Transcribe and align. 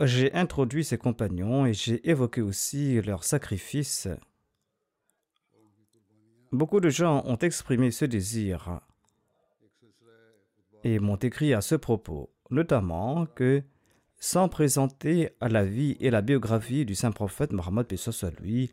J'ai 0.00 0.32
introduit 0.32 0.84
ces 0.84 0.96
compagnons 0.96 1.66
et 1.66 1.74
j'ai 1.74 2.08
évoqué 2.08 2.40
aussi 2.40 3.02
leur 3.02 3.24
sacrifice. 3.24 4.06
Beaucoup 6.52 6.78
de 6.78 6.88
gens 6.88 7.24
ont 7.26 7.36
exprimé 7.38 7.90
ce 7.90 8.04
désir 8.04 8.80
et 10.84 11.00
m'ont 11.00 11.16
écrit 11.16 11.52
à 11.52 11.60
ce 11.60 11.74
propos, 11.74 12.30
notamment 12.50 13.26
que 13.26 13.64
sans 14.20 14.48
présenter 14.48 15.30
à 15.40 15.48
la 15.48 15.64
vie 15.64 15.96
et 15.98 16.10
la 16.10 16.22
biographie 16.22 16.84
du 16.84 16.94
saint 16.94 17.10
prophète 17.10 17.52
Mohammed 17.52 17.92
à 17.92 18.30
lui, 18.40 18.72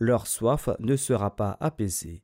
leur 0.00 0.26
soif 0.26 0.70
ne 0.78 0.96
sera 0.96 1.36
pas 1.36 1.58
apaisée. 1.60 2.22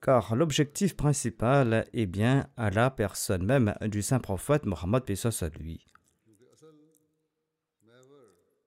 Car 0.00 0.34
l'objectif 0.34 0.96
principal 0.96 1.86
est 1.92 2.06
bien 2.06 2.48
à 2.56 2.70
la 2.70 2.90
personne 2.90 3.44
même 3.44 3.74
du 3.82 4.02
saint 4.02 4.18
prophète 4.18 4.66
Mohammed 4.66 5.04
à 5.08 5.48
lui. 5.60 5.86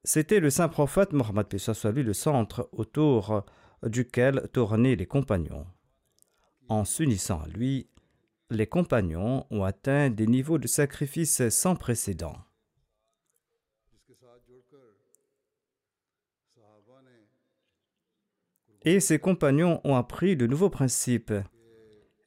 C'était 0.07 0.39
le 0.39 0.51
saint 0.51 0.69
prophète 0.69 1.13
Mohammed 1.13 1.47
lui 1.91 2.03
le 2.03 2.13
centre 2.13 2.69
autour 2.73 3.43
duquel 3.81 4.47
tournaient 4.53 4.95
les 4.95 5.07
compagnons. 5.07 5.65
En 6.69 6.85
s'unissant 6.85 7.41
à 7.41 7.47
lui, 7.47 7.89
les 8.51 8.67
compagnons 8.67 9.47
ont 9.49 9.63
atteint 9.63 10.11
des 10.11 10.27
niveaux 10.27 10.59
de 10.59 10.67
sacrifice 10.67 11.49
sans 11.49 11.75
précédent. 11.75 12.37
Et 18.83 18.99
ces 18.99 19.17
compagnons 19.17 19.81
ont 19.83 19.95
appris 19.95 20.37
de 20.37 20.45
nouveaux 20.45 20.69
principes. 20.69 21.33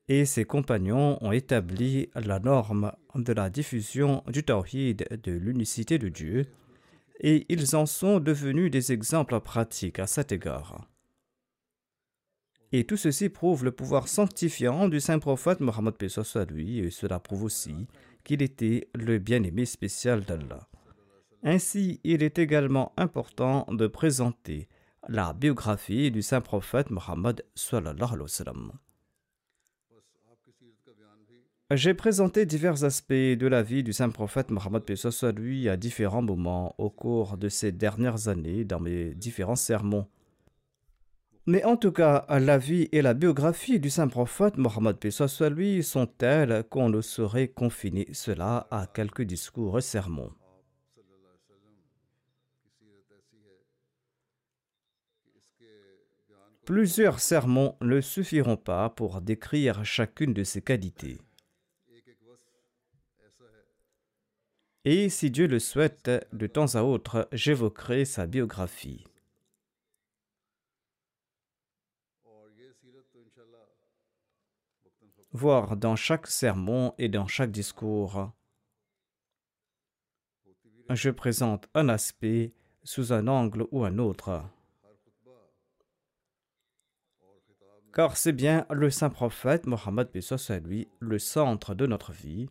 Et 0.09 0.25
ces 0.25 0.45
compagnons 0.45 1.16
ont 1.22 1.31
établi 1.31 2.10
la 2.16 2.41
norme 2.41 2.91
de 3.15 3.33
la 3.33 3.50
diffusion 3.50 4.25
du 4.27 4.43
tawhid, 4.43 5.06
de 5.22 5.33
l'unicité 5.33 5.99
de 5.99 6.09
Dieu, 6.09 6.47
et 7.21 7.47
ils 7.49 7.77
en 7.77 7.87
sont 7.87 8.21
devenus 8.21 8.71
des 8.71 8.93
exemples 8.93 9.41
pratiques 9.41 9.99
à 9.99 10.06
cet 10.06 10.33
égard. 10.33 10.89
Et 12.73 12.84
tout 12.84 12.97
ceci 12.97 13.29
prouve 13.29 13.65
le 13.65 13.73
pouvoir 13.73 14.09
sanctifiant 14.09 14.89
du 14.89 15.01
saint 15.01 15.19
prophète 15.19 15.61
Mohammed 15.61 15.95
à 16.34 16.45
lui, 16.45 16.81
et 16.81 16.91
cela 16.91 17.19
prouve 17.19 17.45
aussi 17.45 17.87
qu'il 18.25 18.43
était 18.43 18.89
le 18.95 19.19
bien-aimé 19.19 19.65
spécial 19.65 20.25
d'Allah. 20.25 20.69
Ainsi, 21.43 22.01
il 22.05 22.23
est 22.23 22.39
également 22.39 22.93
important 22.97 23.67
de 23.71 23.87
présenter 23.87 24.69
la 25.09 25.33
biographie 25.33 26.11
du 26.11 26.21
saint 26.21 26.43
prophète 26.43 26.91
Mohammed 26.91 27.43
J'ai 31.71 31.93
présenté 31.93 32.47
divers 32.47 32.84
aspects 32.84 33.12
de 33.12 33.47
la 33.47 33.62
vie 33.62 33.83
du 33.83 33.93
saint 33.93 34.09
prophète 34.09 34.51
Mohammed 34.51 34.84
lui 35.37 35.69
à 35.69 35.77
différents 35.77 36.23
moments 36.23 36.75
au 36.79 36.89
cours 36.89 37.37
de 37.37 37.51
ces 37.51 37.73
dernières 37.73 38.29
années 38.29 38.65
dans 38.65 38.81
mes 38.81 39.15
différents 39.15 39.55
sermons. 39.55 40.07
Mais 41.45 41.65
en 41.65 41.77
tout 41.77 41.93
cas, 41.93 42.25
la 42.31 42.57
vie 42.57 42.89
et 42.93 43.03
la 43.03 43.12
biographie 43.12 43.81
du 43.81 43.91
saint 43.91 44.09
prophète 44.09 44.57
Mohammed 44.57 44.97
lui 45.51 45.83
sont 45.83 46.07
telles 46.07 46.65
qu'on 46.71 46.89
ne 46.89 47.03
saurait 47.03 47.49
confiner 47.49 48.09
cela 48.15 48.67
à 48.71 48.87
quelques 48.87 49.25
discours 49.25 49.78
et 49.78 49.83
sermons. 49.83 50.33
Plusieurs 56.65 57.21
sermons 57.21 57.77
ne 57.83 58.01
suffiront 58.01 58.57
pas 58.57 58.89
pour 58.89 59.21
décrire 59.21 59.84
chacune 59.84 60.33
de 60.33 60.45
ces 60.45 60.62
qualités. 60.62 61.19
Et 64.84 65.11
si 65.11 65.31
Dieu 65.31 65.47
le 65.47 65.59
souhaite, 65.59 66.11
de 66.33 66.47
temps 66.47 66.75
à 66.75 66.83
autre, 66.83 67.28
j'évoquerai 67.33 68.05
sa 68.05 68.27
biographie. 68.27 69.05
Voir 75.33 75.77
dans 75.77 75.94
chaque 75.94 76.27
sermon 76.27 76.94
et 76.97 77.09
dans 77.09 77.27
chaque 77.27 77.50
discours, 77.50 78.33
je 80.89 81.10
présente 81.10 81.69
un 81.75 81.91
aspect 81.91 82.55
sous 82.83 83.12
un 83.12 83.28
angle 83.28 83.66
ou 83.71 83.84
un 83.84 83.99
autre. 83.99 84.43
Car 87.98 88.16
c'est 88.16 88.32
bien 88.32 88.64
le 88.70 88.91
saint 88.91 89.10
prophète 89.10 89.66
Mohammed 89.66 90.09
à 90.50 90.59
lui 90.60 90.86
le 91.00 91.19
centre 91.19 91.75
de 91.75 91.84
notre 91.84 92.12
vie. 92.12 92.48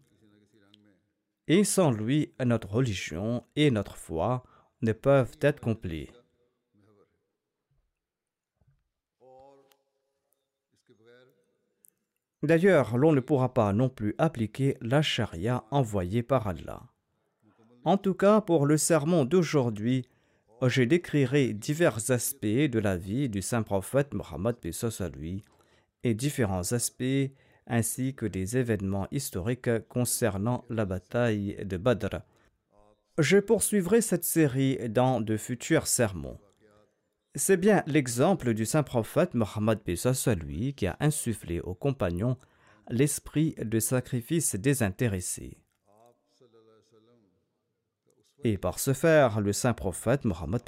Et 1.48 1.64
sans 1.64 1.90
lui, 1.90 2.34
notre 2.44 2.70
religion 2.70 3.46
et 3.56 3.72
notre 3.72 3.96
foi 3.96 4.44
ne 4.82 4.92
peuvent 4.92 5.38
être 5.40 5.62
complets. 5.62 6.10
D'ailleurs, 12.44 12.98
l'on 12.98 13.14
ne 13.14 13.22
pourra 13.22 13.54
pas 13.54 13.72
non 13.72 13.88
plus 13.88 14.16
appliquer 14.18 14.76
la 14.82 15.02
charia 15.02 15.64
envoyée 15.72 16.24
par 16.24 16.50
Allah. 16.50 16.84
En 17.86 17.98
tout 17.98 18.16
cas, 18.16 18.42
pour 18.42 18.66
le 18.66 18.76
sermon 18.76 19.24
d'aujourd'hui, 19.24 20.10
je 20.66 20.84
décrirai 20.84 21.54
divers 21.54 22.12
aspects 22.12 22.46
de 22.46 22.80
la 22.80 22.98
vie 22.98 23.30
du 23.30 23.42
saint 23.42 23.62
prophète 23.62 24.14
Mohammed 24.14 24.56
à 25.00 25.10
lui 25.10 25.44
et 26.04 26.14
différents 26.14 26.74
aspects 26.74 27.32
ainsi 27.68 28.16
que 28.16 28.26
des 28.26 28.58
événements 28.58 29.08
historiques 29.12 29.70
concernant 29.88 30.66
la 30.70 30.86
bataille 30.86 31.58
de 31.64 31.78
Badr. 31.78 32.22
Je 33.20 33.38
poursuivrai 33.38 34.02
cette 34.02 34.24
série 34.24 34.90
dans 34.90 35.22
de 35.22 35.38
futurs 35.38 35.88
sermons. 35.88 36.40
C'est 37.36 37.58
bien 37.58 37.84
l'exemple 37.86 38.54
du 38.54 38.66
saint 38.66 38.84
prophète 38.84 39.36
Mohammed 39.36 39.80
à 40.26 40.36
lui 40.36 40.74
qui 40.74 40.88
a 40.88 40.98
insufflé 41.00 41.60
aux 41.60 41.76
compagnons 41.76 42.38
l'esprit 42.90 43.54
de 43.62 43.80
sacrifice 43.80 44.56
désintéressé. 44.56 45.58
Et 48.44 48.58
par 48.58 48.80
ce 48.80 48.94
faire, 48.94 49.42
le 49.42 49.54
saint 49.54 49.74
prophète 49.74 50.26
Mohammed 50.26 50.62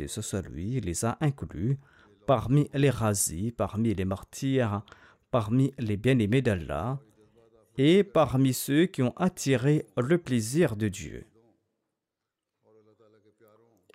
lui 0.49 0.81
les 0.81 1.05
a 1.05 1.17
inclus 1.21 1.77
parmi 2.25 2.69
les 2.73 2.89
razis, 2.89 3.51
parmi 3.51 3.93
les 3.93 4.05
martyrs, 4.05 4.83
parmi 5.31 5.73
les 5.77 5.97
bien-aimés 5.97 6.41
d'Allah 6.41 6.99
et 7.77 8.03
parmi 8.03 8.53
ceux 8.53 8.85
qui 8.85 9.01
ont 9.01 9.15
attiré 9.15 9.85
le 9.97 10.17
plaisir 10.17 10.75
de 10.75 10.87
Dieu. 10.87 11.25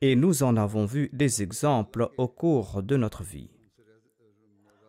et 0.00 0.16
nous 0.16 0.42
en 0.42 0.58
avons 0.58 0.84
vu 0.84 1.08
des 1.14 1.42
exemples 1.42 2.10
au 2.18 2.28
cours 2.28 2.82
de 2.82 2.94
notre 2.94 3.22
vie. 3.22 3.48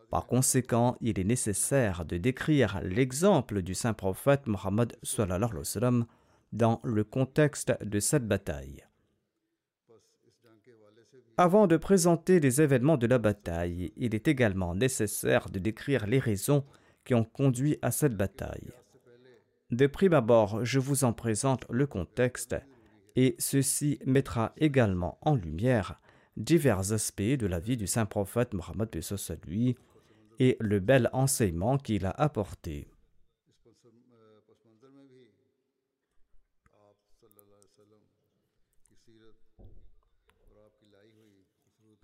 Par 0.10 0.26
conséquent, 0.28 0.98
il 1.00 1.18
est 1.20 1.24
nécessaire 1.26 2.04
de 2.04 2.18
décrire 2.18 2.82
l'exemple 2.84 3.62
du 3.62 3.74
saint 3.74 3.94
prophète 3.94 4.46
Mohammed 4.46 4.94
dans 6.56 6.80
le 6.84 7.04
contexte 7.04 7.74
de 7.84 8.00
cette 8.00 8.28
bataille. 8.28 8.86
Avant 11.38 11.68
de 11.68 11.76
présenter 11.76 12.40
les 12.40 12.62
événements 12.62 12.96
de 12.96 13.08
la 13.08 13.18
bataille, 13.18 13.92
il 13.98 14.16
est 14.16 14.30
également 14.30 14.74
nécessaire 14.74 15.50
de 15.50 15.60
décrire 15.60 16.08
les 16.08 16.20
raisons 16.20 16.64
qui 17.04 17.14
ont 17.14 17.26
conduit 17.26 17.78
à 17.82 17.92
cette 17.92 18.16
bataille. 18.16 18.72
De 19.70 19.86
prime 19.86 20.14
abord, 20.14 20.64
je 20.64 20.80
vous 20.80 21.04
en 21.04 21.12
présente 21.12 21.66
le 21.70 21.88
contexte 21.88 22.56
et 23.18 23.36
ceci 23.38 24.00
mettra 24.06 24.54
également 24.58 25.18
en 25.22 25.36
lumière 25.36 26.00
divers 26.38 26.94
aspects 26.94 27.22
de 27.22 27.48
la 27.48 27.60
vie 27.60 27.78
du 27.78 27.88
saint 27.88 28.06
prophète 28.06 28.54
Mohammed 28.54 28.90
lui 29.46 29.76
et 30.40 30.56
le 30.62 30.80
bel 30.80 31.10
enseignement 31.12 31.78
qu'il 31.78 32.06
a 32.06 32.12
apporté. 32.12 32.88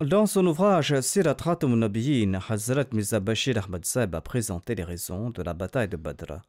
Dans 0.02 0.26
son 0.26 0.44
ouvrage 0.48 1.00
Sirat 1.00 1.36
Khatam 1.36 1.78
Nabiyin, 1.78 2.34
Hazrat 2.48 2.86
Mirza 2.92 3.20
Bashir 3.20 3.56
Ahmad 3.58 3.84
a 3.96 4.20
présenté 4.20 4.74
les 4.74 4.82
raisons 4.82 5.30
de 5.30 5.44
la 5.44 5.54
bataille 5.54 5.86
de 5.86 5.96
Badr. 5.96 6.40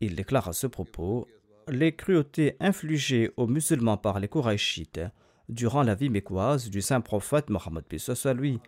Il 0.00 0.14
déclare 0.14 0.46
à 0.46 0.52
ce 0.52 0.68
propos 0.68 1.26
les 1.66 1.96
cruautés 1.96 2.54
infligées 2.60 3.32
aux 3.36 3.48
musulmans 3.48 3.96
par 3.96 4.20
les 4.20 4.28
Korachites 4.28 5.00
durant 5.48 5.82
la 5.82 5.96
vie 5.96 6.08
mécoise 6.08 6.70
du 6.70 6.80
saint 6.80 7.00
prophète 7.00 7.50
Mohammed 7.50 7.82
à 8.24 8.34
lui 8.34 8.60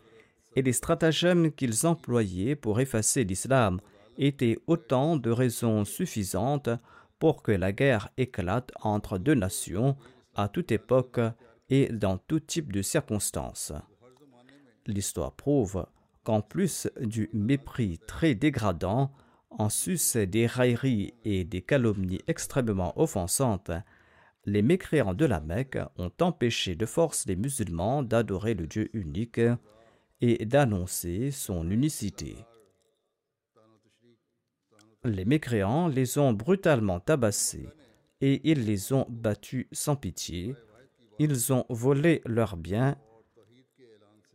et 0.57 0.63
les 0.63 0.73
stratagèmes 0.73 1.53
qu'ils 1.53 1.87
employaient 1.87 2.57
pour 2.57 2.81
effacer 2.81 3.23
l'islam 3.23 3.81
étaient 4.17 4.59
autant 4.67 5.17
de 5.17 5.31
raisons 5.31 5.85
suffisantes 5.85 6.71
pour 7.21 7.45
que 7.45 7.53
la 7.53 7.71
guerre 7.71 8.09
éclate 8.17 8.73
entre 8.81 9.17
deux 9.17 9.35
nations 9.35 9.97
à 10.35 10.49
toute 10.49 10.73
époque 10.73 11.21
et 11.71 11.89
dans 11.89 12.19
tout 12.19 12.41
type 12.41 12.73
de 12.73 12.83
circonstances. 12.83 13.73
L'histoire 14.87 15.33
prouve 15.33 15.87
qu'en 16.25 16.41
plus 16.41 16.89
du 17.01 17.29
mépris 17.33 17.99
très 18.07 18.35
dégradant, 18.35 19.13
en 19.51 19.69
sus 19.69 20.17
des 20.17 20.47
railleries 20.47 21.15
et 21.25 21.45
des 21.45 21.63
calomnies 21.63 22.21
extrêmement 22.27 22.99
offensantes, 23.01 23.71
les 24.45 24.63
mécréants 24.63 25.15
de 25.15 25.25
la 25.25 25.41
Mecque 25.41 25.79
ont 25.97 26.13
empêché 26.21 26.75
de 26.75 26.87
force 26.87 27.27
les 27.27 27.37
musulmans 27.37 28.03
d'adorer 28.03 28.55
le 28.55 28.67
Dieu 28.67 28.89
unique 28.95 29.41
et 30.21 30.45
d'annoncer 30.47 31.31
son 31.31 31.71
unicité. 31.71 32.37
Les 35.05 35.25
mécréants 35.25 35.89
les 35.89 36.19
ont 36.19 36.33
brutalement 36.33 37.01
tabassés 37.01 37.69
et 38.21 38.41
ils 38.51 38.65
les 38.65 38.93
ont 38.93 39.07
battus 39.09 39.67
sans 39.71 39.97
pitié. 39.97 40.55
Ils 41.19 41.53
ont 41.53 41.65
volé 41.69 42.23
leurs 42.25 42.57
biens. 42.57 42.97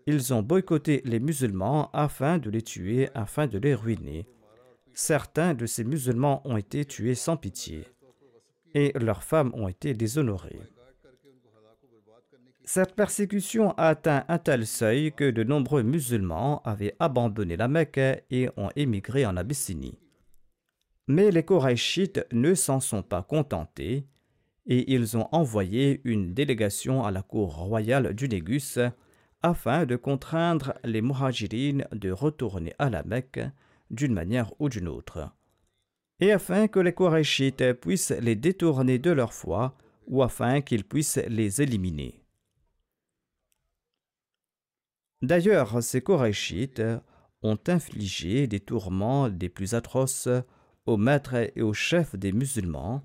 Ils 0.05 0.33
ont 0.33 0.43
boycotté 0.43 1.01
les 1.05 1.19
musulmans 1.19 1.89
afin 1.93 2.37
de 2.37 2.49
les 2.49 2.61
tuer, 2.61 3.09
afin 3.15 3.47
de 3.47 3.57
les 3.57 3.73
ruiner. 3.73 4.27
Certains 4.93 5.53
de 5.53 5.65
ces 5.65 5.83
musulmans 5.83 6.41
ont 6.45 6.57
été 6.57 6.85
tués 6.85 7.15
sans 7.15 7.37
pitié 7.37 7.87
et 8.73 8.91
leurs 8.99 9.23
femmes 9.23 9.51
ont 9.53 9.67
été 9.67 9.93
déshonorées. 9.93 10.59
Cette 12.65 12.95
persécution 12.95 13.71
a 13.71 13.87
atteint 13.89 14.23
un 14.29 14.37
tel 14.37 14.65
seuil 14.65 15.11
que 15.11 15.29
de 15.29 15.43
nombreux 15.43 15.83
musulmans 15.83 16.61
avaient 16.63 16.95
abandonné 16.99 17.57
la 17.57 17.67
Mecque 17.67 18.23
et 18.31 18.49
ont 18.55 18.69
émigré 18.75 19.25
en 19.25 19.35
Abyssinie. 19.35 19.99
Mais 21.07 21.29
les 21.31 21.43
Korachites 21.43 22.25
ne 22.31 22.55
s'en 22.55 22.79
sont 22.79 23.03
pas 23.03 23.21
contentés 23.21 24.07
et 24.65 24.93
ils 24.93 25.17
ont 25.17 25.27
envoyé 25.31 26.01
une 26.03 26.33
délégation 26.33 27.03
à 27.03 27.11
la 27.11 27.21
cour 27.21 27.55
royale 27.55 28.13
du 28.13 28.29
Négus 28.29 28.79
afin 29.41 29.85
de 29.85 29.97
contraindre 29.97 30.73
les 30.83 31.01
Muhajirines 31.01 31.85
de 31.91 32.11
retourner 32.11 32.73
à 32.79 32.89
la 32.89 33.03
Mecque 33.03 33.41
d'une 33.91 34.13
manière 34.13 34.53
ou 34.59 34.69
d'une 34.69 34.87
autre, 34.87 35.29
et 36.19 36.31
afin 36.31 36.67
que 36.67 36.79
les 36.79 36.93
Korachites 36.93 37.73
puissent 37.73 38.13
les 38.21 38.35
détourner 38.35 38.99
de 38.99 39.11
leur 39.11 39.33
foi 39.33 39.75
ou 40.07 40.23
afin 40.23 40.61
qu'ils 40.61 40.85
puissent 40.85 41.19
les 41.27 41.61
éliminer. 41.61 42.23
D'ailleurs, 45.21 45.83
ces 45.83 46.01
Korachites 46.01 46.81
ont 47.43 47.59
infligé 47.67 48.47
des 48.47 48.59
tourments 48.59 49.29
des 49.29 49.49
plus 49.49 49.73
atroces 49.73 50.29
aux 50.85 50.97
maîtres 50.97 51.51
et 51.55 51.61
aux 51.61 51.73
chefs 51.73 52.15
des 52.15 52.31
musulmans, 52.31 53.03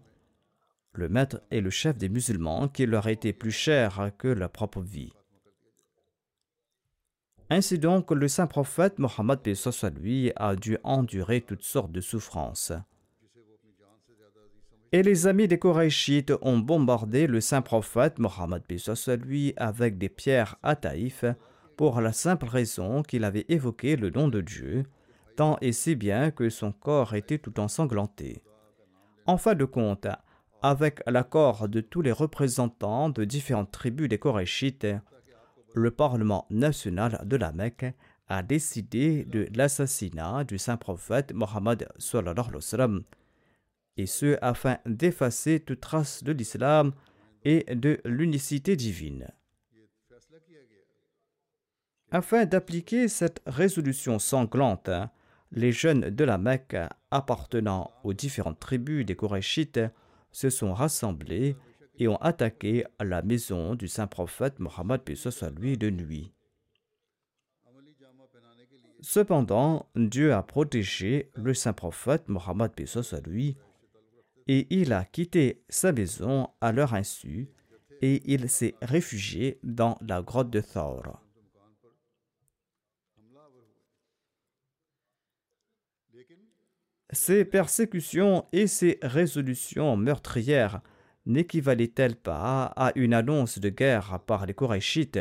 le 0.98 1.08
maître 1.08 1.40
et 1.50 1.60
le 1.60 1.70
chef 1.70 1.96
des 1.96 2.08
musulmans 2.08 2.68
qui 2.68 2.84
leur 2.84 3.06
étaient 3.06 3.32
plus 3.32 3.52
chers 3.52 4.10
que 4.18 4.28
leur 4.28 4.50
propre 4.50 4.82
vie. 4.82 5.12
Ainsi 7.50 7.78
donc, 7.78 8.10
le 8.10 8.28
saint 8.28 8.46
prophète 8.46 8.98
Mohammed 8.98 9.40
lui 9.98 10.32
a 10.36 10.54
dû 10.54 10.76
endurer 10.84 11.40
toutes 11.40 11.62
sortes 11.62 11.92
de 11.92 12.02
souffrances. 12.02 12.72
Et 14.92 15.02
les 15.02 15.26
amis 15.26 15.48
des 15.48 15.58
Korachites 15.58 16.32
ont 16.42 16.58
bombardé 16.58 17.26
le 17.26 17.40
saint 17.40 17.62
prophète 17.62 18.18
Mohammed 18.18 18.62
lui 19.24 19.54
avec 19.56 19.98
des 19.98 20.08
pierres 20.08 20.56
à 20.62 20.76
Taïf 20.76 21.24
pour 21.76 22.00
la 22.00 22.12
simple 22.12 22.46
raison 22.46 23.02
qu'il 23.02 23.24
avait 23.24 23.46
évoqué 23.48 23.96
le 23.96 24.10
nom 24.10 24.28
de 24.28 24.40
Dieu, 24.40 24.84
tant 25.36 25.58
et 25.60 25.72
si 25.72 25.94
bien 25.94 26.30
que 26.30 26.50
son 26.50 26.72
corps 26.72 27.14
était 27.14 27.38
tout 27.38 27.60
ensanglanté. 27.60 28.42
En 29.26 29.36
fin 29.36 29.54
de 29.54 29.64
compte, 29.64 30.06
avec 30.62 31.00
l'accord 31.06 31.68
de 31.68 31.80
tous 31.80 32.02
les 32.02 32.12
représentants 32.12 33.10
de 33.10 33.24
différentes 33.24 33.70
tribus 33.70 34.08
des 34.08 34.18
Korachites, 34.18 34.86
le 35.74 35.90
Parlement 35.90 36.46
national 36.50 37.22
de 37.24 37.36
la 37.36 37.52
Mecque 37.52 37.86
a 38.28 38.42
décidé 38.42 39.24
de 39.24 39.48
l'assassinat 39.54 40.44
du 40.44 40.58
saint 40.58 40.76
prophète 40.76 41.32
Mohammed 41.32 41.88
et 43.96 44.06
ce 44.06 44.38
afin 44.42 44.78
d'effacer 44.86 45.60
toute 45.60 45.80
trace 45.80 46.22
de 46.22 46.32
l'islam 46.32 46.92
et 47.44 47.64
de 47.74 48.00
l'unicité 48.04 48.76
divine. 48.76 49.28
Afin 52.10 52.46
d'appliquer 52.46 53.08
cette 53.08 53.42
résolution 53.46 54.18
sanglante, 54.18 54.90
les 55.52 55.72
jeunes 55.72 56.10
de 56.10 56.24
la 56.24 56.38
Mecque 56.38 56.76
appartenant 57.10 57.90
aux 58.02 58.14
différentes 58.14 58.60
tribus 58.60 59.04
des 59.04 59.16
Korachites 59.16 59.80
se 60.38 60.50
sont 60.50 60.72
rassemblés 60.72 61.56
et 61.98 62.06
ont 62.06 62.16
attaqué 62.18 62.84
la 63.00 63.22
maison 63.22 63.74
du 63.74 63.88
saint 63.88 64.06
prophète 64.06 64.60
Mohammed 64.60 65.00
lui 65.58 65.76
de 65.76 65.90
nuit. 65.90 66.32
Cependant, 69.00 69.88
Dieu 69.96 70.32
a 70.32 70.44
protégé 70.44 71.32
le 71.34 71.54
saint 71.54 71.72
prophète 71.72 72.28
Mohammed 72.28 72.70
lui 73.26 73.56
et 74.46 74.68
il 74.70 74.92
a 74.92 75.04
quitté 75.04 75.64
sa 75.68 75.90
maison 75.90 76.48
à 76.60 76.70
leur 76.70 76.94
insu 76.94 77.48
et 78.00 78.22
il 78.32 78.48
s'est 78.48 78.76
réfugié 78.80 79.58
dans 79.64 79.98
la 80.00 80.22
grotte 80.22 80.50
de 80.50 80.60
Thor. 80.60 81.20
Ces 87.10 87.46
persécutions 87.46 88.44
et 88.52 88.66
ces 88.66 88.98
résolutions 89.02 89.96
meurtrières 89.96 90.82
n'équivalaient-elles 91.24 92.16
pas 92.16 92.64
à 92.76 92.92
une 92.96 93.14
annonce 93.14 93.58
de 93.58 93.70
guerre 93.70 94.20
par 94.26 94.44
les 94.44 94.52
Korachites 94.52 95.20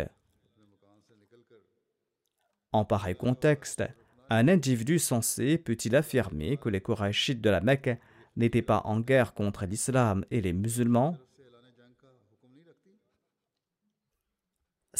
En 2.74 2.84
pareil 2.84 3.16
contexte, 3.16 3.84
un 4.30 4.50
individu 4.50 5.00
sensé 5.00 5.58
peut-il 5.58 5.96
affirmer 5.96 6.58
que 6.58 6.68
les 6.68 6.82
Korachites 6.82 7.42
de 7.42 7.50
la 7.50 7.62
Mecque 7.62 7.98
n'étaient 8.36 8.62
pas 8.62 8.82
en 8.84 9.00
guerre 9.00 9.34
contre 9.34 9.66
l'islam 9.66 10.26
et 10.30 10.42
les 10.42 10.54
musulmans? 10.54 11.18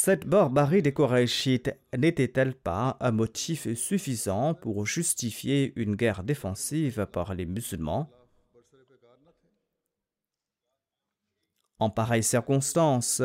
Cette 0.00 0.28
barbarie 0.28 0.80
des 0.80 0.92
Korachites 0.92 1.74
n'était-elle 1.96 2.54
pas 2.54 2.96
un 3.00 3.10
motif 3.10 3.74
suffisant 3.74 4.54
pour 4.54 4.86
justifier 4.86 5.72
une 5.74 5.96
guerre 5.96 6.22
défensive 6.22 7.08
par 7.10 7.34
les 7.34 7.46
musulmans? 7.46 8.08
En 11.80 11.90
pareille 11.90 12.22
circonstance, 12.22 13.22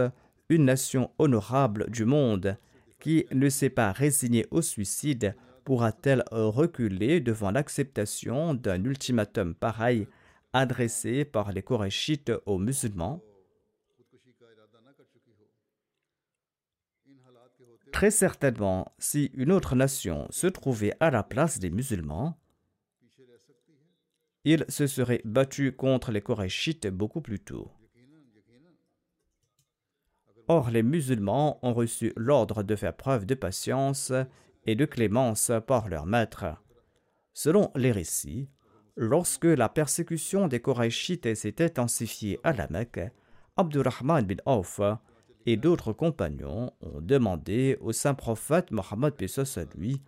une 0.49 0.65
nation 0.65 1.11
honorable 1.19 1.91
du 1.91 2.05
monde 2.05 2.57
qui 2.99 3.27
ne 3.31 3.49
s'est 3.49 3.69
pas 3.69 3.91
résignée 3.91 4.47
au 4.49 4.63
suicide 4.63 5.35
pourra-t-elle 5.65 6.23
reculer 6.31 7.19
devant 7.19 7.51
l'acceptation 7.51 8.55
d'un 8.55 8.83
ultimatum 8.83 9.53
pareil 9.53 10.07
adressé 10.53 11.23
par 11.23 11.51
les 11.51 11.61
Korachites 11.61 12.31
aux 12.47 12.57
musulmans? 12.57 13.21
Très 17.93 18.09
certainement, 18.09 18.91
si 18.97 19.29
une 19.35 19.51
autre 19.51 19.75
nation 19.75 20.27
se 20.31 20.47
trouvait 20.47 20.95
à 20.99 21.11
la 21.11 21.21
place 21.21 21.59
des 21.59 21.69
musulmans, 21.69 22.35
il 24.43 24.65
se 24.67 24.87
serait 24.87 25.21
battu 25.23 25.71
contre 25.71 26.11
les 26.11 26.21
Korachites 26.21 26.87
beaucoup 26.87 27.21
plus 27.21 27.39
tôt. 27.39 27.71
Or, 30.47 30.71
les 30.71 30.83
musulmans 30.83 31.59
ont 31.61 31.73
reçu 31.73 32.11
l'ordre 32.17 32.63
de 32.63 32.75
faire 32.75 32.97
preuve 32.97 33.25
de 33.27 33.35
patience 33.35 34.11
et 34.65 34.75
de 34.75 34.85
clémence 34.85 35.51
par 35.67 35.87
leur 35.87 36.07
maître. 36.07 36.45
Selon 37.31 37.71
les 37.75 37.91
récits, 37.91 38.49
lorsque 38.97 39.45
la 39.45 39.69
persécution 39.69 40.47
des 40.47 40.59
Korachites 40.59 41.35
s'est 41.35 41.63
intensifiée 41.63 42.39
à 42.43 42.53
la 42.53 42.67
Mecque, 42.69 43.11
Abdurrahman 43.55 44.25
bin 44.25 44.41
Auf 44.45 44.81
et 45.45 45.57
d'autres 45.57 45.93
compagnons 45.93 46.71
ont 46.81 47.01
demandé 47.01 47.77
au 47.81 47.91
saint 47.91 48.13
prophète 48.13 48.71
Mohammed 48.71 49.13
à 49.21 49.77
lui 49.77 50.01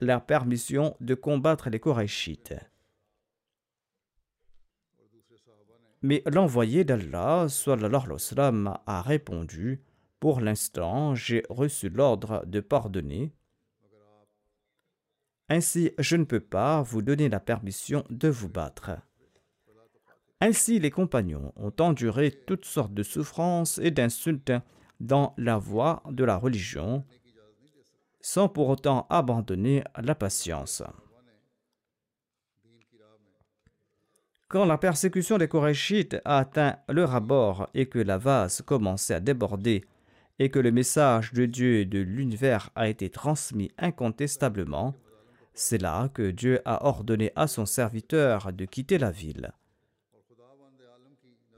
la 0.00 0.20
permission 0.20 0.96
de 1.00 1.14
combattre 1.14 1.70
les 1.70 1.78
Korachites. 1.78 2.54
Mais 6.02 6.22
l'envoyé 6.26 6.82
d'Allah 6.84 7.46
a 8.86 9.02
répondu 9.02 9.80
Pour 10.18 10.40
l'instant, 10.40 11.14
j'ai 11.14 11.44
reçu 11.48 11.88
l'ordre 11.88 12.42
de 12.46 12.60
pardonner. 12.60 13.32
Ainsi, 15.48 15.92
je 15.98 16.16
ne 16.16 16.24
peux 16.24 16.40
pas 16.40 16.82
vous 16.82 17.02
donner 17.02 17.28
la 17.28 17.38
permission 17.38 18.04
de 18.10 18.28
vous 18.28 18.48
battre. 18.48 18.90
Ainsi, 20.44 20.80
les 20.80 20.90
compagnons 20.90 21.52
ont 21.54 21.72
enduré 21.78 22.32
toutes 22.32 22.64
sortes 22.64 22.92
de 22.92 23.04
souffrances 23.04 23.78
et 23.78 23.92
d'insultes 23.92 24.50
dans 24.98 25.34
la 25.38 25.56
voie 25.56 26.02
de 26.10 26.24
la 26.24 26.36
religion, 26.36 27.04
sans 28.20 28.48
pour 28.48 28.68
autant 28.68 29.06
abandonner 29.08 29.84
la 30.02 30.16
patience. 30.16 30.82
Quand 34.48 34.64
la 34.64 34.78
persécution 34.78 35.38
des 35.38 35.46
Korachites 35.46 36.16
a 36.24 36.38
atteint 36.38 36.76
leur 36.88 37.14
abord 37.14 37.68
et 37.72 37.86
que 37.86 38.00
la 38.00 38.18
vase 38.18 38.62
commençait 38.62 39.14
à 39.14 39.20
déborder 39.20 39.84
et 40.40 40.50
que 40.50 40.58
le 40.58 40.72
message 40.72 41.32
de 41.34 41.46
Dieu 41.46 41.76
et 41.76 41.84
de 41.84 42.00
l'univers 42.00 42.70
a 42.74 42.88
été 42.88 43.10
transmis 43.10 43.70
incontestablement, 43.78 44.96
c'est 45.54 45.80
là 45.80 46.08
que 46.08 46.32
Dieu 46.32 46.60
a 46.64 46.84
ordonné 46.84 47.30
à 47.36 47.46
son 47.46 47.64
serviteur 47.64 48.52
de 48.52 48.64
quitter 48.64 48.98
la 48.98 49.12
ville. 49.12 49.52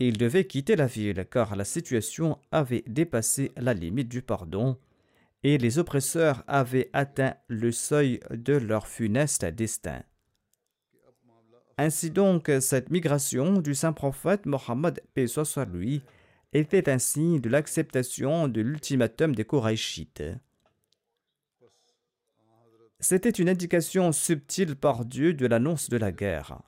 Il 0.00 0.18
devait 0.18 0.46
quitter 0.46 0.76
la 0.76 0.86
ville 0.86 1.26
car 1.30 1.54
la 1.54 1.64
situation 1.64 2.38
avait 2.50 2.84
dépassé 2.86 3.52
la 3.56 3.74
limite 3.74 4.08
du 4.08 4.22
pardon 4.22 4.76
et 5.44 5.58
les 5.58 5.78
oppresseurs 5.78 6.42
avaient 6.48 6.90
atteint 6.92 7.34
le 7.48 7.70
seuil 7.70 8.20
de 8.30 8.54
leur 8.54 8.88
funeste 8.88 9.44
destin. 9.44 10.02
Ainsi 11.76 12.10
donc, 12.10 12.50
cette 12.60 12.90
migration 12.90 13.60
du 13.60 13.74
saint 13.74 13.92
prophète 13.92 14.46
Mohammed 14.46 15.00
soit 15.26 15.66
lui 15.66 16.02
était 16.52 16.88
un 16.88 16.98
signe 16.98 17.40
de 17.40 17.48
l'acceptation 17.48 18.48
de 18.48 18.60
l'ultimatum 18.60 19.34
des 19.34 19.44
Korachites. 19.44 20.22
C'était 23.00 23.30
une 23.30 23.48
indication 23.48 24.12
subtile 24.12 24.76
par 24.76 25.04
Dieu 25.04 25.34
de 25.34 25.46
l'annonce 25.46 25.90
de 25.90 25.98
la 25.98 26.12
guerre, 26.12 26.62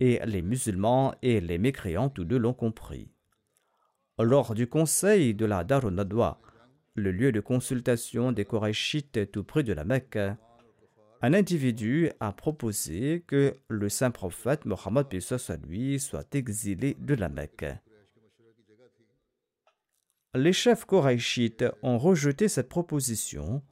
et 0.00 0.20
les 0.24 0.42
musulmans 0.42 1.14
et 1.22 1.40
les 1.40 1.58
mécréants 1.58 2.08
tous 2.08 2.24
deux 2.24 2.38
l'ont 2.38 2.54
compris. 2.54 3.12
Lors 4.18 4.54
du 4.54 4.66
conseil 4.66 5.34
de 5.34 5.46
la 5.46 5.62
Darunadwa, 5.64 6.40
le 6.94 7.12
lieu 7.12 7.32
de 7.32 7.40
consultation 7.40 8.32
des 8.32 8.44
Korachites 8.44 9.30
tout 9.30 9.44
près 9.44 9.62
de 9.62 9.72
la 9.72 9.84
Mecque, 9.84 10.18
un 11.22 11.34
individu 11.34 12.10
a 12.18 12.32
proposé 12.32 13.22
que 13.26 13.54
le 13.68 13.88
saint 13.90 14.10
prophète 14.10 14.64
Mohammed 14.64 15.06
lui 15.68 16.00
soit 16.00 16.34
exilé 16.34 16.96
de 16.98 17.14
la 17.14 17.28
Mecque. 17.28 17.66
Les 20.34 20.52
chefs 20.52 20.84
koraïchites 20.84 21.64
ont 21.82 21.98
rejeté 21.98 22.48
cette 22.48 22.68
proposition 22.68 23.62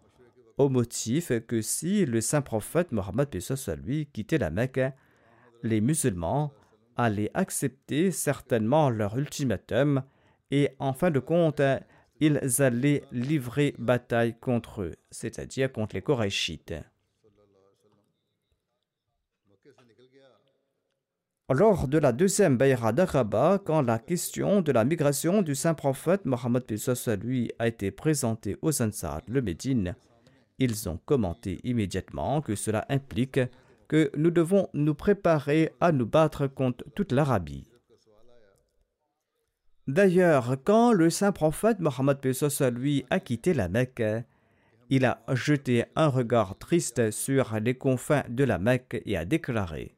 au 0.58 0.68
motif 0.68 1.32
que 1.46 1.62
si 1.62 2.04
le 2.04 2.20
saint 2.20 2.42
prophète 2.42 2.92
Mohammed 2.92 3.28
lui 3.82 4.06
quittait 4.06 4.38
la 4.38 4.50
Mecque, 4.50 4.80
les 5.62 5.80
musulmans 5.80 6.52
allaient 6.96 7.30
accepter 7.34 8.10
certainement 8.10 8.90
leur 8.90 9.16
ultimatum 9.18 10.02
et 10.50 10.70
en 10.78 10.92
fin 10.92 11.10
de 11.10 11.20
compte, 11.20 11.60
ils 12.20 12.40
allaient 12.62 13.04
livrer 13.12 13.74
bataille 13.78 14.36
contre 14.38 14.82
eux, 14.82 14.94
c'est-à-dire 15.10 15.72
contre 15.72 15.94
les 15.94 16.02
Korachites. 16.02 16.74
Lors 21.50 21.88
de 21.88 21.96
la 21.96 22.12
deuxième 22.12 22.58
Bayra 22.58 22.92
d'Aqaba, 22.92 23.58
quand 23.64 23.80
la 23.80 23.98
question 23.98 24.60
de 24.60 24.70
la 24.70 24.84
migration 24.84 25.40
du 25.40 25.54
saint 25.54 25.72
prophète 25.72 26.26
Mohammed 26.26 26.64
lui 27.22 27.50
a 27.58 27.68
été 27.68 27.90
présentée 27.90 28.58
aux 28.60 28.82
Ansar, 28.82 29.22
le 29.26 29.40
Médine, 29.40 29.94
ils 30.58 30.90
ont 30.90 30.98
commenté 30.98 31.58
immédiatement 31.64 32.42
que 32.42 32.54
cela 32.54 32.84
implique 32.90 33.40
que 33.88 34.10
nous 34.16 34.30
devons 34.30 34.68
nous 34.74 34.94
préparer 34.94 35.72
à 35.80 35.92
nous 35.92 36.06
battre 36.06 36.46
contre 36.46 36.84
toute 36.94 37.12
l'Arabie. 37.12 37.66
D'ailleurs, 39.86 40.56
quand 40.64 40.92
le 40.92 41.08
saint 41.08 41.32
prophète 41.32 41.80
Mohammed 41.80 42.18
lui 42.74 43.06
a 43.08 43.20
quitté 43.20 43.54
la 43.54 43.68
Mecque, 43.68 44.02
il 44.90 45.06
a 45.06 45.24
jeté 45.32 45.86
un 45.96 46.08
regard 46.08 46.58
triste 46.58 47.10
sur 47.10 47.58
les 47.58 47.74
confins 47.74 48.24
de 48.28 48.44
la 48.44 48.58
Mecque 48.58 49.00
et 49.06 49.16
a 49.16 49.24
déclaré 49.24 49.94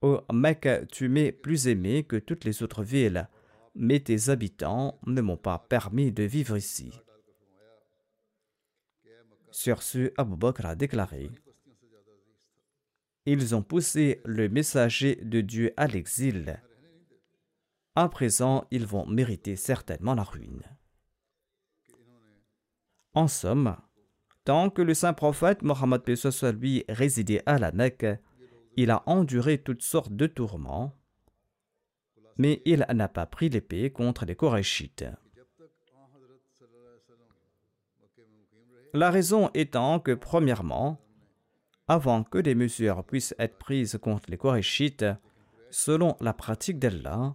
Ô 0.00 0.22
Mecque, 0.32 0.88
tu 0.90 1.10
m'es 1.10 1.30
plus 1.30 1.68
aimé 1.68 2.04
que 2.04 2.16
toutes 2.16 2.44
les 2.44 2.62
autres 2.62 2.82
villes, 2.82 3.28
mais 3.74 4.00
tes 4.00 4.30
habitants 4.30 4.98
ne 5.06 5.20
m'ont 5.20 5.36
pas 5.36 5.58
permis 5.58 6.10
de 6.10 6.22
vivre 6.22 6.56
ici. 6.56 6.90
Sur 9.50 9.82
ce, 9.82 10.10
Abu 10.16 10.36
Bakr 10.36 10.64
a 10.64 10.74
déclaré 10.74 11.30
Ils 13.26 13.54
ont 13.54 13.62
poussé 13.62 14.20
le 14.24 14.48
messager 14.48 15.16
de 15.16 15.40
Dieu 15.40 15.72
à 15.76 15.86
l'exil. 15.86 16.62
À 17.94 18.08
présent, 18.08 18.66
ils 18.70 18.86
vont 18.86 19.06
mériter 19.06 19.56
certainement 19.56 20.14
la 20.14 20.22
ruine. 20.22 20.62
En 23.12 23.28
somme, 23.28 23.76
tant 24.44 24.70
que 24.70 24.82
le 24.82 24.94
saint 24.94 25.12
prophète 25.12 25.62
Mohammed 25.62 26.02
lui 26.60 26.84
résidait 26.88 27.42
à 27.46 27.58
la 27.58 27.72
Mecque, 27.72 28.06
il 28.76 28.90
a 28.90 29.02
enduré 29.06 29.58
toutes 29.58 29.82
sortes 29.82 30.14
de 30.14 30.26
tourments, 30.26 30.96
mais 32.38 32.62
il 32.64 32.86
n'a 32.94 33.08
pas 33.08 33.26
pris 33.26 33.50
l'épée 33.50 33.90
contre 33.90 34.24
les 34.24 34.36
Korachites. 34.36 35.04
La 38.94 39.10
raison 39.10 39.50
étant 39.54 40.00
que, 40.00 40.12
premièrement, 40.12 41.00
avant 41.90 42.22
que 42.22 42.38
des 42.38 42.54
mesures 42.54 43.02
puissent 43.02 43.34
être 43.40 43.58
prises 43.58 43.98
contre 44.00 44.30
les 44.30 44.36
Korachites, 44.36 45.04
selon 45.72 46.16
la 46.20 46.32
pratique 46.32 46.78
d'Allah, 46.78 47.34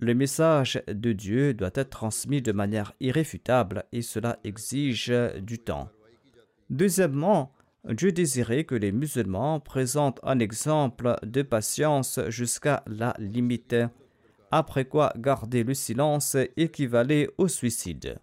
le 0.00 0.14
message 0.14 0.82
de 0.88 1.12
Dieu 1.12 1.54
doit 1.54 1.70
être 1.76 1.90
transmis 1.90 2.42
de 2.42 2.50
manière 2.50 2.92
irréfutable 2.98 3.84
et 3.92 4.02
cela 4.02 4.40
exige 4.42 5.12
du 5.40 5.60
temps. 5.60 5.90
Deuxièmement, 6.70 7.52
Dieu 7.88 8.10
désirait 8.10 8.64
que 8.64 8.74
les 8.74 8.90
musulmans 8.90 9.60
présentent 9.60 10.18
un 10.24 10.40
exemple 10.40 11.14
de 11.22 11.42
patience 11.42 12.18
jusqu'à 12.30 12.82
la 12.88 13.14
limite, 13.20 13.76
après 14.50 14.86
quoi 14.86 15.12
garder 15.16 15.62
le 15.62 15.74
silence 15.74 16.36
équivalait 16.56 17.28
au 17.38 17.46
suicide. 17.46 18.18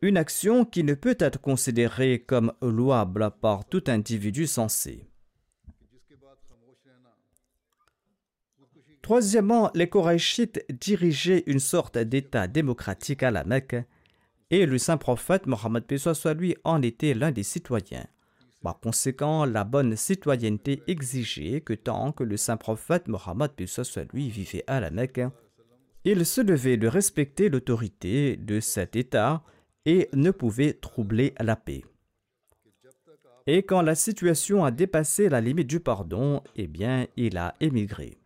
Une 0.00 0.16
action 0.16 0.64
qui 0.64 0.84
ne 0.84 0.94
peut 0.94 1.16
être 1.18 1.40
considérée 1.40 2.20
comme 2.20 2.52
louable 2.62 3.32
par 3.40 3.64
tout 3.64 3.82
individu 3.88 4.46
sensé. 4.46 5.08
Troisièmement, 9.02 9.70
les 9.74 9.88
Korachites 9.88 10.64
dirigeaient 10.68 11.42
une 11.46 11.60
sorte 11.60 11.98
d'État 11.98 12.46
démocratique 12.46 13.22
à 13.22 13.30
la 13.30 13.42
Mecque 13.42 13.76
et 14.50 14.66
le 14.66 14.78
saint 14.78 14.98
prophète 14.98 15.46
Mohammed 15.46 15.84
soit 15.96 16.34
lui 16.34 16.56
en 16.64 16.82
était 16.82 17.14
l'un 17.14 17.30
des 17.30 17.42
citoyens. 17.42 18.06
Par 18.62 18.80
conséquent, 18.80 19.44
la 19.44 19.64
bonne 19.64 19.96
citoyenneté 19.96 20.82
exigeait 20.86 21.60
que 21.60 21.72
tant 21.72 22.12
que 22.12 22.24
le 22.24 22.36
saint 22.36 22.56
prophète 22.56 23.08
Mohammed 23.08 23.52
lui 24.12 24.28
vivait 24.28 24.64
à 24.66 24.80
la 24.80 24.90
Mecque, 24.90 25.22
il 26.04 26.26
se 26.26 26.40
devait 26.40 26.76
de 26.76 26.86
respecter 26.86 27.48
l'autorité 27.48 28.36
de 28.36 28.60
cet 28.60 28.94
État 28.94 29.42
et 29.88 30.10
ne 30.12 30.30
pouvait 30.30 30.74
troubler 30.74 31.32
la 31.40 31.56
paix. 31.56 31.82
Et 33.46 33.62
quand 33.62 33.80
la 33.80 33.94
situation 33.94 34.62
a 34.62 34.70
dépassé 34.70 35.30
la 35.30 35.40
limite 35.40 35.66
du 35.66 35.80
pardon, 35.80 36.42
eh 36.56 36.66
bien, 36.66 37.06
il 37.16 37.38
a 37.38 37.54
émigré. 37.60 38.18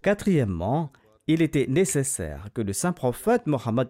Quatrièmement, 0.00 0.92
il 1.26 1.42
était 1.42 1.66
nécessaire 1.66 2.50
que 2.54 2.62
le 2.62 2.72
saint 2.72 2.92
prophète 2.92 3.48
Mohammed 3.48 3.88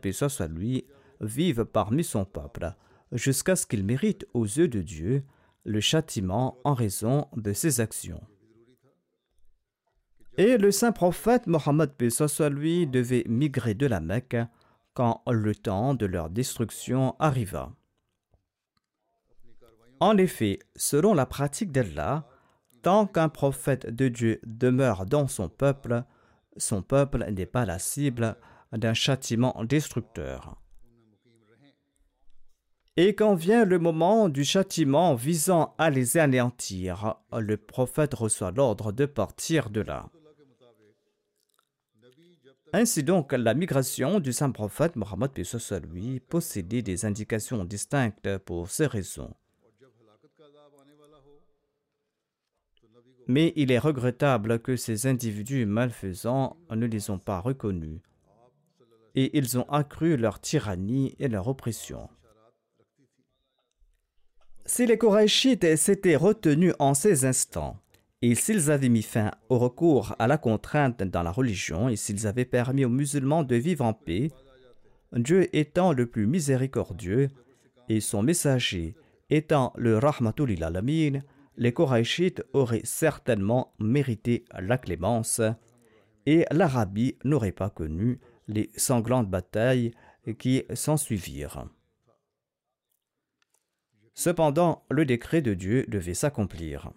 lui 0.48 0.86
vive 1.20 1.66
parmi 1.66 2.02
son 2.02 2.24
peuple, 2.24 2.74
jusqu'à 3.12 3.54
ce 3.54 3.66
qu'il 3.66 3.84
mérite 3.84 4.26
aux 4.32 4.44
yeux 4.46 4.68
de 4.68 4.80
Dieu 4.80 5.22
le 5.64 5.80
châtiment 5.80 6.56
en 6.64 6.72
raison 6.72 7.28
de 7.36 7.52
ses 7.52 7.82
actions. 7.82 8.22
Et 10.38 10.56
le 10.56 10.70
saint 10.70 10.92
prophète 10.92 11.46
Mohammed 11.46 11.90
soit 12.08 12.48
lui 12.48 12.86
devait 12.86 13.24
migrer 13.28 13.74
de 13.74 13.86
la 13.86 14.00
Mecque 14.00 14.38
quand 14.94 15.22
le 15.30 15.54
temps 15.54 15.94
de 15.94 16.06
leur 16.06 16.30
destruction 16.30 17.16
arriva. 17.18 17.72
En 20.00 20.16
effet, 20.16 20.58
selon 20.76 21.14
la 21.14 21.26
pratique 21.26 21.72
d'Allah, 21.72 22.26
tant 22.82 23.06
qu'un 23.06 23.28
prophète 23.28 23.86
de 23.86 24.08
Dieu 24.08 24.40
demeure 24.44 25.06
dans 25.06 25.26
son 25.28 25.48
peuple, 25.48 26.04
son 26.56 26.82
peuple 26.82 27.24
n'est 27.30 27.46
pas 27.46 27.64
la 27.64 27.78
cible 27.78 28.36
d'un 28.72 28.94
châtiment 28.94 29.56
destructeur. 29.64 30.56
Et 32.96 33.16
quand 33.16 33.34
vient 33.34 33.64
le 33.64 33.80
moment 33.80 34.28
du 34.28 34.44
châtiment 34.44 35.14
visant 35.14 35.74
à 35.78 35.90
les 35.90 36.16
anéantir, 36.16 37.16
le 37.32 37.56
prophète 37.56 38.14
reçoit 38.14 38.52
l'ordre 38.52 38.92
de 38.92 39.04
partir 39.04 39.70
de 39.70 39.80
là. 39.80 40.10
Ainsi 42.76 43.04
donc, 43.04 43.30
la 43.30 43.54
migration 43.54 44.18
du 44.18 44.32
saint 44.32 44.50
prophète 44.50 44.96
Mohammed 44.96 45.30
lui 45.92 46.18
possédait 46.18 46.82
des 46.82 47.04
indications 47.04 47.64
distinctes 47.64 48.36
pour 48.38 48.68
ces 48.68 48.86
raisons. 48.86 49.32
Mais 53.28 53.52
il 53.54 53.70
est 53.70 53.78
regrettable 53.78 54.58
que 54.58 54.74
ces 54.74 55.06
individus 55.06 55.66
malfaisants 55.66 56.56
ne 56.68 56.86
les 56.86 57.10
ont 57.10 57.20
pas 57.20 57.38
reconnus 57.38 58.00
et 59.14 59.38
ils 59.38 59.56
ont 59.56 59.70
accru 59.70 60.16
leur 60.16 60.40
tyrannie 60.40 61.14
et 61.20 61.28
leur 61.28 61.46
oppression. 61.46 62.08
Si 64.66 64.84
les 64.84 64.98
Korachites 64.98 65.76
s'étaient 65.76 66.16
retenus 66.16 66.74
en 66.80 66.94
ces 66.94 67.24
instants, 67.24 67.78
et 68.26 68.34
s'ils 68.34 68.70
avaient 68.70 68.88
mis 68.88 69.02
fin 69.02 69.32
au 69.50 69.58
recours 69.58 70.16
à 70.18 70.26
la 70.26 70.38
contrainte 70.38 71.02
dans 71.02 71.22
la 71.22 71.30
religion, 71.30 71.90
et 71.90 71.96
s'ils 71.96 72.26
avaient 72.26 72.46
permis 72.46 72.86
aux 72.86 72.88
musulmans 72.88 73.42
de 73.42 73.54
vivre 73.54 73.84
en 73.84 73.92
paix, 73.92 74.30
Dieu 75.12 75.54
étant 75.54 75.92
le 75.92 76.06
plus 76.06 76.26
miséricordieux, 76.26 77.28
et 77.90 78.00
son 78.00 78.22
messager 78.22 78.94
étant 79.28 79.74
le 79.76 79.98
Rahmatul 79.98 80.64
Alamin, 80.64 81.20
les 81.58 81.74
Korachites 81.74 82.42
auraient 82.54 82.80
certainement 82.84 83.74
mérité 83.78 84.46
la 84.58 84.78
clémence, 84.78 85.42
et 86.24 86.46
l'Arabie 86.50 87.18
n'aurait 87.24 87.52
pas 87.52 87.68
connu 87.68 88.20
les 88.48 88.70
sanglantes 88.74 89.28
batailles 89.28 89.90
qui 90.38 90.64
s'ensuivirent. 90.72 91.68
Cependant, 94.14 94.82
le 94.88 95.04
décret 95.04 95.42
de 95.42 95.52
Dieu 95.52 95.84
devait 95.88 96.14
s'accomplir. 96.14 96.90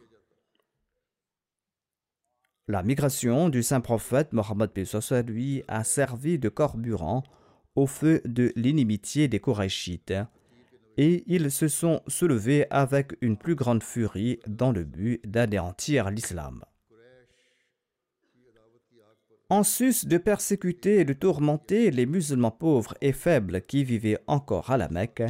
La 2.70 2.84
migration 2.84 3.48
du 3.48 3.64
saint 3.64 3.80
prophète 3.80 4.34
Mohammed 4.34 4.72
lui 5.26 5.64
a 5.70 5.86
servi 5.86 6.38
de 6.38 6.50
carburant 6.50 7.24
au 7.76 7.88
feu 7.88 8.22
de 8.26 8.52
l'inimitié 8.58 9.30
des 9.30 9.40
Korachites, 9.40 10.14
et 10.98 11.24
ils 11.28 11.50
se 11.50 11.70
sont 11.70 12.02
soulevés 12.08 12.66
avec 12.70 13.16
une 13.22 13.38
plus 13.38 13.56
grande 13.56 13.84
furie 13.84 14.40
dans 14.48 14.74
le 14.74 14.84
but 14.84 15.22
d'anéantir 15.26 16.12
l'islam. 16.12 16.66
En 19.50 19.64
sus 19.64 20.06
de 20.06 20.18
persécuter 20.18 21.00
et 21.00 21.06
de 21.06 21.14
tourmenter 21.14 21.90
les 21.90 22.06
musulmans 22.06 22.52
pauvres 22.52 22.96
et 23.00 23.14
faibles 23.14 23.62
qui 23.62 23.86
vivaient 23.86 24.20
encore 24.28 24.72
à 24.72 24.78
la 24.78 24.90
Mecque, 24.90 25.24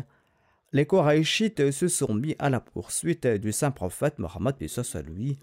les 0.74 0.88
Korachites 0.88 1.70
se 1.70 1.88
sont 1.88 2.16
mis 2.16 2.36
à 2.40 2.50
la 2.50 2.60
poursuite 2.60 3.28
du 3.28 3.52
saint 3.52 3.70
prophète 3.70 4.18
Mohammed 4.18 4.56
lui 5.06 5.38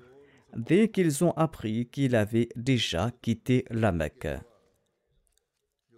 dès 0.56 0.88
qu'ils 0.88 1.24
ont 1.24 1.32
appris 1.32 1.86
qu'il 1.86 2.16
avait 2.16 2.48
déjà 2.56 3.10
quitté 3.22 3.64
la 3.70 3.92
Mecque. 3.92 4.28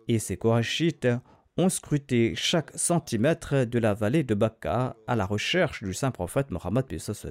Et 0.09 0.19
ces 0.19 0.37
Korachites 0.37 1.09
ont 1.57 1.69
scruté 1.69 2.35
chaque 2.35 2.71
centimètre 2.75 3.64
de 3.64 3.79
la 3.79 3.95
vallée 3.95 4.25
de 4.25 4.35
Bakka 4.35 4.97
à 5.07 5.16
la 5.16 5.25
recherche 5.25 5.83
du 5.83 5.95
saint 5.95 6.11
prophète 6.11 6.51
Mohammed 6.51 6.85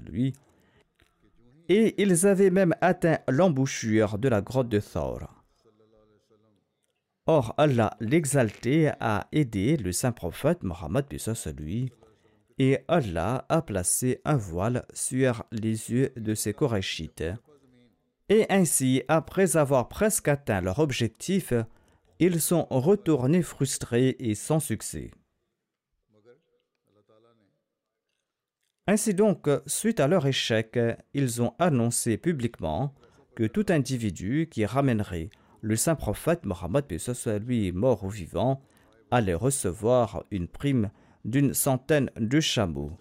lui, 0.07 0.33
et 1.69 2.01
ils 2.01 2.27
avaient 2.27 2.49
même 2.51 2.75
atteint 2.81 3.19
l'embouchure 3.27 4.17
de 4.17 4.29
la 4.29 4.41
grotte 4.41 4.69
de 4.69 4.79
Thor. 4.79 5.31
Or, 7.27 7.55
Allah 7.57 7.97
l'exalté 7.99 8.91
a 8.99 9.27
aidé 9.31 9.77
le 9.77 9.91
saint 9.91 10.11
prophète 10.11 10.61
Mohammed 10.61 11.05
lui 11.57 11.91
et 12.57 12.79
Allah 12.87 13.45
a 13.49 13.61
placé 13.61 14.21
un 14.25 14.37
voile 14.37 14.85
sur 14.93 15.43
les 15.51 15.91
yeux 15.91 16.13
de 16.15 16.33
ses 16.35 16.53
Korachites. 16.53 17.23
Et 18.29 18.45
ainsi, 18.49 19.03
après 19.07 19.57
avoir 19.57 19.87
presque 19.87 20.27
atteint 20.27 20.61
leur 20.61 20.79
objectif, 20.79 21.53
ils 22.19 22.39
sont 22.41 22.65
retournés 22.69 23.41
frustrés 23.41 24.15
et 24.19 24.35
sans 24.35 24.59
succès. 24.59 25.11
Ainsi 28.87 29.13
donc, 29.13 29.49
suite 29.65 29.99
à 29.99 30.07
leur 30.07 30.25
échec, 30.27 30.79
ils 31.13 31.41
ont 31.41 31.53
annoncé 31.59 32.17
publiquement 32.17 32.93
que 33.35 33.43
tout 33.43 33.65
individu 33.69 34.47
qui 34.49 34.65
ramènerait 34.65 35.29
le 35.61 35.75
saint 35.75 35.95
prophète 35.95 36.45
Mohammed, 36.45 36.97
soit 36.99 37.39
lui 37.39 37.71
mort 37.71 38.03
ou 38.03 38.09
vivant, 38.09 38.61
allait 39.09 39.33
recevoir 39.33 40.23
une 40.29 40.47
prime 40.47 40.91
d'une 41.25 41.53
centaine 41.53 42.11
de 42.17 42.39
chameaux. 42.39 42.91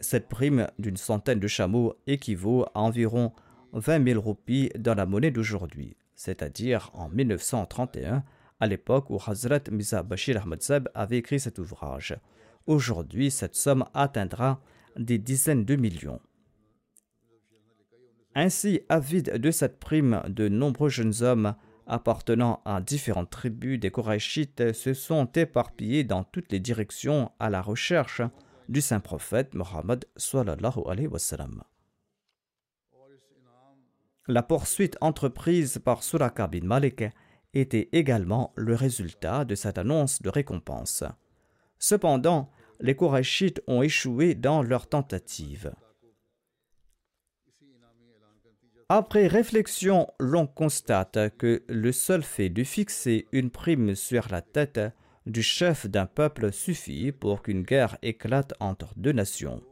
Cette 0.00 0.28
prime 0.28 0.66
d'une 0.78 0.96
centaine 0.96 1.38
de 1.38 1.46
chameaux 1.46 1.94
équivaut 2.06 2.66
à 2.74 2.80
environ 2.80 3.32
20 3.72 4.04
000 4.04 4.20
roupies 4.20 4.70
dans 4.76 4.94
la 4.94 5.06
monnaie 5.06 5.30
d'aujourd'hui, 5.30 5.96
c'est-à-dire 6.14 6.90
en 6.94 7.08
1931, 7.08 8.24
à 8.58 8.66
l'époque 8.66 9.10
où 9.10 9.18
Hazrat 9.24 9.60
Misa 9.70 10.02
Bashir 10.02 10.42
Ahmad 10.42 10.60
avait 10.94 11.18
écrit 11.18 11.38
cet 11.38 11.58
ouvrage. 11.58 12.16
Aujourd'hui, 12.66 13.30
cette 13.30 13.54
somme 13.54 13.84
atteindra 13.94 14.60
des 14.96 15.18
dizaines 15.18 15.64
de 15.64 15.76
millions. 15.76 16.20
Ainsi, 18.34 18.80
avide 18.88 19.38
de 19.38 19.50
cette 19.50 19.78
prime, 19.78 20.22
de 20.28 20.48
nombreux 20.48 20.88
jeunes 20.88 21.22
hommes 21.22 21.54
appartenant 21.90 22.62
à 22.64 22.80
différentes 22.80 23.30
tribus 23.30 23.78
des 23.78 23.90
Korachites 23.90 24.72
se 24.72 24.94
sont 24.94 25.26
éparpillés 25.34 26.04
dans 26.04 26.24
toutes 26.24 26.52
les 26.52 26.60
directions 26.60 27.32
à 27.38 27.50
la 27.50 27.60
recherche 27.60 28.22
du 28.68 28.80
saint 28.80 29.00
prophète 29.00 29.54
Mohammed 29.54 30.04
La 34.28 34.42
poursuite 34.44 34.96
entreprise 35.00 35.80
par 35.84 36.04
Suraka 36.04 36.46
bin 36.46 36.64
Malik 36.64 37.02
était 37.52 37.88
également 37.90 38.52
le 38.54 38.76
résultat 38.76 39.44
de 39.44 39.56
cette 39.56 39.76
annonce 39.76 40.22
de 40.22 40.30
récompense. 40.30 41.02
Cependant, 41.78 42.52
les 42.78 42.94
Korachites 42.94 43.60
ont 43.66 43.82
échoué 43.82 44.36
dans 44.36 44.62
leur 44.62 44.88
tentative. 44.88 45.72
Après 48.92 49.28
réflexion, 49.28 50.08
l'on 50.18 50.48
constate 50.48 51.36
que 51.38 51.62
le 51.68 51.92
seul 51.92 52.24
fait 52.24 52.48
de 52.48 52.64
fixer 52.64 53.28
une 53.30 53.48
prime 53.48 53.94
sur 53.94 54.26
la 54.32 54.42
tête 54.42 54.80
du 55.26 55.44
chef 55.44 55.86
d'un 55.86 56.06
peuple 56.06 56.50
suffit 56.50 57.12
pour 57.12 57.42
qu'une 57.42 57.62
guerre 57.62 57.98
éclate 58.02 58.52
entre 58.58 58.92
deux 58.96 59.12
nations. 59.12 59.62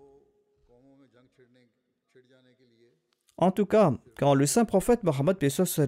En 3.39 3.51
tout 3.51 3.67
cas, 3.67 3.93
quand 4.17 4.35
le 4.35 4.47
saint 4.47 4.65
prophète 4.65 5.03
Mohammed 5.03 5.37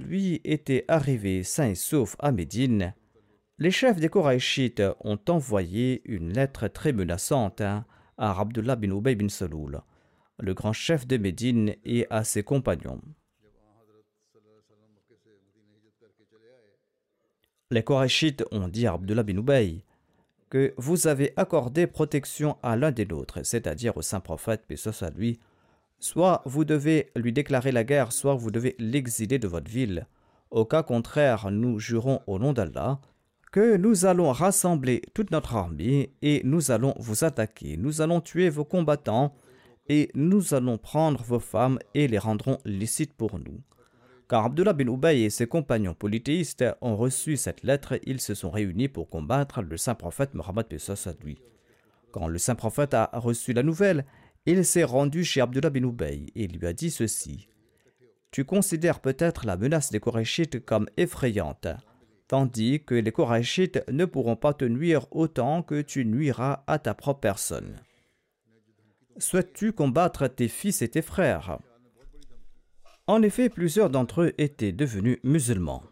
lui 0.09 0.41
était 0.43 0.85
arrivé 0.89 1.45
sain 1.45 1.69
et 1.69 1.77
sauf 1.77 2.17
à 2.19 2.33
Médine, 2.33 2.95
les 3.59 3.71
chefs 3.71 4.01
des 4.01 4.09
Korachites 4.09 4.83
ont 5.05 5.21
envoyé 5.29 6.03
une 6.05 6.33
lettre 6.33 6.67
très 6.67 6.93
menaçante 6.93 7.61
à 7.61 7.85
Abdullah 8.19 8.75
bin 8.75 8.91
Ubay 8.91 9.15
bin 9.15 9.29
Saloul, 9.29 9.83
le 10.41 10.53
grand 10.53 10.73
chef 10.73 11.07
de 11.07 11.17
Médine, 11.17 11.77
et 11.85 12.09
à 12.11 12.25
ses 12.25 12.43
compagnons. 12.43 13.01
Les 17.73 17.85
Korachites 17.85 18.45
ont 18.51 18.67
dit 18.67 18.89
à 18.89 18.95
Abdullah 18.95 19.23
bin 19.23 19.37
Ubay 19.37 19.85
que 20.49 20.75
vous 20.77 21.07
avez 21.07 21.33
accordé 21.37 21.87
protection 21.87 22.57
à 22.65 22.75
l'un 22.75 22.91
des 22.91 23.07
nôtres, 23.07 23.47
c'est-à-dire 23.47 23.97
au 23.97 24.03
saint 24.03 24.19
prophète, 24.19 24.65
paix 24.67 24.75
soit 24.75 25.11
lui. 25.11 25.39
Soit 26.01 26.43
vous 26.47 26.65
devez 26.65 27.11
lui 27.15 27.33
déclarer 27.33 27.71
la 27.71 27.85
guerre, 27.85 28.11
soit 28.11 28.35
vous 28.35 28.51
devez 28.51 28.75
l'exiler 28.81 29.39
de 29.39 29.47
votre 29.47 29.71
ville. 29.71 30.09
Au 30.51 30.65
cas 30.65 30.83
contraire, 30.83 31.53
nous 31.53 31.79
jurons 31.79 32.23
au 32.27 32.41
nom 32.41 32.53
d'Allah 32.53 33.01
que 33.53 33.77
nous 33.77 34.05
allons 34.05 34.33
rassembler 34.33 35.03
toute 35.15 35.31
notre 35.31 35.55
armée 35.55 36.13
et 36.23 36.41
nous 36.43 36.73
allons 36.73 36.95
vous 36.99 37.23
attaquer. 37.23 37.77
Nous 37.77 38.01
allons 38.01 38.21
tuer 38.21 38.49
vos 38.49 38.65
combattants 38.65 39.33
et 39.89 40.11
nous 40.15 40.55
allons 40.55 40.77
prendre 40.77 41.23
vos 41.23 41.39
femmes 41.39 41.79
et 41.95 42.09
les 42.09 42.19
rendrons 42.19 42.59
licites 42.65 43.15
pour 43.15 43.39
nous. 43.39 43.61
Quand 44.31 44.45
Abdullah 44.45 44.75
bin 44.75 44.87
Ubay 44.87 45.23
et 45.23 45.31
ses 45.31 45.49
compagnons 45.49 45.93
polythéistes 45.93 46.65
ont 46.83 46.95
reçu 46.95 47.37
cette 47.37 47.65
lettre, 47.65 47.99
ils 48.05 48.21
se 48.21 48.35
sont 48.35 48.49
réunis 48.49 48.87
pour 48.87 49.11
combattre 49.11 49.61
le 49.61 49.77
saint 49.77 49.97
prophète 49.97 50.35
Mohammed 50.35 50.67
lui. 51.25 51.43
Quand 52.13 52.29
le 52.29 52.39
saint 52.39 52.55
prophète 52.55 52.95
a 52.95 53.11
reçu 53.13 53.53
la 53.53 53.65
nouvelle, 53.65 54.05
il 54.47 54.65
s'est 54.65 54.85
rendu 54.85 55.25
chez 55.25 55.41
Abdullah 55.41 55.71
bin 55.71 55.83
Ubay 55.83 56.27
et 56.37 56.47
lui 56.47 56.65
a 56.65 56.73
dit 56.73 56.93
ceci 56.93 57.49
Tu 58.31 58.45
considères 58.45 59.01
peut-être 59.01 59.47
la 59.47 59.57
menace 59.57 59.91
des 59.91 59.99
Korachites 59.99 60.65
comme 60.65 60.89
effrayante, 60.97 61.67
tandis 62.29 62.85
que 62.85 62.95
les 62.95 63.11
Korachites 63.11 63.83
ne 63.91 64.05
pourront 64.05 64.37
pas 64.37 64.55
te 64.55 64.65
nuire 64.65 65.09
autant 65.11 65.65
que 65.65 65.83
tu 65.83 66.05
nuiras 66.05 66.63
à 66.69 66.79
ta 66.79 66.95
propre 66.95 67.19
personne. 67.19 67.81
Souhaites-tu 69.19 69.73
combattre 69.73 70.29
tes 70.29 70.47
fils 70.47 70.83
et 70.83 70.89
tes 70.89 71.03
frères? 71.03 71.59
En 73.11 73.23
effet, 73.23 73.49
plusieurs 73.49 73.91
d'entre 73.91 74.23
eux 74.23 74.33
étaient 74.39 74.73
devenus 74.73 75.19
musulmans. 75.25 75.83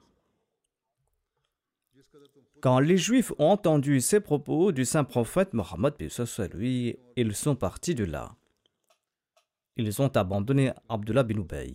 Quand 2.60 2.78
les 2.78 2.96
Juifs 2.96 3.32
ont 3.38 3.50
entendu 3.50 4.00
ces 4.00 4.20
propos 4.20 4.72
du 4.72 4.84
saint 4.84 5.04
prophète 5.04 5.52
Mohammed, 5.52 5.94
ils 7.16 7.34
sont 7.34 7.56
partis 7.56 7.94
de 7.94 8.04
là. 8.04 8.36
Ils 9.76 10.00
ont 10.00 10.08
abandonné 10.08 10.72
Abdullah 10.88 11.22
bin 11.24 11.38
Ubay. 11.38 11.74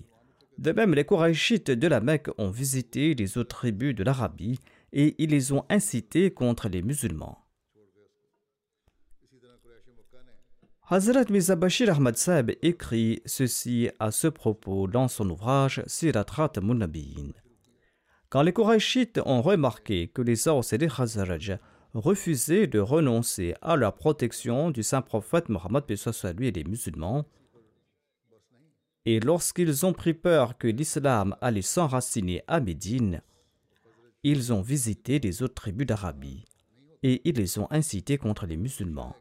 De 0.58 0.72
même, 0.72 0.94
les 0.94 1.06
Korachites 1.06 1.72
de 1.72 1.88
la 1.88 2.00
Mecque 2.00 2.30
ont 2.38 2.50
visité 2.50 3.14
les 3.14 3.38
autres 3.38 3.58
tribus 3.58 3.96
de 3.96 4.04
l'Arabie 4.04 4.60
et 4.92 5.16
ils 5.18 5.30
les 5.30 5.52
ont 5.52 5.66
incités 5.70 6.32
contre 6.32 6.70
les 6.70 6.82
musulmans. 6.82 7.43
Hazrat 10.90 11.30
Mirza 11.30 11.56
Bashir 11.56 11.90
Ahmad 11.90 12.18
Saeb 12.18 12.52
écrit 12.62 13.22
ceci 13.26 13.90
à 14.00 14.12
ce 14.12 14.28
propos 14.28 14.86
dans 14.86 15.08
son 15.08 15.30
ouvrage 15.30 15.82
Siratrat 15.88 16.52
Munabiyin. 16.62 17.32
Quand 18.28 18.42
les 18.42 18.52
Korachites 18.52 19.22
ont 19.26 19.42
remarqué 19.42 20.10
que 20.10 20.22
les 20.22 20.50
Ors 20.50 20.66
et 20.74 20.78
les 20.78 20.90
Khazaraj 20.90 21.58
refusaient 21.94 22.68
de 22.68 22.80
renoncer 22.80 23.54
à 23.62 23.78
leur 23.78 23.96
protection 23.96 24.72
du 24.72 24.84
saint 24.84 25.02
prophète 25.02 25.48
Mohammed 25.48 25.86
lui 26.38 26.48
et 26.48 26.52
des 26.52 26.66
musulmans, 26.66 27.26
et 29.06 29.22
lorsqu'ils 29.22 29.86
ont 29.86 29.94
pris 29.94 30.14
peur 30.14 30.58
que 30.58 30.68
l'islam 30.68 31.38
allait 31.40 31.62
s'enraciner 31.62 32.44
à 32.48 32.60
Médine, 32.60 33.22
ils 34.24 34.52
ont 34.52 34.62
visité 34.62 35.20
les 35.20 35.44
autres 35.44 35.56
tribus 35.56 35.88
d'Arabie 35.88 36.44
et 37.04 37.22
ils 37.24 37.36
les 37.36 37.58
ont 37.58 37.68
incités 37.72 38.18
contre 38.18 38.46
les 38.46 38.58
musulmans. 38.58 39.16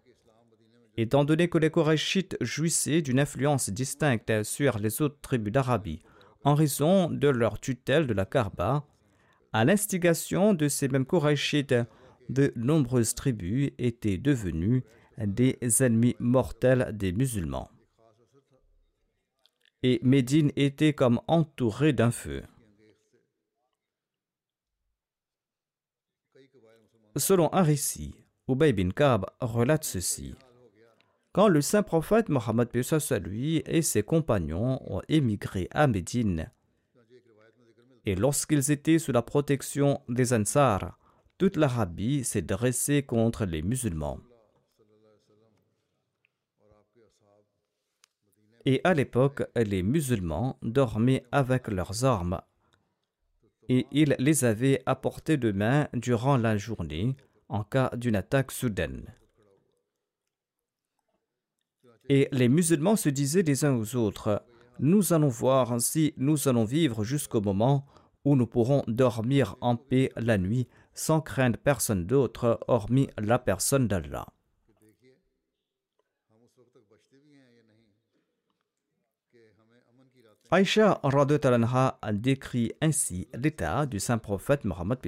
Étant 0.96 1.24
donné 1.24 1.48
que 1.48 1.58
les 1.58 1.70
Korachites 1.70 2.36
jouissaient 2.40 3.00
d'une 3.00 3.20
influence 3.20 3.70
distincte 3.70 4.42
sur 4.42 4.78
les 4.78 5.00
autres 5.00 5.20
tribus 5.22 5.52
d'Arabie 5.52 6.02
en 6.44 6.54
raison 6.54 7.08
de 7.08 7.28
leur 7.28 7.60
tutelle 7.60 8.06
de 8.06 8.12
la 8.12 8.26
Karba, 8.26 8.84
à 9.52 9.64
l'instigation 9.64 10.54
de 10.54 10.68
ces 10.68 10.88
mêmes 10.88 11.06
Korachites, 11.06 11.74
de 12.28 12.52
nombreuses 12.56 13.14
tribus 13.14 13.70
étaient 13.78 14.18
devenues 14.18 14.84
des 15.18 15.58
ennemis 15.80 16.16
mortels 16.18 16.90
des 16.92 17.12
musulmans. 17.12 17.70
Et 19.82 20.00
Médine 20.02 20.52
était 20.56 20.92
comme 20.92 21.20
entourée 21.26 21.92
d'un 21.92 22.10
feu. 22.10 22.42
Selon 27.16 27.52
un 27.52 27.62
récit, 27.62 28.14
Ubay 28.48 28.72
bin 28.72 28.90
Kab 28.90 29.26
relate 29.40 29.84
ceci. 29.84 30.34
Quand 31.32 31.48
le 31.48 31.62
saint 31.62 31.82
prophète 31.82 32.28
Mohammed 32.28 32.68
lui 33.22 33.62
et 33.66 33.80
ses 33.82 34.02
compagnons 34.02 34.80
ont 34.92 35.00
émigré 35.08 35.68
à 35.70 35.86
Médine, 35.86 36.50
et 38.04 38.14
lorsqu'ils 38.14 38.70
étaient 38.70 38.98
sous 38.98 39.12
la 39.12 39.22
protection 39.22 40.02
des 40.08 40.34
Ansar, 40.34 40.98
toute 41.38 41.56
l'Arabie 41.56 42.24
s'est 42.24 42.42
dressée 42.42 43.02
contre 43.02 43.46
les 43.46 43.62
musulmans. 43.62 44.18
Et 48.64 48.80
à 48.84 48.94
l'époque, 48.94 49.42
les 49.56 49.82
musulmans 49.82 50.58
dormaient 50.62 51.24
avec 51.32 51.68
leurs 51.68 52.04
armes 52.04 52.40
et 53.68 53.86
ils 53.90 54.16
les 54.18 54.44
avaient 54.44 54.82
à 54.86 54.94
portée 54.94 55.36
de 55.36 55.50
main 55.50 55.88
durant 55.94 56.36
la 56.36 56.56
journée 56.56 57.16
en 57.48 57.64
cas 57.64 57.90
d'une 57.96 58.16
attaque 58.16 58.52
soudaine. 58.52 59.12
Et 62.08 62.28
les 62.32 62.48
musulmans 62.48 62.96
se 62.96 63.08
disaient 63.08 63.42
les 63.42 63.64
uns 63.64 63.74
aux 63.74 63.96
autres, 63.96 64.44
nous 64.78 65.12
allons 65.12 65.28
voir 65.28 65.80
si 65.80 66.14
nous 66.16 66.48
allons 66.48 66.64
vivre 66.64 67.04
jusqu'au 67.04 67.40
moment 67.40 67.86
où 68.24 68.36
nous 68.36 68.46
pourrons 68.46 68.82
dormir 68.86 69.56
en 69.60 69.76
paix 69.76 70.10
la 70.16 70.38
nuit 70.38 70.68
sans 70.94 71.20
craindre 71.20 71.58
personne 71.58 72.06
d'autre 72.06 72.60
hormis 72.68 73.08
la 73.18 73.38
personne 73.38 73.88
d'Allah. 73.88 74.26
Aïcha 80.50 81.00
a 82.02 82.12
décrit 82.12 82.72
ainsi 82.82 83.26
l'état 83.32 83.86
du 83.86 83.98
saint 83.98 84.18
prophète 84.18 84.64
Mohammed 84.64 84.98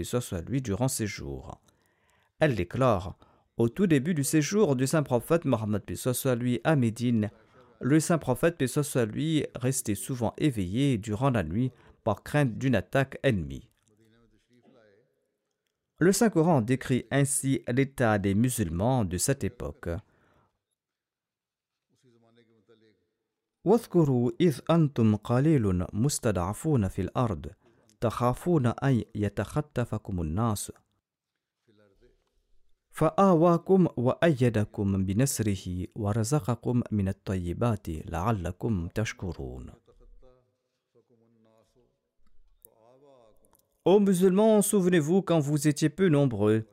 lui 0.48 0.62
durant 0.62 0.88
ses 0.88 1.06
jours. 1.06 1.60
Elle 2.40 2.54
déclare 2.54 3.18
au 3.56 3.68
tout 3.68 3.86
début 3.86 4.14
du 4.14 4.24
séjour 4.24 4.76
du 4.76 4.86
saint 4.86 5.02
prophète 5.02 5.44
Mohammed 5.44 5.82
soit 5.94 6.34
lui 6.34 6.60
à 6.64 6.76
Médine, 6.76 7.30
le 7.80 8.00
saint 8.00 8.18
prophète 8.18 8.66
soit 8.66 9.04
lui 9.04 9.46
restait 9.54 9.94
souvent 9.94 10.34
éveillé 10.38 10.98
durant 10.98 11.30
la 11.30 11.42
nuit 11.44 11.70
par 12.02 12.22
crainte 12.22 12.58
d'une 12.58 12.74
attaque 12.74 13.18
ennemie. 13.22 13.68
Le 15.98 16.12
Saint-Coran 16.12 16.60
décrit 16.60 17.06
ainsi 17.10 17.62
l'état 17.68 18.18
des 18.18 18.34
musulmans 18.34 19.04
de 19.04 19.16
cette 19.16 19.44
époque. 19.44 19.88
فآواكم 32.93 33.87
وأيدكم 33.97 35.05
بنصره 35.05 35.87
ورزقكم 35.95 36.81
من 36.91 37.07
الطيبات 37.07 37.89
لعلكم 37.89 38.87
تشكرون 38.87 39.71
Ô 43.85 43.99
musulmans, 43.99 44.61
souvenez-vous 44.61 45.21
quand 45.21 45.39
vous 45.39 45.67
étiez 45.67 45.89
peu 45.89 46.09
nombreux 46.09 46.67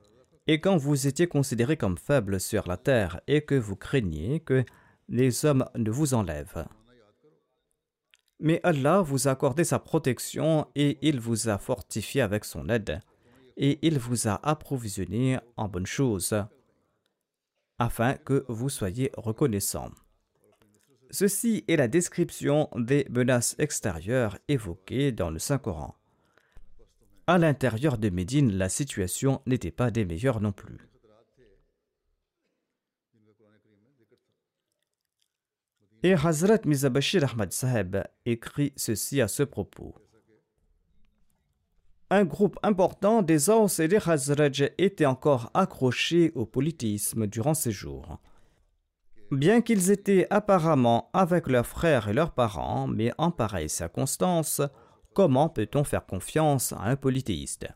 et 0.49 0.61
quand 0.61 0.77
vous 0.77 1.07
étiez 1.07 1.27
considérés 1.29 1.77
comme 1.77 1.97
faibles 1.97 2.41
sur 2.41 2.67
la 2.67 2.77
terre 2.77 3.21
et 3.27 3.43
que 3.43 3.55
vous 3.55 3.77
craigniez 3.77 4.41
que 4.41 4.65
les 5.09 5.45
hommes 5.47 5.65
ne 5.77 5.91
vous 5.91 6.15
enlèvent. 6.15 6.67
Mais 8.41 8.61
Allah 8.65 9.01
vous 9.01 9.29
a 9.29 9.31
accordé 9.31 9.65
sa 9.65 9.79
protection 9.79 10.67
et 10.75 10.99
il 11.01 11.21
vous 11.21 11.49
a 11.49 11.59
fortifié 11.59 12.21
avec 12.21 12.45
son 12.45 12.69
aide 12.69 13.01
et 13.58 13.80
il 13.86 14.00
vous 14.00 14.28
a 14.28 14.40
approvisionné 14.48 15.40
en 15.58 15.68
bonnes 15.68 15.86
choses 15.86 16.36
afin 17.80 18.14
que 18.14 18.46
vous 18.48 18.70
soyez 18.70 19.12
reconnaissants. 19.18 19.92
Ceci 21.10 21.66
est 21.68 21.76
la 21.76 21.88
description 21.88 22.70
des 22.76 23.06
menaces 23.10 23.56
extérieures 23.60 24.38
évoquées 24.48 25.12
dans 25.12 25.30
le 25.30 25.40
Saint-Coran. 25.40 25.96
À 27.28 27.38
l'intérieur 27.38 27.98
de 27.98 28.10
Médine, 28.10 28.54
la 28.54 28.70
situation 28.70 29.42
n'était 29.46 29.72
pas 29.72 29.92
des 29.92 30.06
meilleures 30.06 30.42
non 30.42 30.52
plus. 30.52 30.92
Et 36.04 36.14
Hazrat 36.14 36.60
Mizabashir 36.66 37.24
Ahmad 37.32 37.52
Saheb 37.52 37.98
écrit 38.26 38.74
ceci 38.76 39.22
à 39.22 39.28
ce 39.28 39.44
propos 39.44 39.96
un 42.12 42.26
groupe 42.26 42.60
important 42.62 43.22
des 43.22 43.50
Aus 43.50 43.80
et 43.80 43.88
des 43.88 44.00
Khazraj 44.00 44.70
était 44.78 45.06
encore 45.06 45.50
accroché 45.54 46.34
au 46.36 46.46
politisme 46.46 47.26
durant 47.26 47.54
ces 47.54 47.72
jours. 47.72 48.20
Bien 49.32 49.62
qu'ils 49.62 49.92
étaient 49.92 50.28
apparemment 50.30 51.10
avec 51.14 51.48
leurs 51.48 51.66
frères 51.66 52.10
et 52.10 52.14
leurs 52.14 52.34
parents, 52.34 52.86
mais 52.86 53.14
en 53.18 53.32
pareille 53.32 53.70
circonstance, 53.70 54.62
comment 55.14 55.48
peut-on 55.48 55.86
faire 55.86 56.06
confiance 56.06 56.74
à 56.74 56.82
un 56.82 56.98
polythéiste 56.98 57.68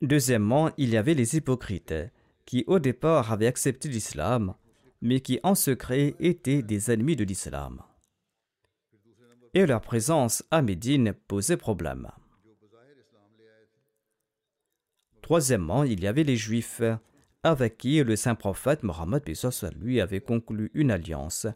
Deuxièmement, 0.00 0.70
il 0.78 0.88
y 0.88 0.96
avait 0.96 1.12
les 1.12 1.36
hypocrites, 1.36 1.94
qui 2.46 2.64
au 2.66 2.78
départ 2.78 3.32
avaient 3.32 3.46
accepté 3.46 3.90
l'islam, 3.90 4.54
mais 5.02 5.20
qui 5.20 5.40
en 5.42 5.54
secret 5.54 6.14
étaient 6.20 6.62
des 6.62 6.90
ennemis 6.90 7.16
de 7.16 7.24
l'islam. 7.24 7.82
Et 9.52 9.66
leur 9.66 9.82
présence 9.82 10.42
à 10.50 10.62
Médine 10.62 11.12
posait 11.28 11.58
problème. 11.58 12.10
Troisièmement, 15.30 15.84
il 15.84 16.02
y 16.02 16.08
avait 16.08 16.24
les 16.24 16.34
Juifs, 16.34 16.82
avec 17.44 17.78
qui 17.78 18.02
le 18.02 18.16
saint 18.16 18.34
prophète 18.34 18.82
Mohammed 18.82 19.22
lui 19.80 20.00
avait 20.00 20.20
conclu 20.20 20.72
une 20.74 20.90
alliance. 20.90 21.46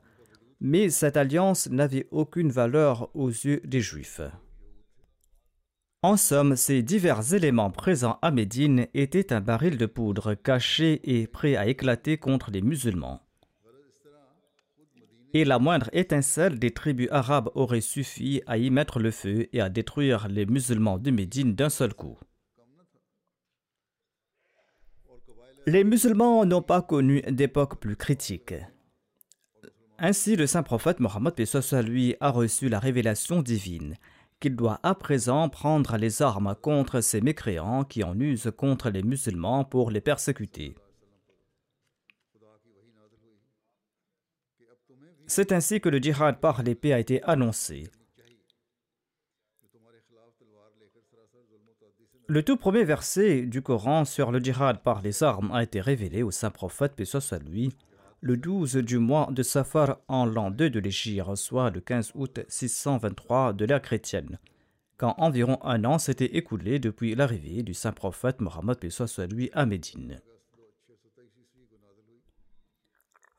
Mais 0.61 0.91
cette 0.91 1.17
alliance 1.17 1.69
n'avait 1.69 2.07
aucune 2.13 2.53
valeur 2.53 3.11
aux 3.17 3.31
yeux 3.31 3.61
des 3.65 3.81
Juifs. 3.81 4.21
En 6.03 6.17
somme, 6.17 6.55
ces 6.55 6.85
divers 6.85 7.35
éléments 7.35 7.73
présents 7.73 8.21
à 8.23 8.31
Médine 8.31 8.87
étaient 8.95 9.33
un 9.33 9.41
baril 9.41 9.77
de 9.77 9.87
poudre 9.87 10.35
caché 10.35 11.01
et 11.03 11.27
prêt 11.27 11.57
à 11.57 11.67
éclater 11.67 12.17
contre 12.17 12.53
les 12.53 12.63
musulmans. 12.63 13.23
Et 15.33 15.45
la 15.45 15.59
moindre 15.59 15.91
étincelle 15.93 16.61
des 16.61 16.71
tribus 16.71 17.09
arabes 17.11 17.51
aurait 17.57 17.81
suffi 17.81 18.41
à 18.47 18.57
y 18.57 18.71
mettre 18.71 19.01
le 19.01 19.11
feu 19.11 19.49
et 19.53 19.61
à 19.61 19.69
détruire 19.69 20.29
les 20.29 20.47
musulmans 20.47 20.99
de 20.99 21.11
Médine 21.11 21.57
d'un 21.57 21.71
seul 21.71 21.93
coup. 21.93 22.17
Les 25.66 25.83
musulmans 25.83 26.44
n'ont 26.44 26.61
pas 26.61 26.83
connu 26.83 27.22
d'époque 27.22 27.81
plus 27.81 27.96
critique. 27.96 28.55
Ainsi, 29.98 30.37
le 30.37 30.46
saint 30.46 30.62
prophète 30.62 31.00
Mohammed 31.00 31.35
lui 31.85 32.16
a 32.20 32.31
reçu 32.31 32.68
la 32.68 32.79
révélation 32.79 33.40
divine 33.40 33.94
qu'il 34.40 34.57
doit 34.57 34.79
à 34.83 34.94
présent 34.94 35.48
prendre 35.48 35.96
les 35.96 36.20
armes 36.20 36.55
contre 36.61 37.00
ces 37.00 37.22
mécréants 37.22 37.85
qui 37.85 38.05
en 38.05 38.18
usent 38.20 38.53
contre 38.55 38.90
les 38.90 39.03
musulmans 39.03 39.64
pour 39.64 39.90
les 39.90 40.03
persécuter. 40.03 40.74
C'est 45.27 45.53
ainsi 45.53 45.81
que 45.81 45.88
le 45.88 45.98
djihad 45.98 46.40
par 46.40 46.62
l'épée 46.62 46.92
a 46.92 46.98
été 46.98 47.22
annoncé. 47.22 47.85
Le 52.27 52.43
tout 52.43 52.57
premier 52.57 52.85
verset 52.85 53.43
du 53.43 53.61
Coran 53.61 54.07
sur 54.07 54.33
le 54.33 54.39
djihad 54.39 54.79
par 54.83 55.03
les 55.03 55.23
armes 55.23 55.53
a 55.53 55.63
été 55.63 55.83
révélé 55.83 56.23
au 56.23 56.31
saint 56.31 56.51
prophète, 56.51 56.95
paix 56.97 57.05
soit 57.05 57.35
le 58.23 58.37
12 58.39 58.77
du 58.77 58.97
mois 58.99 59.29
de 59.31 59.43
Safar 59.43 59.99
en 60.09 60.25
l'an 60.25 60.51
2 60.51 60.71
de 60.71 60.81
l'Égypte, 60.81 61.35
soit 61.35 61.71
le 61.71 61.81
15 61.83 62.13
août 62.15 62.41
623 62.49 63.53
de 63.53 63.67
l'ère 63.67 63.83
chrétienne, 63.83 64.39
quand 64.97 65.15
environ 65.19 65.59
un 65.63 65.85
an 65.85 65.99
s'était 65.99 66.37
écoulé 66.37 66.79
depuis 66.79 67.15
l'arrivée 67.15 67.63
du 67.63 67.75
saint 67.75 67.93
prophète 67.93 68.41
Mohammed 68.41 68.79
soit 68.89 69.27
lui 69.27 69.51
à 69.53 69.67
Médine. 69.67 70.23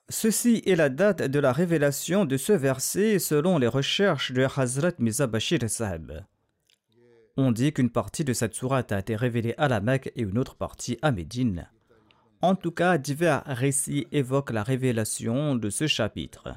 Ceci 0.09 0.61
est 0.67 0.75
la 0.75 0.89
date 0.89 1.23
de 1.23 1.39
la 1.39 1.51
révélation 1.51 2.25
de 2.25 2.37
ce 2.37 2.53
verset 2.53 3.17
selon 3.17 3.57
les 3.57 3.65
recherches 3.65 4.31
de 4.31 4.45
Hazrat 4.55 4.91
Mirza 4.99 5.25
Bashir 5.25 5.67
Sahib. 5.67 6.11
On 7.37 7.51
dit 7.51 7.73
qu'une 7.73 7.89
partie 7.89 8.23
de 8.23 8.31
cette 8.31 8.53
sourate 8.53 8.93
a 8.93 8.99
été 8.99 9.13
révélée 9.15 9.55
à 9.57 9.67
la 9.67 9.81
Mecque 9.81 10.11
et 10.15 10.21
une 10.21 10.37
autre 10.37 10.55
partie 10.55 10.97
à 11.01 11.11
Médine. 11.11 11.69
En 12.41 12.55
tout 12.55 12.71
cas, 12.71 12.97
divers 12.97 13.43
récits 13.45 14.07
évoquent 14.13 14.51
la 14.51 14.63
révélation 14.63 15.55
de 15.55 15.69
ce 15.69 15.85
chapitre. 15.85 16.53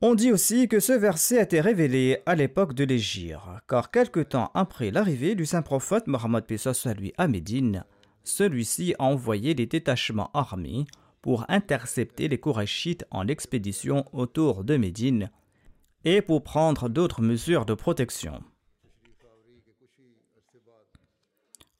On 0.00 0.14
dit 0.14 0.32
aussi 0.32 0.66
que 0.66 0.80
ce 0.80 0.92
verset 0.92 1.38
a 1.38 1.42
été 1.42 1.60
révélé 1.60 2.18
à 2.24 2.34
l'époque 2.34 2.72
de 2.72 2.84
l'Égypte, 2.84 3.38
car 3.68 3.90
quelque 3.90 4.20
temps 4.20 4.50
après 4.54 4.90
l'arrivée 4.90 5.34
du 5.34 5.44
saint 5.44 5.62
prophète 5.62 6.06
Mohammed 6.06 6.44
lui 6.98 7.12
à 7.18 7.28
Médine, 7.28 7.84
celui-ci 8.22 8.94
a 8.98 9.04
envoyé 9.04 9.54
des 9.54 9.66
détachements 9.66 10.30
armés 10.32 10.86
pour 11.20 11.44
intercepter 11.48 12.28
les 12.28 12.38
Korachites 12.38 13.04
en 13.10 13.28
expédition 13.28 14.06
autour 14.14 14.64
de 14.64 14.78
Médine 14.78 15.30
et 16.04 16.22
pour 16.22 16.42
prendre 16.42 16.88
d'autres 16.88 17.22
mesures 17.22 17.66
de 17.66 17.74
protection. 17.74 18.42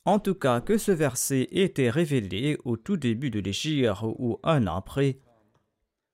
En 0.07 0.19
tout 0.19 0.35
cas, 0.35 0.61
que 0.61 0.77
ce 0.77 0.93
verset 0.93 1.49
était 1.51 1.89
révélé 1.89 2.59
au 2.65 2.77
tout 2.77 2.99
début 2.99 3.31
de 3.31 3.41
l'Égypte 3.41 4.03
ou 4.03 4.39
un 4.43 4.67
an 4.67 4.77
après, 4.77 5.19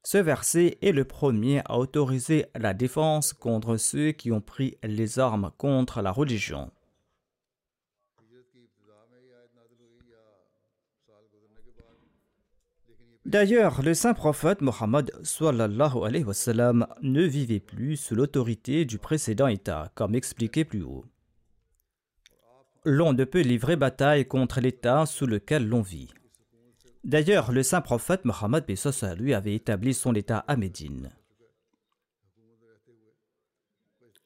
ce 0.04 0.18
verset 0.18 0.78
est 0.80 0.92
le 0.92 1.04
premier 1.04 1.60
à 1.64 1.76
autoriser 1.76 2.46
la 2.54 2.72
défense 2.72 3.32
contre 3.32 3.76
ceux 3.76 4.12
qui 4.12 4.30
ont 4.30 4.40
pris 4.40 4.78
les 4.84 5.18
armes 5.18 5.50
contre 5.58 6.02
la 6.02 6.12
religion. 6.12 6.70
D'ailleurs, 13.26 13.82
le 13.82 13.94
saint 13.94 14.14
prophète 14.14 14.60
Mohammed 14.60 15.12
ne 17.02 17.22
vivait 17.22 17.60
plus 17.60 17.96
sous 17.96 18.14
l'autorité 18.14 18.84
du 18.84 18.98
précédent 18.98 19.48
État, 19.48 19.90
comme 19.94 20.14
expliqué 20.14 20.64
plus 20.64 20.82
haut 20.82 21.04
l'on 22.84 23.12
ne 23.12 23.24
peut 23.24 23.40
livrer 23.40 23.76
bataille 23.76 24.26
contre 24.26 24.60
l'État 24.60 25.06
sous 25.06 25.26
lequel 25.26 25.68
l'on 25.68 25.82
vit. 25.82 26.12
D'ailleurs, 27.04 27.52
le 27.52 27.62
saint 27.62 27.80
prophète 27.80 28.24
Mohammed 28.24 28.64
lui 29.16 29.34
avait 29.34 29.54
établi 29.54 29.94
son 29.94 30.14
État 30.14 30.44
à 30.46 30.56
Médine. 30.56 31.10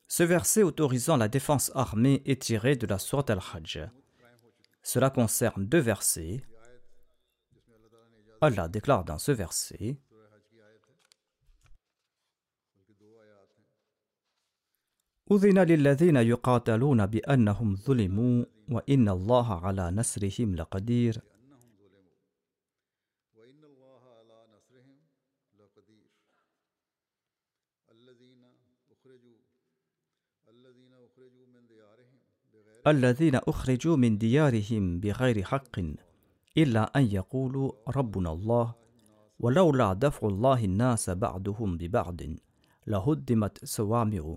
Ce 0.09 0.23
verset 0.23 0.63
autorisant 0.63 1.17
la 1.17 1.29
défense 1.29 1.73
armée 1.75 2.23
est 2.25 2.43
tiré 2.43 2.77
de 2.77 2.87
la 2.87 2.99
Sourate 2.99 3.31
al-Hajj. 3.31 3.89
Cela 4.83 5.11
concerne 5.11 5.67
deux 5.67 5.79
versets. 5.79 6.43
Allah 8.41 8.69
déclare 8.69 9.05
dans 9.05 9.19
ce 9.19 9.33
verset 9.33 9.99
أذن 15.35 15.59
للذين 15.59 16.17
يقاتلون 16.17 17.07
بأنهم 17.07 17.77
ظلموا 17.77 18.45
وإن 18.69 19.09
الله 19.09 19.67
على 19.67 19.91
نصرهم 19.91 20.55
لقدير. 20.55 21.21
الذين 32.87 33.35
أخرجوا 33.35 33.97
من 33.97 34.19
ديارهم 34.19 35.01
بغير 35.01 35.43
حق 35.43 35.81
إلا 36.57 36.83
أن 36.97 37.03
يقولوا 37.03 37.73
ربنا 37.89 38.33
الله 38.33 38.75
ولولا 39.41 39.93
دفع 39.93 40.29
الله 40.29 40.65
الناس 40.65 41.11
بعضهم 41.11 41.77
ببعض 41.77 42.21
لهدمت 42.87 43.65
صوامع 43.65 44.37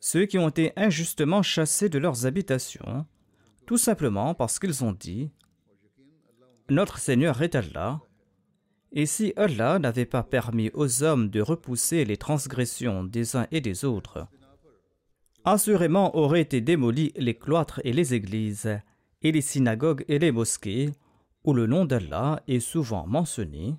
ceux 0.00 0.26
qui 0.26 0.38
ont 0.38 0.48
été 0.48 0.72
injustement 0.76 1.42
chassés 1.42 1.88
de 1.88 1.98
leurs 1.98 2.26
habitations, 2.26 3.06
tout 3.66 3.78
simplement 3.78 4.34
parce 4.34 4.58
qu'ils 4.58 4.84
ont 4.84 4.92
dit 4.92 5.30
Notre 6.70 6.98
Seigneur 6.98 7.42
est 7.42 7.54
Allah, 7.54 8.00
et 8.92 9.06
si 9.06 9.32
Allah 9.36 9.78
n'avait 9.78 10.06
pas 10.06 10.22
permis 10.22 10.70
aux 10.72 11.02
hommes 11.02 11.28
de 11.28 11.40
repousser 11.40 12.04
les 12.04 12.16
transgressions 12.16 13.04
des 13.04 13.36
uns 13.36 13.46
et 13.50 13.60
des 13.60 13.84
autres, 13.84 14.26
assurément 15.44 16.16
auraient 16.16 16.40
été 16.40 16.60
démolis 16.60 17.12
les 17.16 17.34
cloîtres 17.34 17.80
et 17.84 17.92
les 17.92 18.14
églises, 18.14 18.80
et 19.22 19.32
les 19.32 19.40
synagogues 19.40 20.04
et 20.08 20.18
les 20.18 20.32
mosquées, 20.32 20.92
où 21.44 21.52
le 21.52 21.66
nom 21.66 21.84
d'Allah 21.84 22.42
est 22.46 22.60
souvent 22.60 23.06
mentionné, 23.06 23.74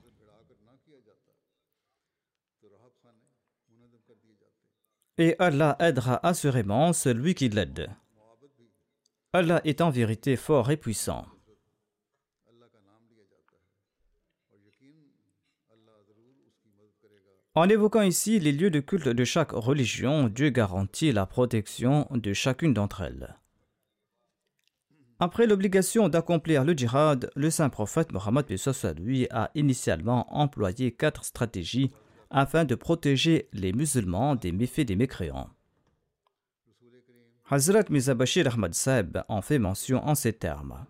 et 5.20 5.36
Allah 5.38 5.76
aidera 5.80 6.26
assurément 6.26 6.94
celui 6.94 7.36
qui 7.36 7.50
l'aide. 7.50 7.90
Allah 9.34 9.62
est 9.66 9.82
en 9.82 9.92
vérité 9.92 10.36
fort 10.38 10.72
et 10.72 10.78
puissant. 10.78 11.26
En 17.56 17.68
évoquant 17.68 18.02
ici 18.02 18.40
les 18.40 18.54
lieux 18.54 18.72
de 18.72 18.80
culte 18.80 19.10
de 19.10 19.24
chaque 19.26 19.52
religion, 19.52 20.30
Dieu 20.30 20.50
garantit 20.50 21.12
la 21.12 21.26
protection 21.26 22.08
de 22.12 22.32
chacune 22.32 22.74
d'entre 22.74 23.02
elles. 23.02 23.36
Après 25.20 25.48
l'obligation 25.48 26.08
d'accomplir 26.08 26.64
le 26.64 26.72
djihad, 26.72 27.30
le 27.36 27.50
saint 27.50 27.68
prophète 27.68 28.14
Mohammed 28.14 28.46
lui 28.98 29.28
a 29.32 29.52
initialement 29.54 30.34
employé 30.34 30.94
quatre 30.94 31.26
stratégies 31.26 31.92
afin 32.30 32.66
de 32.66 32.76
protéger 32.76 33.48
les 33.54 33.74
musulmans 33.74 34.36
des 34.36 34.52
méfaits 34.52 34.82
des 34.86 34.96
mécréants. 34.96 35.50
Hazrat 37.50 37.86
Mizabashir 37.90 38.54
Ahmad 38.54 38.74
Saib 38.74 39.24
en 39.28 39.42
fait 39.42 39.58
mention 39.58 40.06
en 40.08 40.14
ces 40.14 40.34
termes. 40.34 40.86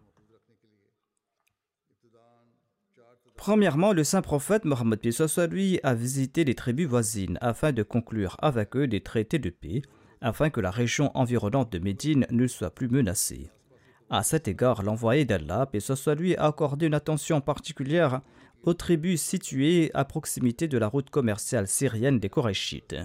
Premièrement, 3.38 3.94
le 3.94 4.04
saint 4.04 4.22
prophète 4.22 4.66
Mohammed 4.66 5.00
lui 5.50 5.80
a 5.84 5.96
visité 5.96 6.44
les 6.44 6.56
tribus 6.56 6.88
voisines 6.88 7.38
afin 7.40 7.72
de 7.72 7.84
conclure 7.84 8.36
avec 8.42 8.76
eux 8.76 8.88
des 8.88 9.00
traités 9.00 9.40
de 9.40 9.50
paix, 9.50 9.82
afin 10.20 10.50
que 10.50 10.60
la 10.60 10.72
région 10.72 11.10
environnante 11.18 11.72
de 11.72 11.80
Médine 11.80 12.28
ne 12.32 12.48
soit 12.48 12.76
plus 12.76 12.90
menacée. 12.90 13.50
À 14.10 14.24
cet 14.24 14.50
égard, 14.50 14.84
l'envoyé 14.84 15.24
d'Allah, 15.24 15.70
soit 15.80 16.16
lui, 16.16 16.36
a 16.36 16.48
accordé 16.48 16.88
une 16.88 16.94
attention 16.94 17.40
particulière 17.40 18.22
aux 18.64 18.74
tribus 18.74 19.22
situées 19.22 19.92
à 19.94 20.06
proximité 20.06 20.68
de 20.68 20.78
la 20.78 20.88
route 20.88 21.10
commerciale 21.10 21.68
syrienne 21.68 22.20
des 22.20 22.30
Korachites. 22.30 22.96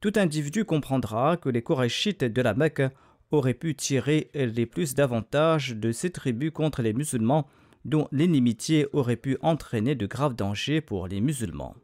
Tout 0.00 0.12
individu 0.16 0.64
comprendra 0.64 1.36
que 1.36 1.48
les 1.48 1.62
Korachites 1.62 2.24
de 2.24 2.42
la 2.42 2.54
Mecque 2.54 2.82
auraient 3.30 3.54
pu 3.54 3.74
tirer 3.74 4.30
les 4.34 4.66
plus 4.66 4.94
d'avantages 4.94 5.74
de 5.74 5.92
ces 5.92 6.10
tribus 6.10 6.50
contre 6.52 6.82
les 6.82 6.92
musulmans 6.92 7.46
dont 7.84 8.08
l'inimitié 8.12 8.86
aurait 8.92 9.16
pu 9.16 9.38
entraîner 9.42 9.94
de 9.94 10.06
graves 10.06 10.34
dangers 10.34 10.80
pour 10.80 11.08
les 11.08 11.20
musulmans. 11.20 11.74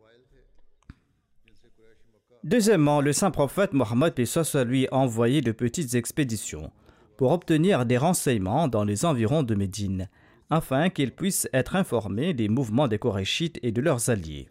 Deuxièmement, 2.45 3.01
le 3.01 3.13
saint 3.13 3.31
prophète 3.31 3.73
Mohammed 3.73 4.15
lui 4.67 4.87
a 4.89 4.95
envoyé 4.95 5.41
de 5.41 5.53
petites 5.53 5.95
expéditions 5.95 6.71
pour 7.17 7.33
obtenir 7.33 7.87
des 7.87 7.97
renseignements 7.97 8.69
dans 8.69 8.85
les 8.85 9.05
environs 9.05 9.43
de 9.43 9.55
Médine, 9.55 10.09
afin 10.51 10.91
qu'il 10.91 11.13
puisse 11.13 11.49
être 11.53 11.77
informé 11.77 12.35
des 12.35 12.49
mouvements 12.49 12.89
des 12.89 12.99
Korachites 12.99 13.59
et 13.63 13.73
de 13.73 13.81
leurs 13.81 14.11
alliés. 14.11 14.49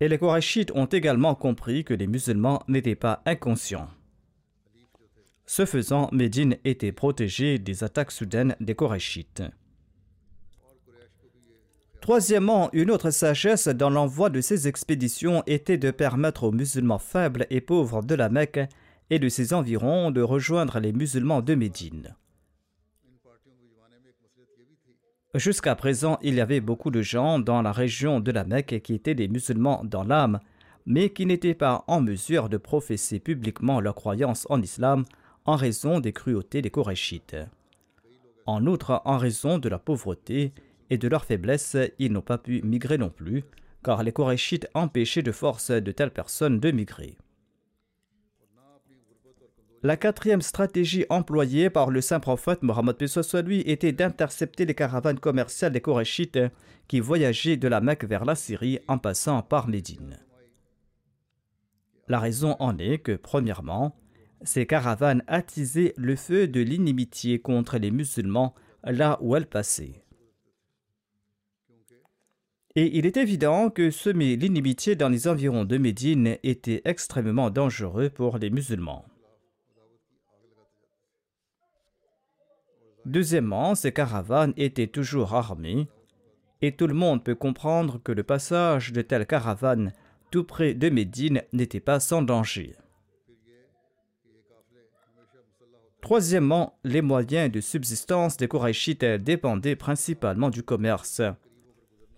Et 0.00 0.08
les 0.08 0.18
Korachites 0.18 0.70
ont 0.74 0.86
également 0.86 1.34
compris 1.34 1.84
que 1.84 1.94
les 1.94 2.06
musulmans 2.06 2.62
n'étaient 2.68 2.94
pas 2.94 3.22
inconscients. 3.26 3.88
Ce 5.44 5.64
faisant, 5.64 6.08
Médine 6.12 6.56
était 6.64 6.92
protégée 6.92 7.58
des 7.58 7.82
attaques 7.82 8.12
soudaines 8.12 8.54
des 8.60 8.74
Korachites. 8.74 9.42
Troisièmement, 12.00 12.70
une 12.72 12.90
autre 12.90 13.10
sagesse 13.10 13.68
dans 13.68 13.90
l'envoi 13.90 14.30
de 14.30 14.40
ces 14.40 14.68
expéditions 14.68 15.42
était 15.46 15.78
de 15.78 15.90
permettre 15.90 16.44
aux 16.44 16.52
musulmans 16.52 16.98
faibles 16.98 17.46
et 17.50 17.60
pauvres 17.60 18.02
de 18.02 18.14
la 18.14 18.28
Mecque 18.28 18.60
et 19.10 19.18
de 19.18 19.28
ses 19.28 19.52
environs 19.52 20.10
de 20.10 20.22
rejoindre 20.22 20.78
les 20.80 20.92
musulmans 20.92 21.42
de 21.42 21.54
Médine. 21.54 22.14
Jusqu'à 25.34 25.74
présent, 25.74 26.18
il 26.22 26.36
y 26.36 26.40
avait 26.40 26.62
beaucoup 26.62 26.90
de 26.90 27.02
gens 27.02 27.38
dans 27.38 27.60
la 27.60 27.70
région 27.70 28.18
de 28.18 28.32
la 28.32 28.44
Mecque 28.44 28.80
qui 28.82 28.94
étaient 28.94 29.14
des 29.14 29.28
musulmans 29.28 29.82
dans 29.84 30.02
l'âme, 30.02 30.40
mais 30.86 31.10
qui 31.10 31.26
n'étaient 31.26 31.52
pas 31.54 31.84
en 31.86 32.00
mesure 32.00 32.48
de 32.48 32.56
professer 32.56 33.20
publiquement 33.20 33.82
leur 33.82 33.94
croyance 33.94 34.46
en 34.48 34.62
islam 34.62 35.04
en 35.44 35.56
raison 35.56 36.00
des 36.00 36.14
cruautés 36.14 36.62
des 36.62 36.70
Korachites. 36.70 37.36
En 38.46 38.66
outre, 38.66 39.02
en 39.04 39.18
raison 39.18 39.58
de 39.58 39.68
la 39.68 39.78
pauvreté 39.78 40.54
et 40.88 40.96
de 40.96 41.08
leur 41.08 41.26
faiblesse, 41.26 41.76
ils 41.98 42.10
n'ont 42.10 42.22
pas 42.22 42.38
pu 42.38 42.62
migrer 42.62 42.96
non 42.96 43.10
plus, 43.10 43.44
car 43.84 44.02
les 44.02 44.12
Korachites 44.12 44.70
empêchaient 44.72 45.22
de 45.22 45.32
force 45.32 45.70
de 45.70 45.92
telles 45.92 46.10
personnes 46.10 46.58
de 46.58 46.70
migrer. 46.70 47.18
La 49.84 49.96
quatrième 49.96 50.42
stratégie 50.42 51.06
employée 51.08 51.70
par 51.70 51.90
le 51.90 52.00
saint 52.00 52.18
prophète 52.18 52.64
Mohammed 52.64 52.96
lui 53.44 53.60
était 53.60 53.92
d'intercepter 53.92 54.66
les 54.66 54.74
caravanes 54.74 55.20
commerciales 55.20 55.70
des 55.70 55.80
Korachites 55.80 56.40
qui 56.88 56.98
voyageaient 56.98 57.56
de 57.56 57.68
la 57.68 57.80
Mecque 57.80 58.04
vers 58.04 58.24
la 58.24 58.34
Syrie 58.34 58.80
en 58.88 58.98
passant 58.98 59.40
par 59.42 59.68
Médine. 59.68 60.18
La 62.08 62.18
raison 62.18 62.56
en 62.58 62.76
est 62.78 62.98
que, 62.98 63.12
premièrement, 63.12 63.94
ces 64.42 64.66
caravanes 64.66 65.22
attisaient 65.28 65.94
le 65.96 66.16
feu 66.16 66.48
de 66.48 66.60
l'inimitié 66.60 67.38
contre 67.38 67.78
les 67.78 67.92
musulmans 67.92 68.54
là 68.82 69.18
où 69.20 69.36
elles 69.36 69.46
passaient. 69.46 70.02
Et 72.74 72.98
il 72.98 73.06
est 73.06 73.16
évident 73.16 73.70
que 73.70 73.90
semer 73.92 74.34
l'inimitié 74.34 74.96
dans 74.96 75.08
les 75.08 75.28
environs 75.28 75.64
de 75.64 75.78
Médine 75.78 76.36
était 76.42 76.82
extrêmement 76.84 77.50
dangereux 77.50 78.10
pour 78.10 78.38
les 78.38 78.50
musulmans. 78.50 79.04
Deuxièmement, 83.08 83.74
ces 83.74 83.90
caravanes 83.90 84.52
étaient 84.58 84.86
toujours 84.86 85.34
armées, 85.34 85.88
et 86.60 86.72
tout 86.72 86.86
le 86.86 86.92
monde 86.92 87.24
peut 87.24 87.34
comprendre 87.34 87.98
que 88.02 88.12
le 88.12 88.22
passage 88.22 88.92
de 88.92 89.00
telles 89.00 89.26
caravanes 89.26 89.94
tout 90.30 90.44
près 90.44 90.74
de 90.74 90.90
Médine 90.90 91.42
n'était 91.54 91.80
pas 91.80 92.00
sans 92.00 92.20
danger. 92.20 92.76
Troisièmement, 96.02 96.78
les 96.84 97.00
moyens 97.00 97.50
de 97.50 97.62
subsistance 97.62 98.36
des 98.36 98.46
Korachites 98.46 99.04
dépendaient 99.04 99.74
principalement 99.74 100.50
du 100.50 100.62
commerce. 100.62 101.22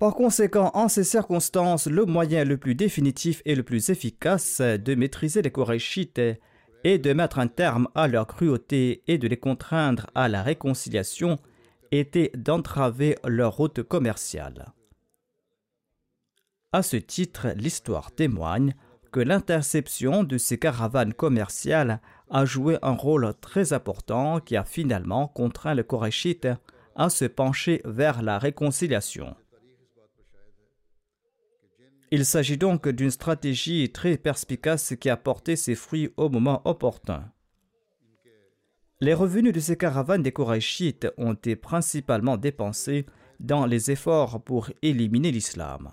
Par 0.01 0.15
conséquent, 0.15 0.73
en 0.75 0.89
ces 0.89 1.05
circonstances, 1.05 1.87
le 1.87 2.05
moyen 2.05 2.43
le 2.43 2.57
plus 2.57 2.75
définitif 2.75 3.43
et 3.45 3.55
le 3.55 3.63
plus 3.63 3.91
efficace 3.91 4.61
de 4.61 4.95
maîtriser 4.97 5.41
les 5.41 5.53
Korachites 5.53 6.21
et 6.85 6.99
de 6.99 7.13
mettre 7.13 7.39
un 7.39 7.49
terme 7.49 7.89
à 7.95 8.09
leur 8.09 8.27
cruauté 8.27 9.03
et 9.07 9.19
de 9.19 9.29
les 9.29 9.37
contraindre 9.37 10.07
à 10.15 10.29
la 10.29 10.43
réconciliation 10.43 11.39
était 11.91 12.31
d'entraver 12.35 13.17
leur 13.25 13.57
route 13.57 13.83
commerciale. 13.83 14.73
À 16.73 16.83
ce 16.83 16.97
titre, 16.97 17.49
l'histoire 17.57 18.13
témoigne 18.13 18.75
que 19.11 19.21
l'interception 19.21 20.23
de 20.23 20.39
ces 20.39 20.59
caravanes 20.59 21.15
commerciales 21.15 22.01
a 22.31 22.45
joué 22.45 22.79
un 22.83 22.93
rôle 22.93 23.35
très 23.41 23.73
important 23.73 24.39
qui 24.39 24.57
a 24.57 24.65
finalement 24.65 25.27
contraint 25.27 25.75
les 25.75 25.83
Korachites 25.83 26.49
à 26.95 27.11
se 27.11 27.25
pencher 27.25 27.81
vers 27.85 28.23
la 28.23 28.39
réconciliation. 28.39 29.35
Il 32.13 32.27
s'agit 32.27 32.59
donc 32.59 32.89
d'une 32.89 33.11
stratégie 33.11 33.91
très 33.91 34.17
perspicace 34.17 34.95
qui 34.99 35.09
a 35.09 35.17
porté 35.17 35.55
ses 35.55 35.77
fruits 35.77 36.13
au 36.17 36.29
moment 36.29 36.61
opportun. 36.65 37.31
Les 39.01 39.15
revenus 39.15 39.53
de 39.53 39.61
ces 39.61 39.77
caravanes 39.77 40.23
des 40.23 40.33
Korachites 40.33 41.07
ont 41.17 41.35
été 41.35 41.55
principalement 41.55 42.37
dépensés 42.37 43.07
dans 43.39 43.65
les 43.65 43.93
efforts 43.93 44.43
pour 44.43 44.71
éliminer 44.83 45.31
l'islam. 45.31 45.93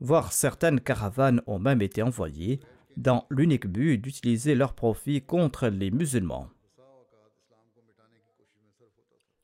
Voire 0.00 0.32
certaines 0.32 0.80
caravanes 0.80 1.42
ont 1.46 1.58
même 1.58 1.82
été 1.82 2.02
envoyées 2.02 2.60
dans 2.96 3.26
l'unique 3.30 3.66
but 3.66 3.98
d'utiliser 3.98 4.54
leurs 4.54 4.74
profits 4.74 5.22
contre 5.22 5.68
les 5.68 5.90
musulmans. 5.90 6.48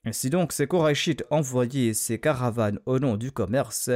Ainsi 0.06 0.30
donc, 0.30 0.52
ces 0.52 0.66
Korachites 0.66 1.24
envoyaient 1.30 1.94
ces 1.94 2.18
caravanes 2.18 2.80
au 2.86 2.98
nom 2.98 3.16
du 3.16 3.32
commerce 3.32 3.90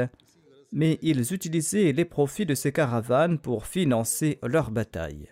mais 0.73 0.99
ils 1.03 1.33
utilisaient 1.33 1.93
les 1.93 2.05
profits 2.05 2.47
de 2.47 2.55
ces 2.55 2.73
caravanes 2.73 3.39
pour 3.39 3.67
financer 3.67 4.39
leurs 4.43 4.71
batailles. 4.71 5.29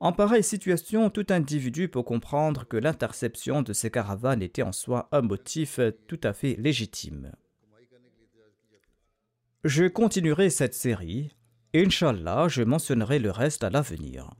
En 0.00 0.12
pareille 0.12 0.44
situation, 0.44 1.08
tout 1.08 1.26
individu 1.30 1.88
peut 1.88 2.02
comprendre 2.02 2.66
que 2.66 2.76
l'interception 2.76 3.62
de 3.62 3.72
ces 3.72 3.90
caravanes 3.90 4.42
était 4.42 4.62
en 4.62 4.72
soi 4.72 5.08
un 5.12 5.22
motif 5.22 5.80
tout 6.06 6.20
à 6.22 6.32
fait 6.32 6.56
légitime. 6.58 7.32
Je 9.64 9.86
continuerai 9.86 10.50
cette 10.50 10.74
série 10.74 11.30
Inch'Allah, 11.74 12.48
je 12.48 12.62
mentionnerai 12.62 13.18
le 13.18 13.30
reste 13.30 13.64
à 13.64 13.70
l'avenir. 13.70 14.30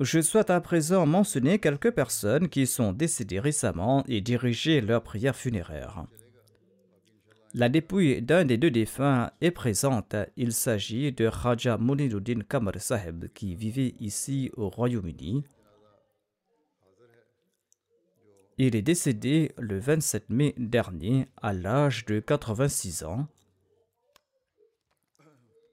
Je 0.00 0.20
souhaite 0.20 0.48
à 0.48 0.60
présent 0.60 1.06
mentionner 1.06 1.58
quelques 1.58 1.90
personnes 1.90 2.48
qui 2.48 2.66
sont 2.68 2.92
décédées 2.92 3.40
récemment 3.40 4.04
et 4.06 4.20
diriger 4.20 4.80
leurs 4.80 5.02
prières 5.02 5.34
funéraires. 5.34 6.04
La 7.58 7.68
dépouille 7.68 8.22
d'un 8.22 8.44
des 8.44 8.56
deux 8.56 8.70
défunts 8.70 9.32
est 9.40 9.50
présente. 9.50 10.14
Il 10.36 10.52
s'agit 10.52 11.10
de 11.10 11.26
Raja 11.26 11.76
Muniruddin 11.76 12.42
Kamar 12.48 12.74
Saheb 12.78 13.26
qui 13.34 13.56
vivait 13.56 13.96
ici 13.98 14.52
au 14.56 14.68
Royaume-Uni. 14.68 15.42
Il 18.58 18.76
est 18.76 18.82
décédé 18.82 19.50
le 19.58 19.76
27 19.80 20.30
mai 20.30 20.54
dernier 20.56 21.26
à 21.42 21.52
l'âge 21.52 22.04
de 22.04 22.20
86 22.20 23.02
ans. 23.02 23.26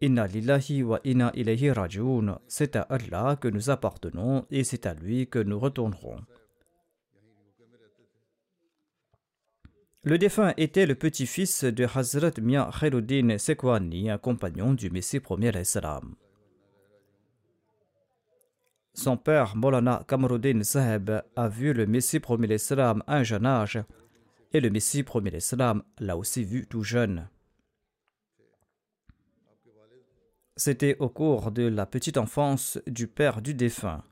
Inna 0.01 0.25
lillahi 0.25 0.81
wa 0.81 0.99
inna 1.03 1.31
ilayhi 1.35 1.69
rajoun. 1.69 2.39
C'est 2.47 2.75
à 2.77 2.81
Allah 2.81 3.37
que 3.39 3.47
nous 3.47 3.69
appartenons 3.69 4.47
et 4.49 4.63
c'est 4.63 4.87
à 4.87 4.95
lui 4.95 5.27
que 5.27 5.37
nous 5.37 5.59
retournerons. 5.59 6.17
Le 10.07 10.19
défunt 10.19 10.53
était 10.57 10.85
le 10.85 10.93
petit-fils 10.93 11.63
de 11.63 11.83
Hazrat 11.83 12.39
Mia 12.39 12.69
Khairuddin 12.79 13.39
Sekwani, 13.39 14.11
un 14.11 14.19
compagnon 14.19 14.75
du 14.75 14.91
Messie 14.91 15.19
premier 15.19 15.59
Islam. 15.59 16.13
Son 18.93 19.17
père, 19.17 19.55
Molana 19.55 20.05
Kamaruddin 20.07 20.61
Saheb, 20.61 21.09
a 21.35 21.49
vu 21.49 21.73
le 21.73 21.87
Messie 21.87 22.19
premier 22.19 22.53
Islam 22.53 23.01
à 23.07 23.17
un 23.17 23.23
jeune 23.23 23.47
âge, 23.47 23.83
et 24.53 24.59
le 24.59 24.69
Messie 24.69 25.01
premier 25.01 25.35
Islam 25.35 25.81
l'a 25.97 26.15
aussi 26.15 26.43
vu 26.43 26.67
tout 26.67 26.83
jeune. 26.83 27.27
C'était 30.55 30.97
au 30.99 31.09
cours 31.09 31.51
de 31.51 31.63
la 31.63 31.87
petite 31.87 32.17
enfance 32.17 32.77
du 32.85 33.07
père 33.07 33.41
du 33.41 33.55
défunt. 33.55 34.03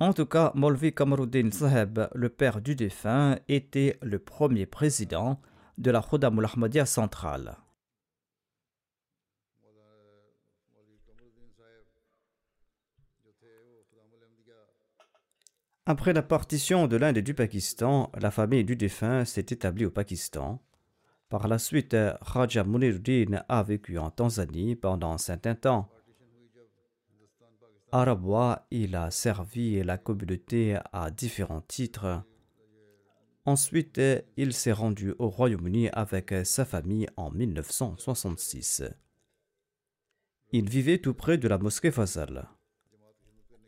En 0.00 0.12
tout 0.12 0.26
cas, 0.26 0.50
Molvi 0.56 0.92
Kamaruddin 0.92 1.52
Saheb, 1.52 2.08
le 2.14 2.28
père 2.28 2.60
du 2.60 2.74
défunt, 2.74 3.38
était 3.46 3.96
le 4.02 4.18
premier 4.18 4.66
président 4.66 5.40
de 5.78 5.90
la 5.92 6.02
Khodamul 6.02 6.46
Ahmadiyya 6.46 6.84
centrale. 6.84 7.56
Après 15.86 16.12
la 16.14 16.22
partition 16.22 16.86
de 16.86 16.96
l'Inde 16.96 17.18
et 17.18 17.22
du 17.22 17.34
Pakistan, 17.34 18.10
la 18.18 18.30
famille 18.30 18.64
du 18.64 18.74
défunt 18.74 19.24
s'est 19.24 19.46
établie 19.50 19.84
au 19.84 19.90
Pakistan. 19.90 20.60
Par 21.28 21.46
la 21.46 21.58
suite, 21.58 21.96
Raja 22.20 22.64
Muniruddin 22.64 23.44
a 23.48 23.62
vécu 23.62 23.98
en 23.98 24.10
Tanzanie 24.10 24.76
pendant 24.76 25.12
un 25.12 25.18
certain 25.18 25.54
temps. 25.54 25.90
Arabois, 27.96 28.66
il 28.72 28.96
a 28.96 29.12
servi 29.12 29.80
la 29.84 29.98
communauté 29.98 30.76
à 30.92 31.12
différents 31.12 31.60
titres. 31.60 32.24
Ensuite, 33.44 34.00
il 34.36 34.52
s'est 34.52 34.72
rendu 34.72 35.14
au 35.20 35.28
Royaume-Uni 35.28 35.90
avec 35.92 36.34
sa 36.42 36.64
famille 36.64 37.06
en 37.16 37.30
1966. 37.30 38.82
Il 40.50 40.68
vivait 40.68 40.98
tout 40.98 41.14
près 41.14 41.38
de 41.38 41.46
la 41.46 41.56
mosquée 41.56 41.92
Fazal. 41.92 42.48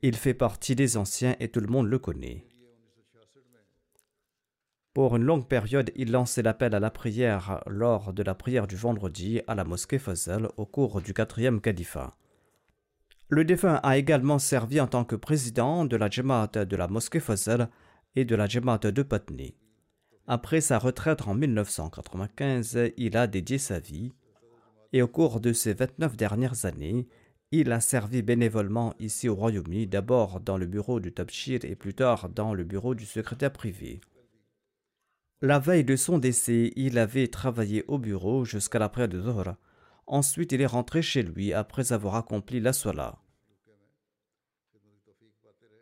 Il 0.03 0.17
fait 0.17 0.35
partie 0.35 0.75
des 0.75 0.97
anciens 0.97 1.37
et 1.39 1.49
tout 1.49 1.61
le 1.61 1.69
monde 1.69 1.87
le 1.87 2.01
connaît. 2.01 2.49
Pour 4.93 5.15
une 5.15 5.23
longue 5.23 5.47
période, 5.47 5.93
il 5.95 6.11
lançait 6.11 6.43
l'appel 6.43 6.75
à 6.75 6.81
la 6.81 6.91
prière 6.91 7.63
lors 7.69 8.13
de 8.13 8.25
la 8.25 8.35
prière 8.35 8.67
du 8.67 8.75
vendredi 8.75 9.41
à 9.47 9.55
la 9.55 9.63
mosquée 9.63 10.01
Fazal 10.01 10.49
au 10.57 10.67
cours 10.67 11.01
du 11.01 11.15
quatrième 11.15 11.61
califat. 11.61 12.17
Le 13.29 13.45
défunt 13.45 13.81
a 13.83 13.97
également 13.97 14.39
servi 14.39 14.81
en 14.81 14.87
tant 14.87 15.05
que 15.05 15.17
président 15.17 15.85
de 15.85 15.97
la 15.97 16.09
Jamaat 16.09 16.65
de 16.65 16.77
la 16.77 16.87
mosquée 16.87 17.19
Fazal 17.19 17.69
et 18.15 18.25
de 18.25 18.37
la 18.37 18.47
Jamaat 18.47 18.79
de 18.79 19.03
Patni. 19.03 19.57
Après 20.29 20.61
sa 20.61 20.79
retraite 20.79 21.27
en 21.27 21.35
1995, 21.35 22.93
il 22.97 23.17
a 23.17 23.27
dédié 23.27 23.59
sa 23.59 23.81
vie 23.81 24.13
et 24.93 25.03
au 25.03 25.09
cours 25.09 25.41
de 25.41 25.53
ces 25.53 25.75
29 25.75 26.17
dernières 26.17 26.65
années, 26.67 27.09
il 27.51 27.73
a 27.73 27.81
servi 27.81 28.23
bénévolement 28.23 28.95
ici 28.99 29.29
au 29.29 29.35
Royaume-Uni, 29.35 29.87
d'abord 29.87 30.41
dans 30.41 30.57
le 30.57 30.67
bureau 30.67 31.01
du 31.01 31.13
Tabshir 31.13 31.65
et 31.65 31.75
plus 31.75 31.95
tard 31.95 32.29
dans 32.29 32.55
le 32.55 32.65
bureau 32.65 32.95
du 32.95 33.07
secrétaire 33.07 33.53
privé. 33.53 34.01
La 35.43 35.59
veille 35.59 35.85
de 35.85 35.97
son 35.97 36.19
décès, 36.19 36.73
il 36.77 36.97
avait 36.99 37.29
travaillé 37.29 37.85
au 37.89 37.99
bureau 37.99 38.45
jusqu'à 38.45 38.79
l'après 38.79 39.09
de 39.09 39.19
Ensuite, 40.07 40.53
il 40.53 40.61
est 40.61 40.67
rentré 40.67 41.03
chez 41.03 41.23
lui 41.23 41.53
après 41.53 41.93
avoir 41.93 42.15
accompli 42.15 42.61
la 42.61 42.73
sola. 42.73 43.19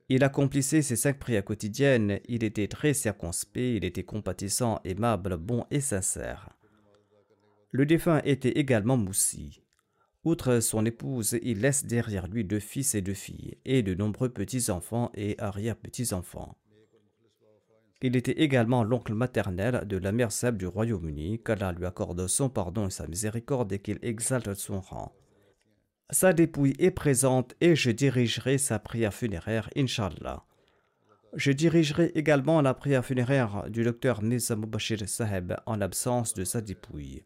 Il 0.08 0.22
accomplissait 0.22 0.82
ses 0.82 0.96
cinq 0.96 1.18
prières 1.18 1.44
quotidiennes, 1.44 2.20
il 2.28 2.44
était 2.44 2.68
très 2.68 2.92
circonspect, 2.92 3.76
il 3.76 3.84
était 3.84 4.04
compatissant, 4.04 4.80
aimable, 4.84 5.36
bon 5.36 5.64
et 5.70 5.80
sincère. 5.80 6.50
Le 7.70 7.86
défunt 7.86 8.20
était 8.24 8.58
également 8.58 8.96
moussi. 8.96 9.62
Outre 10.24 10.60
son 10.60 10.86
épouse, 10.86 11.38
il 11.42 11.60
laisse 11.60 11.84
derrière 11.84 12.28
lui 12.28 12.44
deux 12.44 12.60
fils 12.60 12.94
et 12.94 13.02
deux 13.02 13.14
filles, 13.14 13.58
et 13.64 13.82
de 13.82 13.94
nombreux 13.94 14.28
petits-enfants 14.28 15.10
et 15.14 15.38
arrière-petits-enfants. 15.38 16.56
Il 18.06 18.16
était 18.16 18.42
également 18.42 18.84
l'oncle 18.84 19.14
maternel 19.14 19.84
de 19.86 19.96
la 19.96 20.12
mère 20.12 20.30
Seb 20.30 20.58
du 20.58 20.66
Royaume-Uni, 20.66 21.40
qu'Allah 21.42 21.72
lui 21.72 21.86
accorde 21.86 22.26
son 22.26 22.50
pardon 22.50 22.88
et 22.88 22.90
sa 22.90 23.06
miséricorde 23.06 23.72
et 23.72 23.78
qu'il 23.78 23.98
exalte 24.02 24.52
son 24.52 24.82
rang. 24.82 25.14
Sa 26.10 26.34
dépouille 26.34 26.74
est 26.78 26.90
présente 26.90 27.54
et 27.62 27.74
je 27.74 27.90
dirigerai 27.90 28.58
sa 28.58 28.78
prière 28.78 29.14
funéraire, 29.14 29.70
Inshallah. 29.74 30.44
Je 31.32 31.50
dirigerai 31.50 32.12
également 32.14 32.60
la 32.60 32.74
prière 32.74 33.06
funéraire 33.06 33.70
du 33.70 33.84
docteur 33.84 34.22
Nizam 34.22 34.66
Bashir 34.66 35.08
Saheb 35.08 35.54
en 35.64 35.76
l'absence 35.76 36.34
de 36.34 36.44
sa 36.44 36.60
dépouille. 36.60 37.22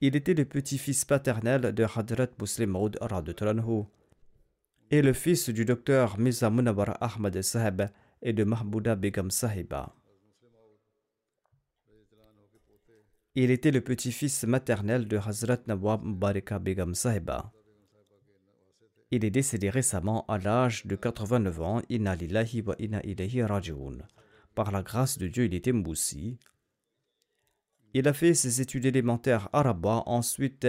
Il 0.00 0.16
était 0.16 0.34
le 0.34 0.46
petit-fils 0.46 1.04
paternel 1.04 1.60
de 1.72 1.84
Hadrat 1.84 2.30
Muslim 2.40 2.70
Maud 2.70 2.98
et 4.90 5.02
le 5.02 5.12
fils 5.12 5.48
du 5.48 5.64
docteur 5.64 6.18
Mirza 6.18 6.50
Munawar 6.50 6.98
Ahmad 7.00 7.40
Saheb 7.40 7.82
et 8.26 8.32
de 8.32 8.42
Mahbouda 8.42 8.96
Begum 8.96 9.30
Sahiba. 9.30 9.94
Il 13.36 13.52
était 13.52 13.70
le 13.70 13.80
petit-fils 13.80 14.42
maternel 14.42 15.06
de 15.06 15.16
Hazrat 15.16 15.58
Nawab 15.68 16.02
Barika 16.04 16.58
Begum 16.58 16.96
Sahiba. 16.96 17.52
Il 19.12 19.24
est 19.24 19.30
décédé 19.30 19.70
récemment 19.70 20.26
à 20.26 20.38
l'âge 20.38 20.86
de 20.86 20.96
89 20.96 21.60
ans. 21.60 21.82
Inna 21.88 22.16
wa. 22.66 23.60
Par 24.56 24.72
la 24.72 24.82
grâce 24.82 25.18
de 25.18 25.28
Dieu, 25.28 25.44
il 25.44 25.54
était 25.54 25.70
moussi. 25.70 26.40
Il 27.94 28.08
a 28.08 28.12
fait 28.12 28.34
ses 28.34 28.60
études 28.60 28.86
élémentaires 28.86 29.48
arabes, 29.52 29.86
ensuite 29.86 30.66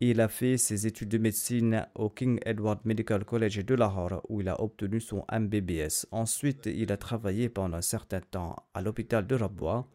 il 0.00 0.20
a 0.20 0.28
fait 0.28 0.58
ses 0.58 0.86
études 0.86 1.08
de 1.08 1.18
médecine 1.18 1.86
au 1.94 2.10
King 2.10 2.38
Edward 2.44 2.80
Medical 2.84 3.24
College 3.24 3.64
de 3.64 3.74
Lahore 3.74 4.22
où 4.28 4.40
il 4.42 4.48
a 4.48 4.60
obtenu 4.60 5.00
son 5.00 5.24
MBBS. 5.32 6.06
Ensuite, 6.10 6.66
il 6.66 6.92
a 6.92 6.96
travaillé 6.96 7.48
pendant 7.48 7.78
un 7.78 7.82
certain 7.82 8.20
temps 8.20 8.56
à 8.74 8.82
l'hôpital 8.82 9.26
de 9.26 9.34
Rabwa. 9.34 9.86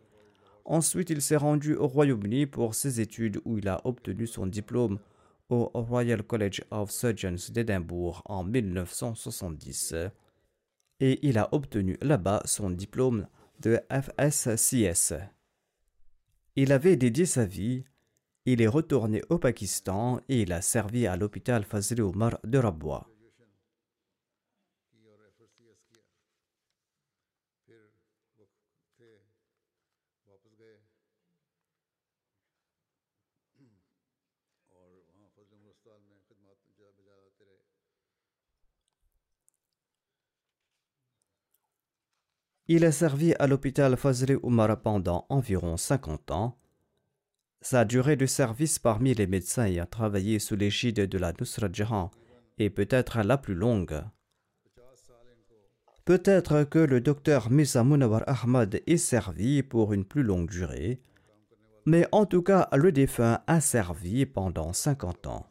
Ensuite, 0.65 1.11
il 1.11 1.21
s'est 1.21 1.35
rendu 1.35 1.75
au 1.75 1.87
Royaume-Uni 1.87 2.47
pour 2.47 2.73
ses 2.73 2.99
études 2.99 3.41
où 3.45 3.57
il 3.59 3.67
a 3.67 3.81
obtenu 3.85 4.25
son 4.25 4.47
diplôme 4.47 4.99
au 5.49 5.69
Royal 5.73 6.23
College 6.23 6.61
of 6.71 6.91
Surgeons 6.91 7.51
d'Édimbourg 7.51 8.21
en 8.25 8.43
1970. 8.43 9.95
Et 10.99 11.19
il 11.27 11.37
a 11.37 11.49
obtenu 11.53 11.97
là-bas 12.01 12.41
son 12.45 12.69
diplôme 12.69 13.27
de 13.59 13.79
FSCS. 13.91 15.13
Il 16.55 16.71
avait 16.71 16.95
dédié 16.95 17.25
sa 17.25 17.45
vie 17.45 17.83
il 18.45 18.61
est 18.61 18.67
retourné 18.67 19.21
au 19.29 19.37
Pakistan 19.37 20.19
et 20.27 20.41
il 20.41 20.51
a 20.51 20.61
servi 20.61 21.05
à 21.05 21.15
l'hôpital 21.15 21.63
Fazli 21.63 22.01
Omar 22.01 22.39
de 22.43 22.57
Rabwa. 22.57 23.07
Il 42.67 42.85
a 42.85 42.91
servi 42.93 43.33
à 43.33 43.47
l'hôpital 43.47 43.97
Fazli 43.97 44.37
Omar 44.41 44.81
pendant 44.81 45.25
environ 45.29 45.75
50 45.75 46.31
ans 46.31 46.60
sa 47.61 47.85
durée 47.85 48.15
de 48.15 48.25
service 48.25 48.79
parmi 48.79 49.13
les 49.13 49.27
médecins 49.27 49.65
ayant 49.65 49.85
travaillé 49.85 50.39
sous 50.39 50.55
l'égide 50.55 51.07
de 51.07 51.17
la 51.17 51.31
Nusra 51.39 51.67
Jahan 51.71 52.09
est 52.57 52.71
peut-être 52.71 53.21
la 53.21 53.37
plus 53.37 53.53
longue. 53.53 54.01
Peut-être 56.05 56.63
que 56.63 56.79
le 56.79 56.99
docteur 56.99 57.51
Misa 57.51 57.83
Munawar 57.83 58.23
Ahmad 58.25 58.81
est 58.87 58.97
servi 58.97 59.61
pour 59.61 59.93
une 59.93 60.05
plus 60.05 60.23
longue 60.23 60.49
durée, 60.49 60.99
mais 61.85 62.07
en 62.11 62.25
tout 62.25 62.41
cas, 62.41 62.67
le 62.73 62.91
défunt 62.91 63.41
a 63.45 63.61
servi 63.61 64.25
pendant 64.25 64.73
50 64.73 65.27
ans. 65.27 65.47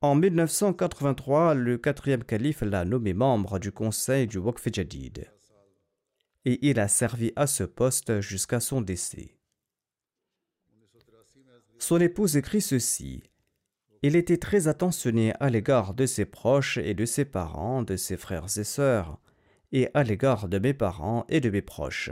En 0.00 0.14
1983, 0.14 1.54
le 1.54 1.78
quatrième 1.78 2.24
calife 2.24 2.60
l'a 2.60 2.84
nommé 2.84 3.14
membre 3.14 3.58
du 3.58 3.72
conseil 3.72 4.26
du 4.26 4.38
Waqf 4.38 4.68
Jadid 4.72 5.33
et 6.44 6.58
il 6.68 6.78
a 6.78 6.88
servi 6.88 7.32
à 7.36 7.46
ce 7.46 7.64
poste 7.64 8.20
jusqu'à 8.20 8.60
son 8.60 8.80
décès. 8.80 9.36
Son 11.78 12.00
épouse 12.00 12.36
écrit 12.36 12.60
ceci. 12.60 13.22
Il 14.02 14.16
était 14.16 14.36
très 14.36 14.68
attentionné 14.68 15.32
à 15.40 15.48
l'égard 15.48 15.94
de 15.94 16.06
ses 16.06 16.24
proches 16.24 16.78
et 16.78 16.94
de 16.94 17.06
ses 17.06 17.24
parents, 17.24 17.82
de 17.82 17.96
ses 17.96 18.16
frères 18.16 18.58
et 18.58 18.64
sœurs, 18.64 19.18
et 19.72 19.88
à 19.94 20.02
l'égard 20.02 20.48
de 20.48 20.58
mes 20.58 20.74
parents 20.74 21.24
et 21.28 21.40
de 21.40 21.50
mes 21.50 21.62
proches. 21.62 22.10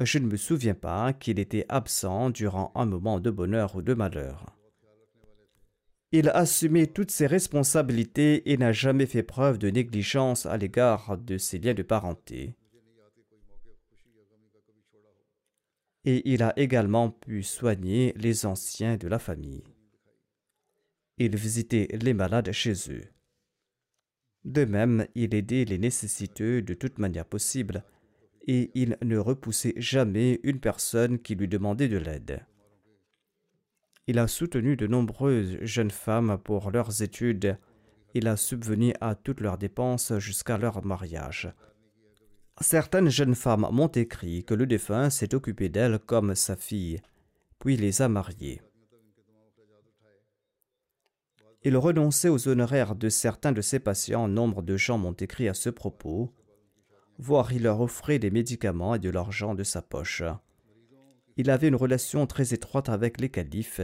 Je 0.00 0.18
ne 0.18 0.26
me 0.26 0.36
souviens 0.36 0.74
pas 0.74 1.12
qu'il 1.12 1.38
était 1.38 1.66
absent 1.68 2.30
durant 2.30 2.72
un 2.74 2.86
moment 2.86 3.20
de 3.20 3.30
bonheur 3.30 3.76
ou 3.76 3.82
de 3.82 3.94
malheur. 3.94 4.55
Il 6.12 6.28
a 6.28 6.36
assumé 6.36 6.86
toutes 6.86 7.10
ses 7.10 7.26
responsabilités 7.26 8.50
et 8.50 8.56
n'a 8.56 8.72
jamais 8.72 9.06
fait 9.06 9.24
preuve 9.24 9.58
de 9.58 9.70
négligence 9.70 10.46
à 10.46 10.56
l'égard 10.56 11.18
de 11.18 11.36
ses 11.36 11.58
liens 11.58 11.74
de 11.74 11.82
parenté. 11.82 12.54
Et 16.04 16.32
il 16.32 16.42
a 16.44 16.52
également 16.56 17.10
pu 17.10 17.42
soigner 17.42 18.14
les 18.16 18.46
anciens 18.46 18.96
de 18.96 19.08
la 19.08 19.18
famille. 19.18 19.64
Il 21.18 21.34
visitait 21.34 21.88
les 22.00 22.14
malades 22.14 22.52
chez 22.52 22.74
eux. 22.90 23.04
De 24.44 24.64
même, 24.64 25.08
il 25.16 25.34
aidait 25.34 25.64
les 25.64 25.78
nécessiteux 25.78 26.62
de 26.62 26.74
toute 26.74 26.98
manière 26.98 27.26
possible 27.26 27.82
et 28.46 28.70
il 28.74 28.96
ne 29.02 29.18
repoussait 29.18 29.74
jamais 29.76 30.38
une 30.44 30.60
personne 30.60 31.18
qui 31.18 31.34
lui 31.34 31.48
demandait 31.48 31.88
de 31.88 31.96
l'aide. 31.96 32.46
Il 34.08 34.18
a 34.18 34.28
soutenu 34.28 34.76
de 34.76 34.86
nombreuses 34.86 35.58
jeunes 35.62 35.90
femmes 35.90 36.38
pour 36.44 36.70
leurs 36.70 37.02
études. 37.02 37.58
Il 38.14 38.28
a 38.28 38.36
subvenu 38.36 38.94
à 39.00 39.14
toutes 39.14 39.40
leurs 39.40 39.58
dépenses 39.58 40.16
jusqu'à 40.18 40.58
leur 40.58 40.84
mariage. 40.84 41.52
Certaines 42.60 43.10
jeunes 43.10 43.34
femmes 43.34 43.66
m'ont 43.72 43.88
écrit 43.88 44.44
que 44.44 44.54
le 44.54 44.66
défunt 44.66 45.10
s'est 45.10 45.34
occupé 45.34 45.68
d'elles 45.68 45.98
comme 45.98 46.34
sa 46.34 46.56
fille, 46.56 47.00
puis 47.58 47.76
les 47.76 48.00
a 48.00 48.08
mariées. 48.08 48.62
Il 51.64 51.76
renonçait 51.76 52.28
aux 52.28 52.46
honoraires 52.46 52.94
de 52.94 53.08
certains 53.08 53.50
de 53.50 53.60
ses 53.60 53.80
patients. 53.80 54.28
Nombre 54.28 54.62
de 54.62 54.76
gens 54.76 54.98
m'ont 54.98 55.12
écrit 55.14 55.48
à 55.48 55.54
ce 55.54 55.68
propos, 55.68 56.32
voire 57.18 57.52
il 57.52 57.64
leur 57.64 57.80
offrait 57.80 58.20
des 58.20 58.30
médicaments 58.30 58.94
et 58.94 59.00
de 59.00 59.10
l'argent 59.10 59.56
de 59.56 59.64
sa 59.64 59.82
poche. 59.82 60.22
Il 61.36 61.50
avait 61.50 61.68
une 61.68 61.76
relation 61.76 62.26
très 62.26 62.54
étroite 62.54 62.88
avec 62.88 63.20
les 63.20 63.28
califes. 63.28 63.80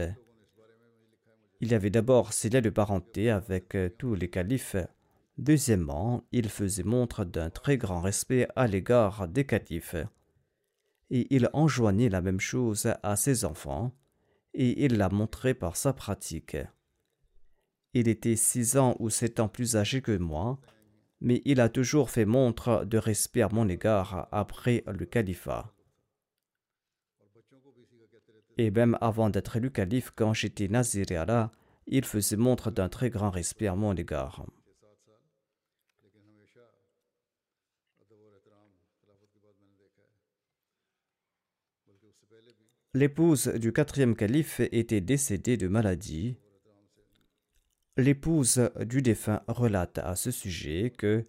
Il 1.61 1.73
avait 1.73 1.91
d'abord 1.91 2.31
liens 2.51 2.61
de 2.61 2.69
parenté 2.69 3.29
avec 3.29 3.75
euh, 3.75 3.89
tous 3.97 4.15
les 4.15 4.29
califes. 4.29 4.75
Deuxièmement, 5.37 6.23
il 6.31 6.49
faisait 6.49 6.83
montre 6.83 7.25
d'un 7.25 7.49
très 7.49 7.77
grand 7.77 8.01
respect 8.01 8.47
à 8.55 8.67
l'égard 8.67 9.27
des 9.27 9.45
califes. 9.45 9.95
Et 11.09 11.27
il 11.33 11.49
enjoignait 11.53 12.09
la 12.09 12.21
même 12.21 12.39
chose 12.39 12.91
à 13.03 13.15
ses 13.15 13.45
enfants, 13.45 13.95
et 14.53 14.85
il 14.85 14.97
l'a 14.97 15.09
montré 15.09 15.53
par 15.53 15.75
sa 15.75 15.93
pratique. 15.93 16.57
Il 17.93 18.07
était 18.07 18.35
six 18.35 18.77
ans 18.77 18.95
ou 18.99 19.09
sept 19.09 19.39
ans 19.39 19.47
plus 19.47 19.75
âgé 19.75 20.01
que 20.01 20.17
moi, 20.17 20.59
mais 21.21 21.41
il 21.45 21.61
a 21.61 21.69
toujours 21.69 22.09
fait 22.09 22.25
montre 22.25 22.83
de 22.85 22.97
respect 22.97 23.41
à 23.41 23.49
mon 23.49 23.69
égard 23.69 24.27
après 24.31 24.83
le 24.87 25.05
califat. 25.05 25.71
Et 28.57 28.69
même 28.69 28.97
avant 29.01 29.29
d'être 29.29 29.57
élu 29.57 29.71
calife, 29.71 30.11
quand 30.15 30.33
j'étais 30.33 30.67
Nazir 30.67 31.05
Allah, 31.17 31.51
il 31.87 32.05
faisait 32.05 32.37
montre 32.37 32.71
d'un 32.71 32.89
très 32.89 33.09
grand 33.09 33.29
respect 33.29 33.67
à 33.67 33.75
mon 33.75 33.95
égard. 33.95 34.45
L'épouse 42.95 43.47
du 43.47 43.73
quatrième 43.73 44.15
calife 44.15 44.59
était 44.71 45.01
décédée 45.01 45.57
de 45.57 45.67
maladie. 45.67 46.37
L'épouse 47.97 48.69
du 48.85 49.01
défunt 49.01 49.41
relate 49.47 49.97
à 49.97 50.15
ce 50.15 50.29
sujet 50.29 50.93
que 50.95 51.23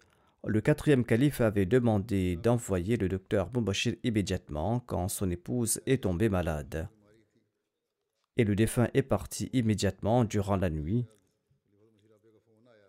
le 0.45 0.61
quatrième 0.61 1.03
calife 1.03 1.41
avait 1.41 1.65
demandé 1.65 2.35
d'envoyer 2.35 2.97
le 2.97 3.09
docteur 3.09 3.49
Mubashir 3.55 3.95
immédiatement 4.03 4.79
quand 4.79 5.07
son 5.07 5.31
épouse 5.31 5.81
est 5.87 6.03
tombée 6.03 6.29
malade 6.29 6.87
et 8.37 8.43
le 8.43 8.55
défunt 8.55 8.89
est 8.93 9.01
parti 9.01 9.49
immédiatement 9.53 10.25
durant 10.25 10.55
la 10.55 10.69
nuit. 10.69 11.05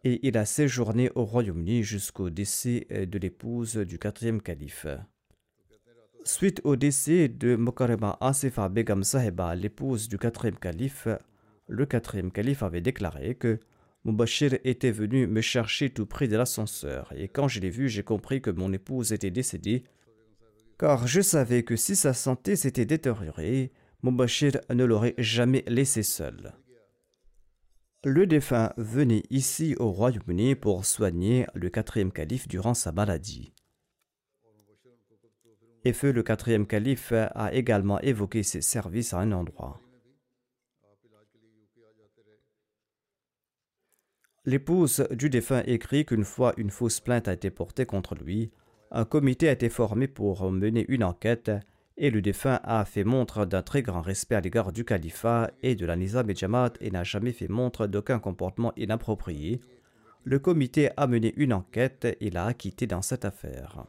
Et 0.05 0.27
il 0.27 0.37
a 0.37 0.45
séjourné 0.45 1.11
au 1.15 1.25
Royaume-Uni 1.25 1.83
jusqu'au 1.83 2.31
décès 2.31 2.87
de 2.91 3.19
l'épouse 3.19 3.77
du 3.77 3.99
quatrième 3.99 4.41
calife. 4.41 4.87
Suite 6.25 6.61
au 6.65 6.77
décès 6.77 7.29
de 7.29 7.55
Mokarema 7.55 8.19
Asifa 8.21 8.69
Begam 8.69 9.05
Saheba, 9.05 9.55
l'épouse 9.55 10.09
du 10.09 10.19
quatrième 10.19 10.59
calife, 10.59 11.09
le 11.69 11.87
quatrième 11.87 12.33
calife 12.33 12.63
avait 12.63 12.81
déclaré 12.81 13.37
que 13.37 13.61
Mubashir 14.05 14.59
était 14.65 14.93
venu 14.93 15.27
me 15.27 15.41
chercher 15.41 15.91
tout 15.91 16.07
près 16.07 16.29
de 16.29 16.37
l'ascenseur, 16.37 17.13
et 17.17 17.27
quand 17.29 17.49
je 17.49 17.61
l'ai 17.61 17.71
vu, 17.71 17.89
j'ai 17.89 18.05
compris 18.05 18.41
que 18.41 18.51
mon 18.51 18.73
épouse 18.73 19.13
était 19.13 19.33
décédée, 19.33 19.83
car 20.79 21.07
je 21.09 21.21
savais 21.21 21.65
que 21.65 21.75
si 21.75 21.97
sa 21.97 22.13
santé 22.13 22.55
s'était 22.55 22.85
détériorée, 22.87 23.73
Mubashir 24.07 24.61
ne 24.71 24.85
l'aurait 24.85 25.15
jamais 25.19 25.65
laissé 25.67 26.05
seul. 26.05 26.55
Le 28.05 28.27
défunt 28.27 28.73
venait 28.77 29.25
ici 29.31 29.75
au 29.81 29.91
Royaume-Uni 29.91 30.55
pour 30.55 30.85
soigner 30.85 31.47
le 31.55 31.71
quatrième 31.71 32.13
calife 32.13 32.47
durant 32.47 32.75
sa 32.75 32.93
maladie. 32.93 33.53
Et 35.85 35.93
feu 35.93 36.13
le 36.13 36.23
quatrième 36.23 36.69
calife 36.69 37.13
a 37.13 37.53
également 37.53 38.01
évoqué 38.01 38.45
ses 38.45 38.61
services 38.61 39.13
à 39.13 39.19
un 39.19 39.33
endroit. 39.33 39.81
L'épouse 44.45 45.05
du 45.11 45.29
défunt 45.31 45.65
écrit 45.67 46.07
qu'une 46.07 46.25
fois 46.25 46.55
une 46.57 46.71
fausse 46.71 47.01
plainte 47.01 47.27
a 47.27 47.33
été 47.33 47.51
portée 47.51 47.87
contre 47.87 48.15
lui, 48.15 48.53
un 48.93 49.05
comité 49.05 49.49
a 49.49 49.53
été 49.53 49.69
formé 49.69 50.07
pour 50.07 50.49
mener 50.53 50.85
une 50.89 51.03
enquête 51.03 51.51
et 51.97 52.11
le 52.11 52.21
défunt 52.21 52.61
a 52.63 52.85
fait 52.85 53.05
montre 53.05 53.47
d'un 53.47 53.63
très 53.63 53.83
grand 53.83 54.03
respect 54.03 54.35
à 54.35 54.41
l'égard 54.41 54.73
du 54.73 54.85
califat 54.85 55.51
et 55.63 55.75
de 55.75 55.87
la 55.87 55.97
Nizam 55.97 56.29
et 56.29 56.35
Jamaat 56.35 56.73
et 56.81 56.91
n'a 56.91 57.05
jamais 57.05 57.33
fait 57.33 57.49
montre 57.49 57.87
d'aucun 57.87 58.19
comportement 58.19 58.73
inapproprié. 58.77 59.61
Le 60.25 60.39
comité 60.39 60.91
a 60.97 61.07
mené 61.07 61.33
une 61.37 61.53
enquête 61.53 62.17
et 62.21 62.31
l'a 62.31 62.47
acquitté 62.47 62.87
dans 62.87 63.03
cette 63.03 63.25
affaire. 63.25 63.87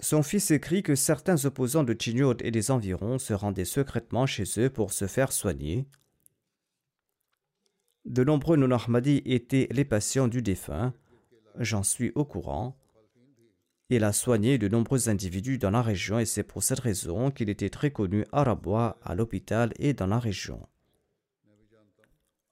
Son 0.00 0.24
fils 0.24 0.50
écrit 0.50 0.82
que 0.82 0.96
certains 0.96 1.44
opposants 1.44 1.84
de 1.84 1.94
Chinyot 1.96 2.38
et 2.40 2.50
des 2.50 2.72
environs 2.72 3.18
se 3.18 3.34
rendaient 3.34 3.64
secrètement 3.64 4.26
chez 4.26 4.44
eux 4.58 4.68
pour 4.68 4.92
se 4.92 5.06
faire 5.06 5.30
soigner. 5.30 5.86
De 8.04 8.24
nombreux 8.24 8.56
non 8.56 8.76
étaient 9.06 9.68
les 9.70 9.84
patients 9.84 10.26
du 10.26 10.42
défunt. 10.42 10.92
J'en 11.60 11.84
suis 11.84 12.10
au 12.16 12.24
courant. 12.24 12.76
Il 13.94 14.04
a 14.04 14.12
soigné 14.14 14.56
de 14.56 14.68
nombreux 14.68 15.10
individus 15.10 15.58
dans 15.58 15.70
la 15.70 15.82
région 15.82 16.18
et 16.18 16.24
c'est 16.24 16.44
pour 16.44 16.62
cette 16.62 16.80
raison 16.80 17.30
qu'il 17.30 17.50
était 17.50 17.68
très 17.68 17.90
connu 17.90 18.24
à 18.32 18.42
Rabois, 18.42 18.98
à 19.02 19.14
l'hôpital 19.14 19.74
et 19.78 19.92
dans 19.92 20.06
la 20.06 20.18
région. 20.18 20.66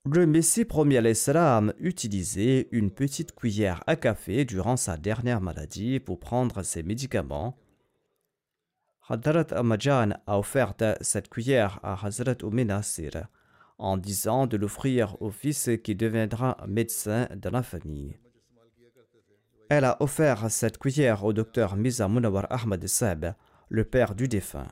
Le 0.04 0.26
Messie 0.26 0.66
premier 0.66 1.14
salam 1.14 1.72
utilisait 1.78 2.68
une 2.72 2.90
petite 2.90 3.34
cuillère 3.34 3.82
à 3.86 3.96
café 3.96 4.44
durant 4.44 4.76
sa 4.76 4.98
dernière 4.98 5.40
maladie 5.40 5.98
pour 5.98 6.20
prendre 6.20 6.62
ses 6.62 6.82
médicaments. 6.82 7.56
Hadrat 9.08 9.46
Amajan 9.52 10.10
a 10.26 10.38
offert 10.38 10.74
cette 11.00 11.30
cuillère 11.30 11.80
à 11.82 12.06
Hazrat 12.06 12.36
Umenasir 12.42 13.28
en 13.78 13.96
disant 13.96 14.46
de 14.46 14.58
l'offrir 14.58 15.16
au 15.22 15.30
fils 15.30 15.70
qui 15.82 15.94
deviendra 15.94 16.58
médecin 16.68 17.28
dans 17.34 17.50
la 17.50 17.62
famille. 17.62 18.18
Elle 19.72 19.84
a 19.84 19.96
offert 20.02 20.50
cette 20.50 20.78
cuillère 20.78 21.22
au 21.22 21.32
docteur 21.32 21.76
Miza 21.76 22.08
Munawar 22.08 22.48
Ahmad 22.50 22.84
Seb, 22.88 23.26
le 23.68 23.84
père 23.84 24.16
du 24.16 24.26
défunt. 24.26 24.66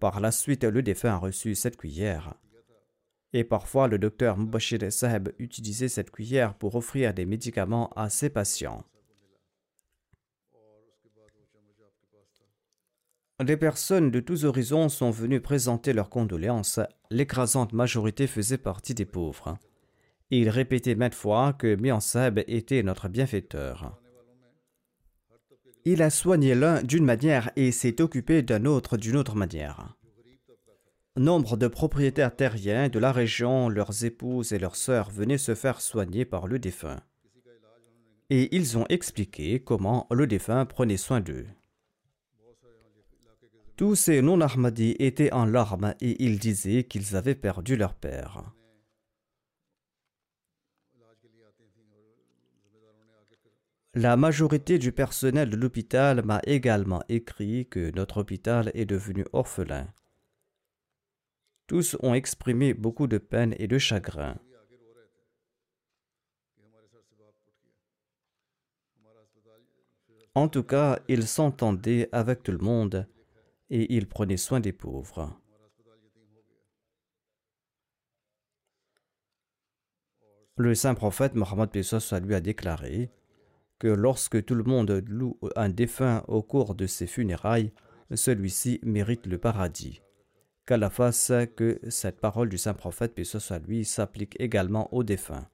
Par 0.00 0.20
la 0.20 0.30
suite, 0.30 0.64
le 0.64 0.82
défunt 0.82 1.14
a 1.14 1.16
reçu 1.16 1.54
cette 1.54 1.78
cuillère. 1.78 2.34
Et 3.32 3.42
parfois, 3.42 3.88
le 3.88 3.98
docteur 3.98 4.36
Mubashir 4.36 4.80
Saheb 4.92 5.30
utilisait 5.38 5.88
cette 5.88 6.10
cuillère 6.10 6.52
pour 6.52 6.74
offrir 6.74 7.14
des 7.14 7.24
médicaments 7.24 7.88
à 7.96 8.10
ses 8.10 8.28
patients. 8.28 8.84
Des 13.42 13.56
personnes 13.56 14.10
de 14.10 14.20
tous 14.20 14.44
horizons 14.44 14.90
sont 14.90 15.10
venues 15.10 15.40
présenter 15.40 15.94
leurs 15.94 16.10
condoléances. 16.10 16.80
L'écrasante 17.10 17.72
majorité 17.72 18.26
faisait 18.26 18.58
partie 18.58 18.92
des 18.92 19.06
pauvres. 19.06 19.56
Il 20.28 20.50
répétait 20.50 20.96
maintes 20.96 21.14
fois 21.14 21.54
que 21.54 21.76
Mian 21.76 22.00
Saheb 22.00 22.40
était 22.46 22.82
notre 22.82 23.08
bienfaiteur. 23.08 24.01
Il 25.84 26.00
a 26.02 26.10
soigné 26.10 26.54
l'un 26.54 26.80
d'une 26.82 27.04
manière 27.04 27.50
et 27.56 27.72
s'est 27.72 28.00
occupé 28.00 28.42
d'un 28.42 28.66
autre 28.66 28.96
d'une 28.96 29.16
autre 29.16 29.34
manière. 29.34 29.96
Nombre 31.16 31.56
de 31.56 31.66
propriétaires 31.66 32.34
terriens 32.34 32.88
de 32.88 32.98
la 32.98 33.10
région, 33.10 33.68
leurs 33.68 34.04
épouses 34.04 34.52
et 34.52 34.58
leurs 34.58 34.76
sœurs 34.76 35.10
venaient 35.10 35.38
se 35.38 35.54
faire 35.54 35.80
soigner 35.80 36.24
par 36.24 36.46
le 36.46 36.58
défunt. 36.58 37.00
Et 38.30 38.54
ils 38.56 38.78
ont 38.78 38.86
expliqué 38.88 39.60
comment 39.60 40.06
le 40.10 40.26
défunt 40.26 40.64
prenait 40.64 40.96
soin 40.96 41.20
d'eux. 41.20 41.46
Tous 43.76 43.96
ces 43.96 44.22
non-Ahmadis 44.22 44.94
étaient 45.00 45.32
en 45.32 45.44
larmes 45.44 45.94
et 46.00 46.22
ils 46.22 46.38
disaient 46.38 46.84
qu'ils 46.84 47.16
avaient 47.16 47.34
perdu 47.34 47.76
leur 47.76 47.94
père. 47.94 48.54
La 53.94 54.16
majorité 54.16 54.78
du 54.78 54.90
personnel 54.90 55.50
de 55.50 55.56
l'hôpital 55.56 56.24
m'a 56.24 56.40
également 56.46 57.02
écrit 57.10 57.66
que 57.66 57.90
notre 57.90 58.22
hôpital 58.22 58.70
est 58.72 58.86
devenu 58.86 59.26
orphelin. 59.34 59.86
Tous 61.66 61.98
ont 62.00 62.14
exprimé 62.14 62.72
beaucoup 62.72 63.06
de 63.06 63.18
peine 63.18 63.54
et 63.58 63.68
de 63.68 63.76
chagrin. 63.76 64.38
En 70.34 70.48
tout 70.48 70.62
cas, 70.62 70.98
ils 71.08 71.28
s'entendaient 71.28 72.08
avec 72.12 72.42
tout 72.42 72.52
le 72.52 72.58
monde 72.58 73.06
et 73.68 73.94
ils 73.94 74.08
prenaient 74.08 74.38
soin 74.38 74.60
des 74.60 74.72
pauvres. 74.72 75.38
Le 80.56 80.74
saint 80.74 80.94
prophète 80.94 81.34
Mohammed 81.34 81.70
Pesos 81.70 82.14
lui 82.22 82.34
a 82.34 82.40
déclaré 82.40 83.10
que 83.82 83.88
lorsque 83.88 84.44
tout 84.44 84.54
le 84.54 84.62
monde 84.62 85.02
loue 85.08 85.36
un 85.56 85.68
défunt 85.68 86.22
au 86.28 86.40
cours 86.40 86.76
de 86.76 86.86
ses 86.86 87.08
funérailles, 87.08 87.72
celui-ci 88.14 88.78
mérite 88.84 89.26
le 89.26 89.38
paradis. 89.38 90.02
Qu'à 90.66 90.76
la 90.76 90.88
que 90.88 91.80
cette 91.88 92.20
parole 92.20 92.48
du 92.48 92.58
saint 92.58 92.74
prophète, 92.74 93.12
puis 93.12 93.24
soit 93.24 93.58
lui, 93.58 93.84
s'applique 93.84 94.36
également 94.38 94.88
aux 94.94 95.02
défunts. 95.02 95.48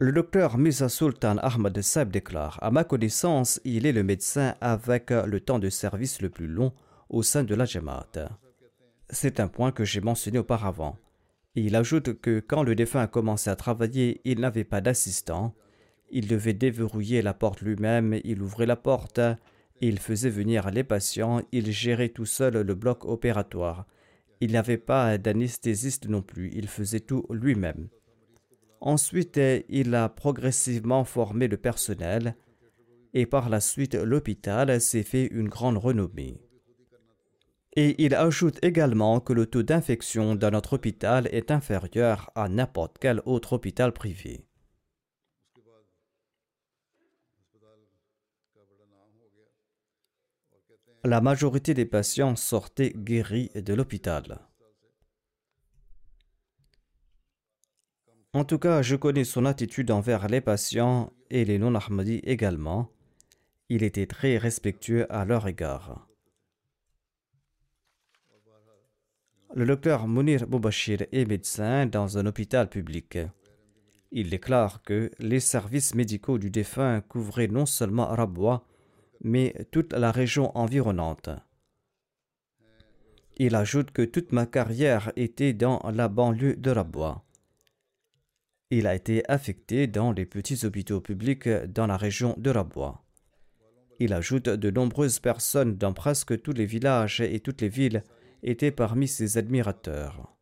Le 0.00 0.10
docteur 0.10 0.58
Misa 0.58 0.88
Sultan 0.88 1.36
Ahmad 1.38 1.80
Saib 1.82 2.10
déclare 2.10 2.58
À 2.60 2.72
ma 2.72 2.82
connaissance, 2.82 3.60
il 3.64 3.86
est 3.86 3.92
le 3.92 4.02
médecin 4.02 4.56
avec 4.60 5.10
le 5.10 5.38
temps 5.38 5.60
de 5.60 5.70
service 5.70 6.20
le 6.20 6.30
plus 6.30 6.48
long 6.48 6.72
au 7.10 7.22
sein 7.22 7.44
de 7.44 7.54
la 7.54 7.64
Jamaat. 7.64 8.28
C'est 9.08 9.38
un 9.38 9.46
point 9.46 9.70
que 9.70 9.84
j'ai 9.84 10.00
mentionné 10.00 10.38
auparavant. 10.38 10.96
Il 11.54 11.76
ajoute 11.76 12.20
que 12.20 12.40
quand 12.40 12.64
le 12.64 12.74
défunt 12.74 13.02
a 13.02 13.06
commencé 13.06 13.50
à 13.50 13.54
travailler, 13.54 14.20
il 14.24 14.40
n'avait 14.40 14.64
pas 14.64 14.80
d'assistant. 14.80 15.54
Il 16.10 16.26
devait 16.26 16.54
déverrouiller 16.54 17.22
la 17.22 17.34
porte 17.34 17.60
lui-même, 17.60 18.18
il 18.24 18.42
ouvrait 18.42 18.66
la 18.66 18.76
porte, 18.76 19.20
il 19.80 19.98
faisait 19.98 20.30
venir 20.30 20.70
les 20.70 20.84
patients, 20.84 21.40
il 21.52 21.70
gérait 21.70 22.08
tout 22.08 22.26
seul 22.26 22.60
le 22.60 22.74
bloc 22.74 23.04
opératoire. 23.04 23.86
Il 24.40 24.52
n'avait 24.52 24.78
pas 24.78 25.18
d'anesthésiste 25.18 26.08
non 26.08 26.22
plus, 26.22 26.50
il 26.54 26.68
faisait 26.68 27.00
tout 27.00 27.26
lui-même. 27.30 27.88
Ensuite, 28.80 29.40
il 29.68 29.94
a 29.94 30.08
progressivement 30.08 31.04
formé 31.04 31.48
le 31.48 31.58
personnel 31.58 32.34
et 33.12 33.26
par 33.26 33.48
la 33.48 33.60
suite 33.60 33.94
l'hôpital 33.94 34.80
s'est 34.80 35.02
fait 35.02 35.26
une 35.26 35.48
grande 35.48 35.78
renommée. 35.78 36.40
Et 37.76 38.02
il 38.04 38.14
ajoute 38.14 38.58
également 38.62 39.20
que 39.20 39.32
le 39.32 39.46
taux 39.46 39.62
d'infection 39.62 40.34
dans 40.34 40.50
notre 40.50 40.74
hôpital 40.74 41.28
est 41.30 41.50
inférieur 41.50 42.30
à 42.34 42.48
n'importe 42.48 42.96
quel 42.98 43.22
autre 43.26 43.52
hôpital 43.52 43.92
privé. 43.92 44.44
La 51.02 51.22
majorité 51.22 51.72
des 51.72 51.86
patients 51.86 52.36
sortaient 52.36 52.92
guéris 52.94 53.50
de 53.54 53.72
l'hôpital. 53.72 54.38
En 58.34 58.44
tout 58.44 58.58
cas, 58.58 58.82
je 58.82 58.96
connais 58.96 59.24
son 59.24 59.46
attitude 59.46 59.90
envers 59.90 60.28
les 60.28 60.42
patients 60.42 61.12
et 61.30 61.46
les 61.46 61.58
non-Ahmadis 61.58 62.20
également. 62.24 62.90
Il 63.70 63.82
était 63.82 64.06
très 64.06 64.36
respectueux 64.36 65.10
à 65.10 65.24
leur 65.24 65.48
égard. 65.48 66.06
Le 69.54 69.64
docteur 69.64 70.06
Munir 70.06 70.46
Boubachir 70.46 71.06
est 71.12 71.24
médecin 71.24 71.86
dans 71.86 72.18
un 72.18 72.26
hôpital 72.26 72.68
public. 72.68 73.18
Il 74.12 74.28
déclare 74.28 74.82
que 74.82 75.10
les 75.18 75.40
services 75.40 75.94
médicaux 75.94 76.36
du 76.36 76.50
défunt 76.50 77.00
couvraient 77.00 77.48
non 77.48 77.64
seulement 77.64 78.06
Rabwa, 78.06 78.66
mais 79.22 79.54
toute 79.70 79.92
la 79.92 80.12
région 80.12 80.56
environnante. 80.56 81.30
Il 83.36 83.54
ajoute 83.54 83.90
que 83.90 84.02
toute 84.02 84.32
ma 84.32 84.46
carrière 84.46 85.12
était 85.16 85.52
dans 85.52 85.80
la 85.92 86.08
banlieue 86.08 86.56
de 86.56 86.70
Rabwa. 86.70 87.24
Il 88.70 88.86
a 88.86 88.94
été 88.94 89.28
affecté 89.30 89.86
dans 89.86 90.12
les 90.12 90.26
petits 90.26 90.64
hôpitaux 90.64 91.00
publics 91.00 91.48
dans 91.48 91.86
la 91.86 91.96
région 91.96 92.34
de 92.38 92.50
Rabwa. 92.50 93.02
Il 93.98 94.12
ajoute 94.12 94.48
de 94.48 94.70
nombreuses 94.70 95.20
personnes 95.20 95.76
dans 95.76 95.92
presque 95.92 96.40
tous 96.42 96.52
les 96.52 96.66
villages 96.66 97.20
et 97.20 97.40
toutes 97.40 97.60
les 97.60 97.68
villes 97.68 98.04
était 98.42 98.70
parmi 98.70 99.08
ses 99.08 99.38
admirateurs. 99.38 100.36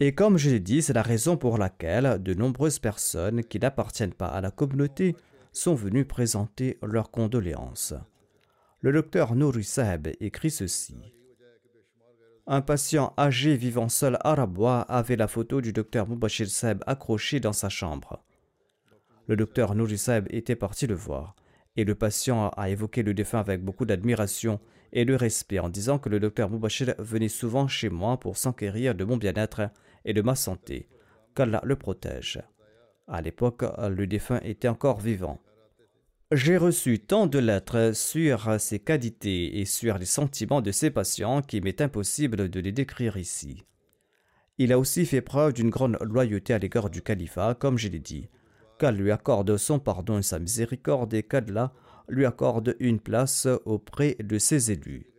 Et 0.00 0.14
comme 0.14 0.36
je 0.36 0.50
l'ai 0.50 0.60
dit, 0.60 0.82
c'est 0.82 0.92
la 0.92 1.02
raison 1.02 1.36
pour 1.36 1.58
laquelle 1.58 2.20
de 2.20 2.34
nombreuses 2.34 2.80
personnes 2.80 3.44
qui 3.44 3.60
n'appartiennent 3.60 4.14
pas 4.14 4.26
à 4.26 4.40
la 4.40 4.50
communauté 4.50 5.14
sont 5.52 5.74
venues 5.74 6.04
présenter 6.04 6.78
leurs 6.82 7.10
condoléances. 7.10 7.94
Le 8.80 8.92
docteur 8.92 9.34
Nouri 9.34 9.64
Saeb 9.64 10.08
écrit 10.20 10.50
ceci. 10.50 10.96
Un 12.46 12.60
patient 12.60 13.12
âgé 13.16 13.56
vivant 13.56 13.88
seul 13.88 14.18
à 14.22 14.34
Rabwa 14.34 14.80
avait 14.80 15.16
la 15.16 15.28
photo 15.28 15.60
du 15.60 15.72
docteur 15.72 16.08
Mubashir 16.08 16.48
Saeb 16.48 16.82
accrochée 16.86 17.38
dans 17.38 17.52
sa 17.52 17.68
chambre. 17.68 18.24
Le 19.28 19.36
docteur 19.36 19.76
Nouri 19.76 19.98
Saeb 19.98 20.26
était 20.30 20.56
parti 20.56 20.88
le 20.88 20.96
voir, 20.96 21.36
et 21.76 21.84
le 21.84 21.94
patient 21.94 22.48
a 22.56 22.68
évoqué 22.68 23.04
le 23.04 23.14
défunt 23.14 23.38
avec 23.38 23.62
beaucoup 23.62 23.84
d'admiration 23.84 24.58
et 24.92 25.04
de 25.04 25.14
respect 25.14 25.60
en 25.60 25.68
disant 25.68 25.98
que 25.98 26.08
le 26.08 26.18
docteur 26.18 26.50
Moubachir 26.50 26.94
venait 26.98 27.28
souvent 27.28 27.68
chez 27.68 27.88
moi 27.88 28.18
pour 28.18 28.36
s'enquérir 28.36 28.94
de 28.94 29.04
mon 29.04 29.16
bien-être 29.16 29.70
et 30.04 30.12
de 30.12 30.22
ma 30.22 30.34
santé. 30.34 30.88
Qu'Allah 31.34 31.62
le 31.64 31.76
protège. 31.76 32.42
À 33.12 33.20
l'époque, 33.20 33.62
le 33.78 34.06
défunt 34.06 34.40
était 34.42 34.68
encore 34.68 34.98
vivant. 34.98 35.38
J'ai 36.32 36.56
reçu 36.56 36.98
tant 36.98 37.26
de 37.26 37.38
lettres 37.38 37.92
sur 37.94 38.58
ses 38.58 38.78
qualités 38.78 39.60
et 39.60 39.66
sur 39.66 39.98
les 39.98 40.06
sentiments 40.06 40.62
de 40.62 40.72
ses 40.72 40.90
patients 40.90 41.42
qu'il 41.42 41.62
m'est 41.62 41.82
impossible 41.82 42.48
de 42.48 42.58
les 42.58 42.72
décrire 42.72 43.18
ici. 43.18 43.64
Il 44.56 44.72
a 44.72 44.78
aussi 44.78 45.04
fait 45.04 45.20
preuve 45.20 45.52
d'une 45.52 45.68
grande 45.68 45.98
loyauté 46.00 46.54
à 46.54 46.58
l'égard 46.58 46.88
du 46.88 47.02
califat, 47.02 47.54
comme 47.54 47.76
je 47.76 47.88
l'ai 47.88 47.98
dit. 47.98 48.30
Qu'Allah 48.78 48.96
lui 48.96 49.10
accorde 49.10 49.58
son 49.58 49.78
pardon 49.78 50.18
et 50.18 50.22
sa 50.22 50.38
miséricorde 50.38 51.12
et 51.12 51.22
qu'Allah 51.22 51.74
lui 52.08 52.24
accorde 52.24 52.76
une 52.80 52.98
place 52.98 53.46
auprès 53.66 54.16
de 54.20 54.38
ses 54.38 54.72
élus. 54.72 55.11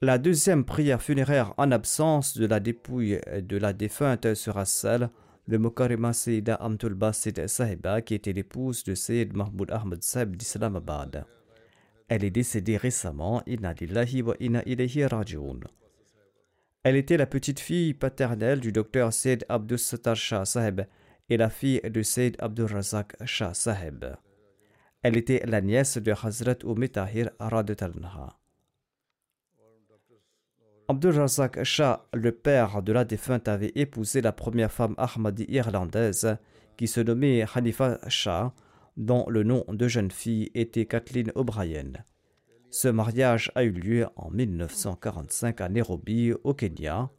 La 0.00 0.16
deuxième 0.18 0.64
prière 0.64 1.02
funéraire 1.02 1.54
en 1.56 1.72
absence 1.72 2.38
de 2.38 2.46
la 2.46 2.60
dépouille 2.60 3.18
de 3.42 3.56
la 3.56 3.72
défunte 3.72 4.32
sera 4.34 4.64
celle 4.64 5.10
de 5.48 5.56
Mokarima 5.56 6.12
Sayyida 6.12 6.54
Amtul 6.60 6.94
Basit 6.94 7.48
Sahiba, 7.48 8.00
qui 8.02 8.14
était 8.14 8.32
l'épouse 8.32 8.84
de 8.84 8.94
Sayyid 8.94 9.34
Mahmoud 9.36 9.72
Ahmad 9.72 10.04
Saib 10.04 10.36
d'Islamabad. 10.36 11.24
Elle 12.06 12.22
est 12.22 12.30
décédée 12.30 12.76
récemment, 12.76 13.42
inna 13.48 13.72
lillahi 13.72 14.22
wa 14.22 14.36
inna 14.38 14.62
ilayhi 14.66 15.04
raji'un. 15.04 15.58
Elle 16.84 16.94
était 16.94 17.16
la 17.16 17.26
petite 17.26 17.58
fille 17.58 17.92
paternelle 17.92 18.60
du 18.60 18.70
docteur 18.70 19.12
Sayyid 19.12 19.46
Abdus 19.48 19.78
Sattar 19.78 20.14
Shah 20.14 20.44
Sahib, 20.44 20.82
et 21.28 21.36
la 21.36 21.50
fille 21.50 21.80
de 21.80 22.02
Sayyid 22.02 22.36
Abdul 22.38 22.72
Razak 22.72 23.16
Shah 23.24 23.52
Sahib. 23.52 24.04
Elle 25.02 25.16
était 25.16 25.42
la 25.44 25.60
nièce 25.60 25.98
de 25.98 26.12
Hazrat 26.12 26.58
Umm 26.62 26.86
Tahir. 26.88 27.30
Abdul 27.40 27.76
Razak 30.88 31.62
Shah, 31.64 32.06
le 32.14 32.32
père 32.32 32.82
de 32.82 32.92
la 32.92 33.04
défunte, 33.04 33.46
avait 33.48 33.72
épousé 33.74 34.22
la 34.22 34.32
première 34.32 34.72
femme 34.72 34.94
Ahmadi 34.96 35.44
irlandaise 35.48 36.38
qui 36.78 36.88
se 36.88 37.00
nommait 37.00 37.44
Hanifa 37.54 37.98
Shah, 38.08 38.54
dont 38.96 39.26
le 39.28 39.42
nom 39.42 39.64
de 39.68 39.86
jeune 39.86 40.10
fille 40.10 40.50
était 40.54 40.86
Kathleen 40.86 41.30
O'Brien. 41.34 41.92
Ce 42.70 42.88
mariage 42.88 43.52
a 43.54 43.64
eu 43.64 43.70
lieu 43.70 44.06
en 44.16 44.30
1945 44.30 45.60
à 45.60 45.68
Nairobi, 45.68 46.32
au 46.44 46.54
Kenya. 46.54 47.10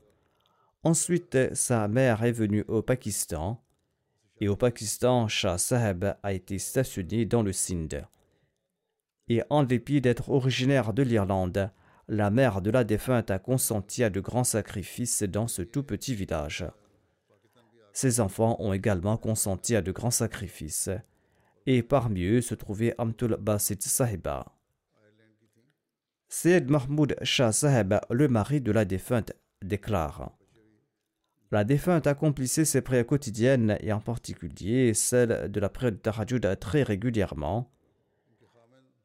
Ensuite, 0.84 1.54
sa 1.54 1.88
mère 1.88 2.24
est 2.24 2.32
venue 2.32 2.66
au 2.68 2.82
Pakistan 2.82 3.62
et 4.42 4.48
au 4.48 4.56
Pakistan, 4.56 5.28
Shah 5.28 5.58
Sahib 5.58 6.06
a 6.24 6.34
été 6.34 6.58
stationné 6.58 7.26
dans 7.26 7.44
le 7.44 7.52
Sindh. 7.52 8.04
Et 9.28 9.44
en 9.50 9.64
dépit 9.64 10.02
d'être 10.02 10.30
originaire 10.30 10.94
de 10.94 11.04
l'Irlande, 11.04 11.72
la 12.10 12.32
mère 12.32 12.62
de 12.62 12.72
la 12.72 12.84
défunte 12.84 13.30
a 13.30 13.38
consenti 13.38 14.04
à 14.04 14.10
de 14.10 14.20
grands 14.20 14.44
sacrifices 14.44 15.24
dans 15.24 15.48
ce 15.48 15.62
tout 15.62 15.84
petit 15.84 16.16
village. 16.16 16.66
Ses 17.94 18.20
enfants 18.20 18.58
ont 18.60 18.74
également 18.74 19.16
consenti 19.16 19.76
à 19.76 19.82
de 19.82 19.92
grands 19.92 20.12
sacrifices, 20.12 20.90
et 21.68 21.84
parmi 21.84 22.24
eux 22.24 22.42
se 22.42 22.56
trouvait 22.56 22.96
Amtul 22.98 23.38
Basit 23.40 23.82
Sahiba. 23.84 24.46
Syed 26.28 26.70
Mahmoud 26.70 27.16
Shah 27.22 27.52
Sahib, 27.52 27.96
le 28.10 28.28
mari 28.28 28.60
de 28.60 28.72
la 28.72 28.86
défunte, 28.86 29.34
déclare 29.62 30.36
la 31.52 31.64
défunte 31.64 32.06
accomplissait 32.06 32.66
ses 32.66 32.82
prières 32.82 33.08
quotidiennes 33.08 33.78
et 33.82 33.92
en 33.92 34.00
particulier 34.00 34.94
celle 34.94 35.52
de 35.52 35.60
la 35.60 35.70
prière 35.70 35.92
de 35.92 35.98
Tahajjud 35.98 36.60
très 36.60 36.84
régulièrement. 36.84 37.72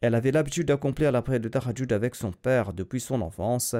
Elle 0.00 0.14
avait 0.14 0.32
l'habitude 0.32 0.68
d'accomplir 0.68 1.12
la 1.12 1.22
prière 1.22 1.40
de 1.40 1.48
Tahajjud 1.48 1.92
avec 1.92 2.14
son 2.14 2.32
père 2.32 2.72
depuis 2.72 3.00
son 3.00 3.20
enfance. 3.22 3.76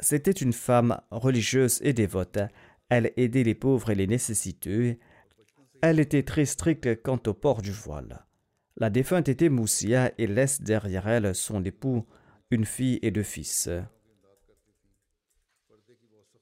C'était 0.00 0.30
une 0.30 0.52
femme 0.52 1.00
religieuse 1.10 1.80
et 1.82 1.92
dévote. 1.92 2.38
Elle 2.88 3.12
aidait 3.16 3.42
les 3.42 3.54
pauvres 3.54 3.90
et 3.90 3.94
les 3.94 4.06
nécessiteux. 4.06 4.96
Elle 5.82 6.00
était 6.00 6.22
très 6.22 6.44
stricte 6.44 7.02
quant 7.02 7.20
au 7.26 7.34
port 7.34 7.62
du 7.62 7.72
voile. 7.72 8.24
La 8.76 8.90
défunte 8.90 9.28
était 9.28 9.48
moussia 9.48 10.12
et 10.18 10.26
laisse 10.26 10.62
derrière 10.62 11.08
elle 11.08 11.34
son 11.34 11.64
époux, 11.64 12.06
une 12.50 12.64
fille 12.64 12.98
et 13.02 13.10
deux 13.10 13.24
fils. 13.24 13.68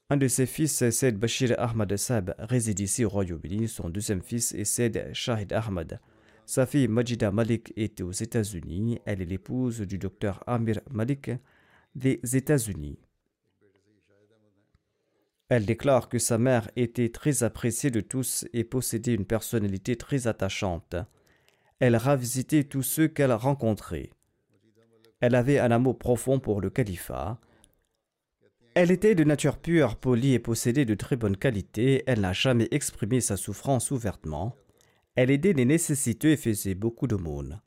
Un 0.09 0.15
de 0.15 0.27
ses 0.29 0.45
fils, 0.45 0.89
Said 0.89 1.17
Bashir 1.17 1.53
Ahmad 1.57 1.97
Sab, 1.97 2.33
réside 2.39 2.79
ici 2.79 3.03
au 3.03 3.09
Royaume-Uni. 3.09 3.67
Son 3.67 3.89
deuxième 3.89 4.21
fils 4.21 4.53
est 4.53 4.63
Said 4.63 5.09
Shahid 5.13 5.51
Ahmad. 5.51 5.99
Sa 6.47 6.65
fille 6.65 6.87
Majida 6.87 7.29
Malik 7.29 7.73
est 7.75 7.99
aux 7.99 8.13
États-Unis. 8.13 9.01
Elle 9.03 9.21
est 9.21 9.25
l'épouse 9.25 9.81
du 9.81 9.97
docteur 9.97 10.45
Amir 10.47 10.79
Malik 10.89 11.29
des 11.93 12.21
États-Unis. 12.23 12.97
Elle 15.49 15.65
déclare 15.65 16.07
que 16.07 16.19
sa 16.19 16.37
mère 16.37 16.71
était 16.77 17.09
très 17.09 17.43
appréciée 17.43 17.91
de 17.91 17.99
tous 17.99 18.45
et 18.53 18.63
possédait 18.63 19.13
une 19.13 19.25
personnalité 19.25 19.97
très 19.97 20.27
attachante. 20.27 20.95
Elle 21.79 21.97
ravisitait 21.97 22.63
tous 22.63 22.83
ceux 22.83 23.09
qu'elle 23.09 23.33
rencontrait. 23.33 24.11
Elle 25.19 25.35
avait 25.35 25.59
un 25.59 25.71
amour 25.71 25.99
profond 25.99 26.39
pour 26.39 26.61
le 26.61 26.69
califat. 26.69 27.41
Elle 28.73 28.91
était 28.91 29.15
de 29.15 29.25
nature 29.25 29.57
pure, 29.57 29.97
polie 29.97 30.33
et 30.33 30.39
possédait 30.39 30.85
de 30.85 30.95
très 30.95 31.17
bonnes 31.17 31.35
qualités. 31.35 32.03
Elle 32.07 32.21
n'a 32.21 32.31
jamais 32.31 32.69
exprimé 32.71 33.19
sa 33.19 33.35
souffrance 33.35 33.91
ouvertement. 33.91 34.55
Elle 35.17 35.31
aidait 35.31 35.53
les 35.53 35.65
nécessiteux 35.65 36.29
et 36.29 36.37
faisait 36.37 36.75
beaucoup 36.75 37.07
d'aumônes. 37.07 37.59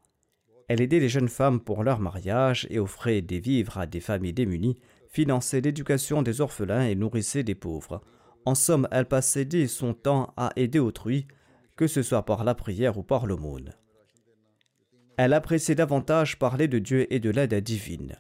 Elle 0.69 0.81
aidait 0.81 1.01
les 1.01 1.09
jeunes 1.09 1.29
femmes 1.29 1.59
pour 1.59 1.83
leur 1.83 1.99
mariage 1.99 2.65
et 2.71 2.79
offrait 2.79 3.23
des 3.23 3.41
vivres 3.41 3.77
à 3.77 3.87
des 3.87 3.99
familles 3.99 4.33
démunies, 4.33 4.79
finançait 5.09 5.61
l'éducation 5.61 6.23
des 6.23 6.41
orphelins 6.41 6.87
et 6.87 6.95
nourrissait 6.95 7.43
des 7.43 7.57
pauvres. 7.57 8.03
En 8.45 8.55
somme, 8.55 8.87
elle 8.93 9.07
passait 9.07 9.67
son 9.67 9.95
temps 9.95 10.33
à 10.37 10.53
aider 10.55 10.79
autrui, 10.79 11.27
que 11.77 11.89
ce 11.89 12.03
soit 12.03 12.25
par 12.25 12.45
la 12.45 12.55
prière 12.55 12.99
ou 12.99 13.03
par 13.03 13.27
l'aumône. 13.27 13.75
Elle 15.17 15.33
appréciait 15.33 15.75
davantage 15.75 16.39
parler 16.39 16.69
de 16.69 16.79
Dieu 16.79 17.13
et 17.13 17.19
de 17.19 17.31
l'aide 17.31 17.55
divine. 17.55 18.15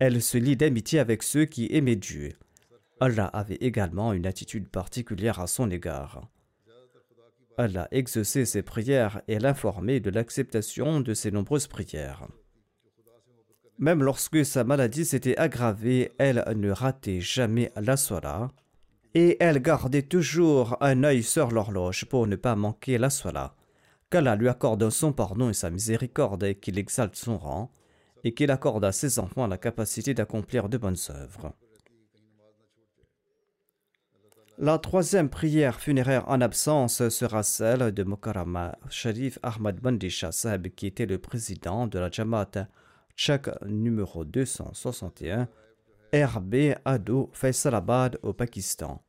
Elle 0.00 0.20
se 0.20 0.38
lie 0.38 0.56
d'amitié 0.56 0.98
avec 0.98 1.22
ceux 1.22 1.44
qui 1.44 1.68
aimaient 1.70 1.94
Dieu. 1.94 2.32
Allah 2.98 3.26
avait 3.26 3.58
également 3.60 4.12
une 4.12 4.26
attitude 4.26 4.68
particulière 4.68 5.38
à 5.38 5.46
son 5.46 5.70
égard. 5.70 6.28
Allah 7.56 7.88
exaucé 7.90 8.44
ses 8.44 8.62
prières 8.62 9.22
et 9.28 9.38
l'informait 9.38 10.00
de 10.00 10.10
l'acceptation 10.10 11.00
de 11.00 11.14
ses 11.14 11.30
nombreuses 11.30 11.68
prières. 11.68 12.26
Même 13.78 14.02
lorsque 14.02 14.44
sa 14.44 14.64
maladie 14.64 15.04
s'était 15.04 15.36
aggravée, 15.36 16.12
elle 16.18 16.44
ne 16.56 16.70
ratait 16.70 17.20
jamais 17.20 17.72
la 17.76 17.96
sola 17.96 18.50
et 19.14 19.36
elle 19.40 19.60
gardait 19.60 20.02
toujours 20.02 20.76
un 20.80 21.04
œil 21.04 21.22
sur 21.22 21.50
l'horloge 21.50 22.04
pour 22.04 22.26
ne 22.26 22.36
pas 22.36 22.56
manquer 22.56 22.98
la 22.98 23.10
sola. 23.10 23.54
Qu'Allah 24.10 24.36
lui 24.36 24.48
accorde 24.48 24.90
son 24.90 25.12
pardon 25.12 25.50
et 25.50 25.54
sa 25.54 25.70
miséricorde 25.70 26.44
et 26.44 26.54
qu'il 26.56 26.78
exalte 26.78 27.16
son 27.16 27.38
rang 27.38 27.72
et 28.22 28.32
qu'il 28.32 28.50
accorde 28.50 28.84
à 28.84 28.92
ses 28.92 29.18
enfants 29.18 29.46
la 29.46 29.58
capacité 29.58 30.14
d'accomplir 30.14 30.68
de 30.68 30.78
bonnes 30.78 30.96
œuvres. 31.10 31.52
La 34.58 34.78
troisième 34.78 35.30
prière 35.30 35.80
funéraire 35.80 36.28
en 36.28 36.40
absence 36.40 37.08
sera 37.08 37.42
celle 37.42 37.90
de 37.90 38.04
Mokarama 38.04 38.78
Sharif 38.88 39.36
Ahmad 39.42 39.80
Bandisha 39.80 40.30
Sahib, 40.30 40.68
qui 40.68 40.86
était 40.86 41.06
le 41.06 41.18
président 41.18 41.88
de 41.88 41.98
la 41.98 42.08
Jamaat 42.08 42.68
Tchèque 43.16 43.50
numéro 43.66 44.24
261, 44.24 45.48
RB 46.14 46.54
Ado 46.84 47.30
Faisalabad 47.32 48.20
au 48.22 48.32
Pakistan. 48.32 49.02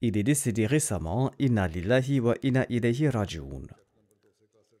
Il 0.00 0.16
est 0.16 0.22
décédé 0.22 0.66
récemment, 0.66 1.32
Inna 1.40 1.66
lillahi 1.66 2.20
wa 2.20 2.36
inna 2.44 2.64
ilayhi. 2.68 3.08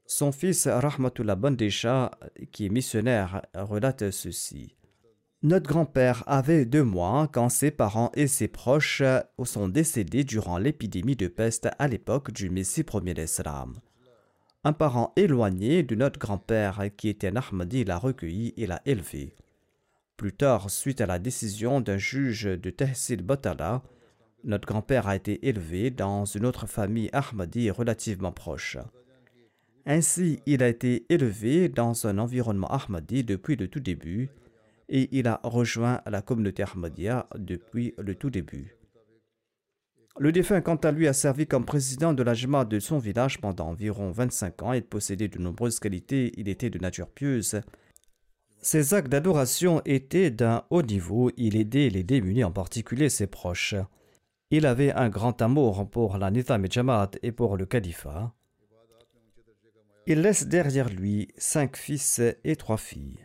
Son 0.06 0.30
fils 0.30 0.68
Rahmatullah 0.68 1.34
Bandisha, 1.34 2.12
qui 2.52 2.66
est 2.66 2.70
missionnaire, 2.70 3.42
relate 3.54 4.12
ceci. 4.12 4.76
Notre 5.44 5.68
grand-père 5.68 6.24
avait 6.26 6.64
deux 6.64 6.84
mois 6.84 7.28
quand 7.30 7.50
ses 7.50 7.70
parents 7.70 8.10
et 8.14 8.28
ses 8.28 8.48
proches 8.48 9.02
sont 9.44 9.68
décédés 9.68 10.24
durant 10.24 10.56
l'épidémie 10.56 11.16
de 11.16 11.28
peste 11.28 11.68
à 11.78 11.86
l'époque 11.86 12.32
du 12.32 12.48
Messie 12.48 12.82
premier 12.82 13.12
d'Islam. 13.12 13.74
Un 14.64 14.72
parent 14.72 15.12
éloigné 15.16 15.82
de 15.82 15.96
notre 15.96 16.18
grand-père 16.18 16.80
qui 16.96 17.10
était 17.10 17.28
un 17.28 17.36
Ahmadi 17.36 17.84
l'a 17.84 17.98
recueilli 17.98 18.54
et 18.56 18.66
l'a 18.66 18.80
élevé. 18.86 19.34
Plus 20.16 20.32
tard, 20.32 20.70
suite 20.70 21.02
à 21.02 21.06
la 21.06 21.18
décision 21.18 21.82
d'un 21.82 21.98
juge 21.98 22.44
de 22.44 22.70
Tehsil 22.70 23.20
Batala, 23.20 23.82
notre 24.44 24.66
grand-père 24.66 25.08
a 25.08 25.14
été 25.14 25.46
élevé 25.46 25.90
dans 25.90 26.24
une 26.24 26.46
autre 26.46 26.66
famille 26.66 27.10
Ahmadi 27.12 27.70
relativement 27.70 28.32
proche. 28.32 28.78
Ainsi, 29.84 30.40
il 30.46 30.62
a 30.62 30.68
été 30.68 31.04
élevé 31.10 31.68
dans 31.68 32.06
un 32.06 32.16
environnement 32.16 32.68
Ahmadi 32.68 33.24
depuis 33.24 33.56
le 33.56 33.68
tout 33.68 33.80
début 33.80 34.30
et 34.88 35.08
il 35.16 35.26
a 35.26 35.40
rejoint 35.42 36.00
la 36.06 36.22
communauté 36.22 36.62
Ahmadiyya 36.62 37.28
depuis 37.36 37.94
le 37.98 38.14
tout 38.14 38.30
début. 38.30 38.76
Le 40.20 40.30
défunt, 40.30 40.60
quant 40.60 40.76
à 40.76 40.92
lui, 40.92 41.08
a 41.08 41.12
servi 41.12 41.46
comme 41.46 41.64
président 41.64 42.12
de 42.12 42.22
la 42.22 42.34
Jama 42.34 42.64
de 42.64 42.78
son 42.78 42.98
village 42.98 43.40
pendant 43.40 43.68
environ 43.68 44.12
25 44.12 44.62
ans 44.62 44.72
et 44.72 44.80
possédait 44.80 45.26
de 45.26 45.40
nombreuses 45.40 45.80
qualités. 45.80 46.32
Il 46.36 46.48
était 46.48 46.70
de 46.70 46.78
nature 46.78 47.08
pieuse. 47.08 47.60
Ses 48.62 48.94
actes 48.94 49.08
d'adoration 49.08 49.82
étaient 49.84 50.30
d'un 50.30 50.64
haut 50.70 50.82
niveau. 50.82 51.32
Il 51.36 51.56
aidait 51.56 51.90
les 51.90 52.04
démunis, 52.04 52.44
en 52.44 52.52
particulier 52.52 53.08
ses 53.08 53.26
proches. 53.26 53.74
Il 54.50 54.66
avait 54.66 54.92
un 54.92 55.08
grand 55.08 55.42
amour 55.42 55.90
pour 55.90 56.16
la 56.16 56.30
Nizam 56.30 56.64
et 56.64 56.70
Jamaat 56.70 57.10
et 57.24 57.32
pour 57.32 57.56
le 57.56 57.66
califat. 57.66 58.32
Il 60.06 60.20
laisse 60.20 60.46
derrière 60.46 60.90
lui 60.90 61.28
cinq 61.38 61.76
fils 61.76 62.20
et 62.44 62.54
trois 62.54 62.76
filles. 62.76 63.23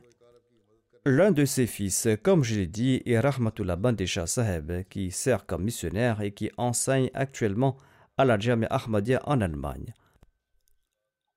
L'un 1.06 1.32
de 1.32 1.46
ses 1.46 1.66
fils, 1.66 2.10
comme 2.24 2.44
je 2.44 2.56
l'ai 2.56 2.68
dit, 2.68 3.02
est 3.06 3.20
Rahmatullah 3.20 3.78
Bandesha 3.78 4.28
Saheb, 4.28 4.84
qui 4.90 5.12
sert 5.12 5.46
comme 5.46 5.64
missionnaire 5.64 6.22
et 6.22 6.34
qui 6.34 6.52
enseigne 6.58 7.10
actuellement 7.14 7.78
à 8.18 8.26
la 8.26 8.38
Jamia 8.38 8.68
Ahmadiyya 8.70 9.22
en 9.26 9.40
Allemagne. 9.40 9.94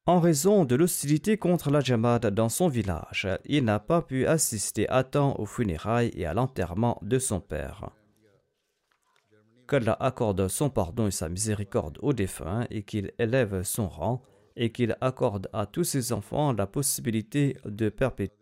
En 0.06 0.18
raison 0.18 0.64
de 0.64 0.74
l'hostilité 0.74 1.36
contre 1.38 1.70
la 1.70 1.78
Jamaat 1.78 2.18
dans 2.18 2.48
son 2.48 2.66
village, 2.66 3.28
il 3.44 3.64
n'a 3.64 3.78
pas 3.78 4.02
pu 4.02 4.26
assister 4.26 4.88
à 4.88 5.04
temps 5.04 5.38
aux 5.38 5.46
funérailles 5.46 6.10
et 6.16 6.26
à 6.26 6.34
l'enterrement 6.34 6.98
de 7.02 7.20
son 7.20 7.40
père. 7.40 7.90
Qu'Allah 9.68 9.96
accorde 10.00 10.48
son 10.48 10.70
pardon 10.70 11.06
et 11.06 11.12
sa 11.12 11.28
miséricorde 11.28 11.98
aux 12.02 12.12
défunts 12.12 12.66
et 12.70 12.82
qu'il 12.82 13.12
élève 13.20 13.62
son 13.62 13.88
rang 13.88 14.22
et 14.56 14.72
qu'il 14.72 14.96
accorde 15.00 15.48
à 15.52 15.66
tous 15.66 15.84
ses 15.84 16.12
enfants 16.12 16.52
la 16.52 16.66
possibilité 16.66 17.56
de 17.64 17.88
perpétuer 17.88 18.41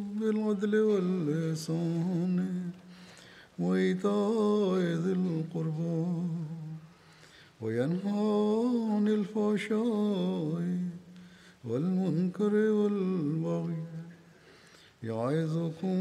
بالعدل 0.21 0.73
والإحسان 0.89 2.37
وإيتاء 3.59 4.79
ذي 5.03 5.13
القربى 5.21 6.05
وينهى 7.61 8.33
عن 8.91 9.05
الفحشاء 9.17 10.61
والمنكر 11.67 12.53
والبغي 12.53 13.83
يعظكم 15.03 15.97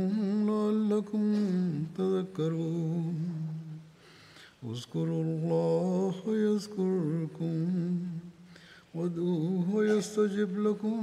لعلكم 0.49 1.25
تذكرون. 1.99 3.19
اذكروا 4.71 5.23
الله 5.25 6.15
يذكركم 6.47 7.57
وادعوه 8.95 9.69
يستجب 9.93 10.51
لكم. 10.67 11.01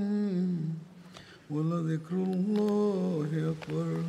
ولذكر 1.51 2.15
الله 2.17 3.29
أكبر 3.53 4.03